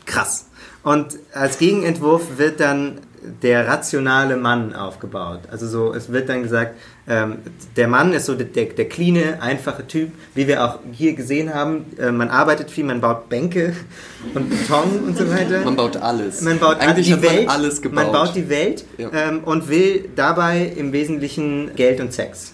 Krass. 0.05 0.45
Und 0.83 1.19
als 1.33 1.57
Gegenentwurf 1.57 2.37
wird 2.37 2.61
dann 2.61 3.01
der 3.41 3.67
rationale 3.67 4.37
Mann 4.37 4.73
aufgebaut. 4.73 5.41
Also 5.51 5.67
so, 5.67 5.93
es 5.93 6.11
wird 6.11 6.29
dann 6.29 6.43
gesagt, 6.43 6.75
ähm, 7.07 7.37
der 7.75 7.87
Mann 7.87 8.13
ist 8.13 8.25
so 8.25 8.35
der, 8.35 8.47
der, 8.47 8.65
der 8.65 8.89
cleane, 8.89 9.41
einfache 9.41 9.87
Typ, 9.87 10.11
wie 10.35 10.47
wir 10.47 10.63
auch 10.63 10.79
hier 10.91 11.13
gesehen 11.13 11.53
haben. 11.53 11.85
Äh, 11.97 12.11
man 12.11 12.29
arbeitet 12.29 12.69
viel, 12.69 12.83
man 12.83 13.01
baut 13.01 13.29
Bänke 13.29 13.73
und 14.33 14.49
Beton 14.49 15.03
und 15.05 15.17
so 15.17 15.29
weiter. 15.29 15.61
Man 15.63 15.75
baut 15.75 15.97
alles. 15.97 16.41
Man 16.41 16.59
baut 16.59 16.79
Eigentlich 16.79 17.07
die 17.07 17.21
Welt, 17.21 17.49
alles 17.49 17.81
gebaut. 17.81 17.95
Man 17.95 18.11
baut 18.11 18.35
die 18.35 18.49
Welt 18.49 18.85
ja. 18.97 19.09
ähm, 19.13 19.43
und 19.43 19.69
will 19.69 20.09
dabei 20.15 20.73
im 20.75 20.91
Wesentlichen 20.91 21.75
Geld 21.75 21.99
und 21.99 22.13
Sex. 22.13 22.53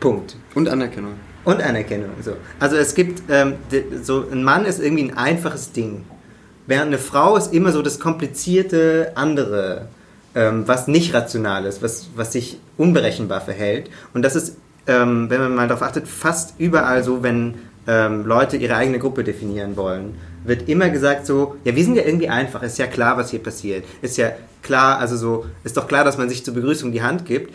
Punkt. 0.00 0.36
Und 0.54 0.68
Anerkennung. 0.68 1.14
Und 1.44 1.62
Anerkennung. 1.62 2.10
So. 2.22 2.36
Also 2.58 2.76
es 2.76 2.94
gibt, 2.94 3.22
ähm, 3.28 3.54
so 4.02 4.24
ein 4.30 4.42
Mann 4.42 4.64
ist 4.64 4.80
irgendwie 4.80 5.04
ein 5.04 5.16
einfaches 5.16 5.72
Ding. 5.72 6.04
Während 6.66 6.88
eine 6.88 6.98
Frau 6.98 7.36
ist 7.36 7.52
immer 7.52 7.72
so 7.72 7.82
das 7.82 8.00
komplizierte 8.00 9.12
andere, 9.14 9.88
ähm, 10.34 10.66
was 10.66 10.88
nicht 10.88 11.12
rational 11.14 11.66
ist, 11.66 11.82
was, 11.82 12.08
was 12.16 12.32
sich 12.32 12.58
unberechenbar 12.76 13.40
verhält. 13.40 13.90
Und 14.14 14.22
das 14.22 14.34
ist, 14.34 14.56
ähm, 14.86 15.28
wenn 15.30 15.40
man 15.40 15.54
mal 15.54 15.68
darauf 15.68 15.82
achtet, 15.82 16.08
fast 16.08 16.54
überall 16.58 17.04
so, 17.04 17.22
wenn 17.22 17.54
ähm, 17.86 18.24
Leute 18.24 18.56
ihre 18.56 18.76
eigene 18.76 18.98
Gruppe 18.98 19.24
definieren 19.24 19.76
wollen, 19.76 20.14
wird 20.44 20.68
immer 20.68 20.90
gesagt 20.90 21.26
so, 21.26 21.56
ja, 21.64 21.74
wir 21.74 21.84
sind 21.84 21.96
ja 21.96 22.04
irgendwie 22.04 22.28
einfach, 22.28 22.62
ist 22.62 22.78
ja 22.78 22.86
klar, 22.86 23.16
was 23.16 23.30
hier 23.30 23.42
passiert. 23.42 23.84
Ist 24.02 24.16
ja 24.16 24.32
klar, 24.62 24.98
also 24.98 25.16
so, 25.16 25.46
ist 25.64 25.76
doch 25.76 25.88
klar, 25.88 26.04
dass 26.04 26.18
man 26.18 26.28
sich 26.28 26.44
zur 26.44 26.54
Begrüßung 26.54 26.92
die 26.92 27.02
Hand 27.02 27.26
gibt. 27.26 27.54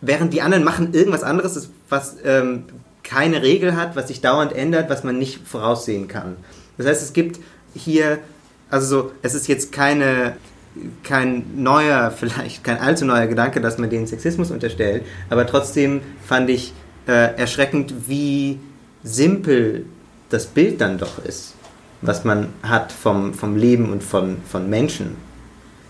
Während 0.00 0.32
die 0.32 0.42
anderen 0.42 0.64
machen 0.64 0.92
irgendwas 0.92 1.22
anderes, 1.22 1.70
was 1.88 2.16
ähm, 2.24 2.64
keine 3.02 3.42
Regel 3.42 3.76
hat, 3.76 3.96
was 3.96 4.08
sich 4.08 4.20
dauernd 4.20 4.52
ändert, 4.52 4.90
was 4.90 5.04
man 5.04 5.18
nicht 5.18 5.46
voraussehen 5.46 6.08
kann. 6.08 6.36
Das 6.76 6.86
heißt, 6.86 7.02
es 7.02 7.12
gibt 7.12 7.40
hier 7.74 8.18
also 8.70 8.86
so, 8.86 9.12
es 9.22 9.34
ist 9.34 9.48
jetzt 9.48 9.72
keine, 9.72 10.36
kein 11.02 11.44
neuer, 11.56 12.10
vielleicht 12.16 12.64
kein 12.64 12.78
allzu 12.78 13.04
neuer 13.04 13.26
Gedanke, 13.26 13.60
dass 13.60 13.78
man 13.78 13.90
den 13.90 14.06
Sexismus 14.06 14.50
unterstellt, 14.50 15.04
aber 15.30 15.46
trotzdem 15.46 16.00
fand 16.24 16.50
ich 16.50 16.72
äh, 17.06 17.36
erschreckend, 17.36 17.94
wie 18.08 18.58
simpel 19.02 19.86
das 20.28 20.46
Bild 20.46 20.80
dann 20.80 20.98
doch 20.98 21.24
ist, 21.24 21.54
was 22.02 22.24
man 22.24 22.48
hat 22.62 22.92
vom, 22.92 23.32
vom 23.32 23.56
Leben 23.56 23.92
und 23.92 24.02
von, 24.02 24.38
von 24.48 24.68
Menschen. 24.68 25.16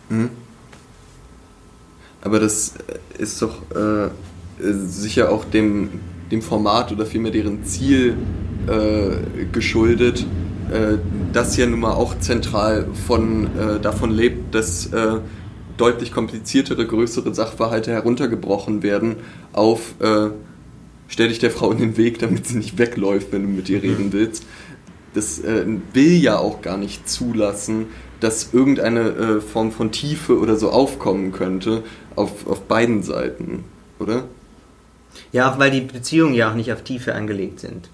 Mhm. 0.08 0.30
Aber 2.20 2.40
das 2.40 2.74
ist 3.18 3.40
doch 3.40 3.62
äh, 3.74 4.10
sicher 4.58 5.30
auch 5.30 5.44
dem, 5.44 6.00
dem 6.30 6.42
Format 6.42 6.92
oder 6.92 7.06
vielmehr 7.06 7.32
deren 7.32 7.64
Ziel 7.64 8.16
äh, 8.66 9.44
geschuldet, 9.52 10.20
äh, 10.20 10.45
das 11.32 11.56
ja 11.56 11.66
nun 11.66 11.80
mal 11.80 11.92
auch 11.92 12.18
zentral 12.18 12.86
von, 13.06 13.46
äh, 13.56 13.80
davon 13.80 14.10
lebt, 14.10 14.54
dass 14.54 14.86
äh, 14.86 15.20
deutlich 15.76 16.12
kompliziertere, 16.12 16.86
größere 16.86 17.34
Sachverhalte 17.34 17.92
heruntergebrochen 17.92 18.82
werden 18.82 19.16
auf 19.52 19.94
äh, 20.00 20.30
stell 21.08 21.28
dich 21.28 21.38
der 21.38 21.50
Frau 21.50 21.70
in 21.72 21.78
den 21.78 21.96
Weg, 21.96 22.18
damit 22.18 22.46
sie 22.46 22.56
nicht 22.56 22.78
wegläuft, 22.78 23.32
wenn 23.32 23.42
du 23.42 23.48
mit 23.48 23.68
ihr 23.68 23.82
reden 23.82 24.12
willst. 24.12 24.44
Das 25.14 25.38
äh, 25.38 25.64
will 25.92 26.12
ja 26.12 26.38
auch 26.38 26.62
gar 26.62 26.76
nicht 26.76 27.08
zulassen, 27.08 27.86
dass 28.20 28.52
irgendeine 28.52 29.00
äh, 29.00 29.40
Form 29.40 29.72
von 29.72 29.92
Tiefe 29.92 30.38
oder 30.38 30.56
so 30.56 30.70
aufkommen 30.70 31.32
könnte 31.32 31.82
auf, 32.16 32.46
auf 32.46 32.62
beiden 32.62 33.02
Seiten, 33.02 33.64
oder? 33.98 34.24
Ja, 35.32 35.58
weil 35.58 35.70
die 35.70 35.80
Beziehungen 35.80 36.34
ja 36.34 36.50
auch 36.50 36.54
nicht 36.54 36.72
auf 36.72 36.82
Tiefe 36.82 37.14
angelegt 37.14 37.60
sind. 37.60 37.88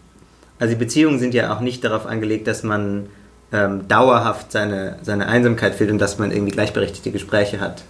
Also 0.62 0.74
die 0.74 0.78
Beziehungen 0.78 1.18
sind 1.18 1.34
ja 1.34 1.52
auch 1.52 1.58
nicht 1.58 1.82
darauf 1.82 2.06
angelegt, 2.06 2.46
dass 2.46 2.62
man 2.62 3.08
ähm, 3.52 3.88
dauerhaft 3.88 4.52
seine, 4.52 4.96
seine 5.02 5.26
Einsamkeit 5.26 5.74
fühlt 5.74 5.90
und 5.90 5.98
dass 5.98 6.20
man 6.20 6.30
irgendwie 6.30 6.52
gleichberechtigte 6.52 7.10
Gespräche 7.10 7.58
hat. 7.58 7.82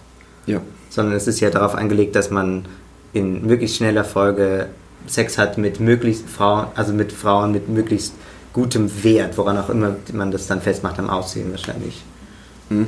Ja. 0.47 0.59
Sondern 0.89 1.13
es 1.13 1.27
ist 1.27 1.39
ja 1.39 1.51
darauf 1.51 1.75
angelegt, 1.75 2.15
dass 2.15 2.31
man 2.31 2.65
in 3.13 3.45
möglichst 3.45 3.77
schneller 3.77 4.03
Folge 4.03 4.69
Sex 5.05 5.37
hat 5.37 5.59
mit 5.59 5.79
möglichst 5.79 6.27
Frauen, 6.27 6.65
also 6.73 6.93
mit 6.93 7.11
Frauen 7.11 7.51
mit 7.51 7.69
möglichst 7.69 8.15
gutem 8.53 9.03
Wert, 9.03 9.37
woran 9.37 9.55
auch 9.59 9.69
immer 9.69 9.95
man 10.11 10.31
das 10.31 10.47
dann 10.47 10.59
festmacht 10.59 10.97
am 10.97 11.11
Aussehen 11.11 11.51
wahrscheinlich. 11.51 12.01
Hm. 12.69 12.87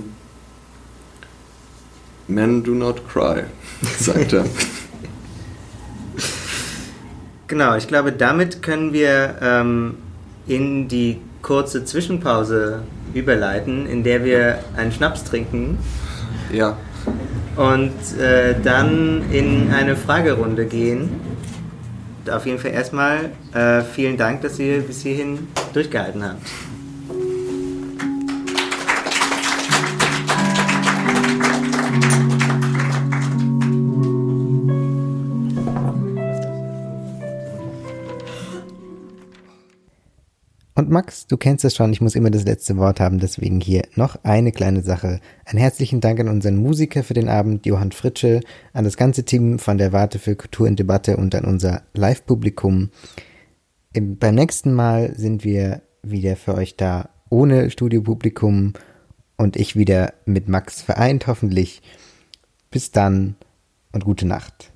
Men 2.28 2.64
do 2.64 2.72
not 2.72 3.08
cry, 3.08 3.44
sagt 4.00 4.34
er. 4.34 4.46
Genau, 7.48 7.76
ich 7.76 7.88
glaube, 7.88 8.12
damit 8.12 8.64
können 8.64 8.92
wir 8.92 9.36
ähm, 9.42 9.98
in 10.48 10.88
die 10.88 11.22
kurze 11.42 11.86
Zwischenpause 11.86 12.82
überleiten, 13.14 13.86
in 13.88 14.04
der 14.04 14.24
wir 14.24 14.60
einen 14.76 14.92
Schnaps 14.92 15.24
trinken. 15.24 15.78
Ja. 16.52 16.78
Und 17.56 18.20
äh, 18.20 18.56
dann 18.64 19.32
in 19.32 19.72
eine 19.72 19.96
Fragerunde 19.96 20.66
gehen. 20.66 21.22
Auf 22.30 22.48
jeden 22.48 22.58
Fall 22.58 22.72
erstmal 22.72 23.30
äh, 23.54 23.82
vielen 23.84 24.18
Dank, 24.18 24.42
dass 24.42 24.58
ihr 24.58 24.82
bis 24.82 25.02
hierhin 25.02 25.48
durchgehalten 25.74 26.24
habt. 26.24 26.42
Und 40.86 40.92
Max, 40.92 41.26
du 41.26 41.36
kennst 41.36 41.66
es 41.66 41.76
schon, 41.76 41.92
ich 41.94 42.00
muss 42.00 42.14
immer 42.14 42.30
das 42.30 42.46
letzte 42.46 42.78
Wort 42.78 43.00
haben, 43.00 43.18
deswegen 43.18 43.60
hier 43.60 43.88
noch 43.96 44.18
eine 44.22 44.52
kleine 44.52 44.84
Sache. 44.84 45.20
Einen 45.44 45.58
herzlichen 45.58 46.00
Dank 46.00 46.20
an 46.20 46.28
unseren 46.28 46.58
Musiker 46.58 47.02
für 47.02 47.16
den 47.16 47.28
Abend, 47.28 47.66
Johann 47.66 47.92
Fritsche, 47.92 48.42
an 48.72 48.84
das 48.84 48.96
ganze 48.96 49.26
Team 49.26 49.58
von 49.58 49.80
der 49.80 49.94
Warte 49.94 50.20
für 50.20 50.36
Kultur 50.36 50.68
und 50.68 50.78
Debatte 50.78 51.18
und 51.18 51.34
an 51.34 51.46
unser 51.46 51.82
Live-Publikum. 51.96 52.92
Beim 53.94 54.36
nächsten 54.36 54.76
Mal 54.76 55.16
sind 55.16 55.44
wir 55.44 55.82
wieder 56.04 56.36
für 56.36 56.54
euch 56.54 56.78
da, 56.78 57.10
ohne 57.32 57.72
Studiopublikum 57.72 58.74
und 59.38 59.56
ich 59.56 59.76
wieder 59.76 60.14
mit 60.26 60.48
Max 60.50 60.84
vereint, 60.84 61.26
hoffentlich. 61.26 61.82
Bis 62.70 62.92
dann 62.92 63.38
und 63.92 64.06
gute 64.06 64.28
Nacht. 64.28 64.72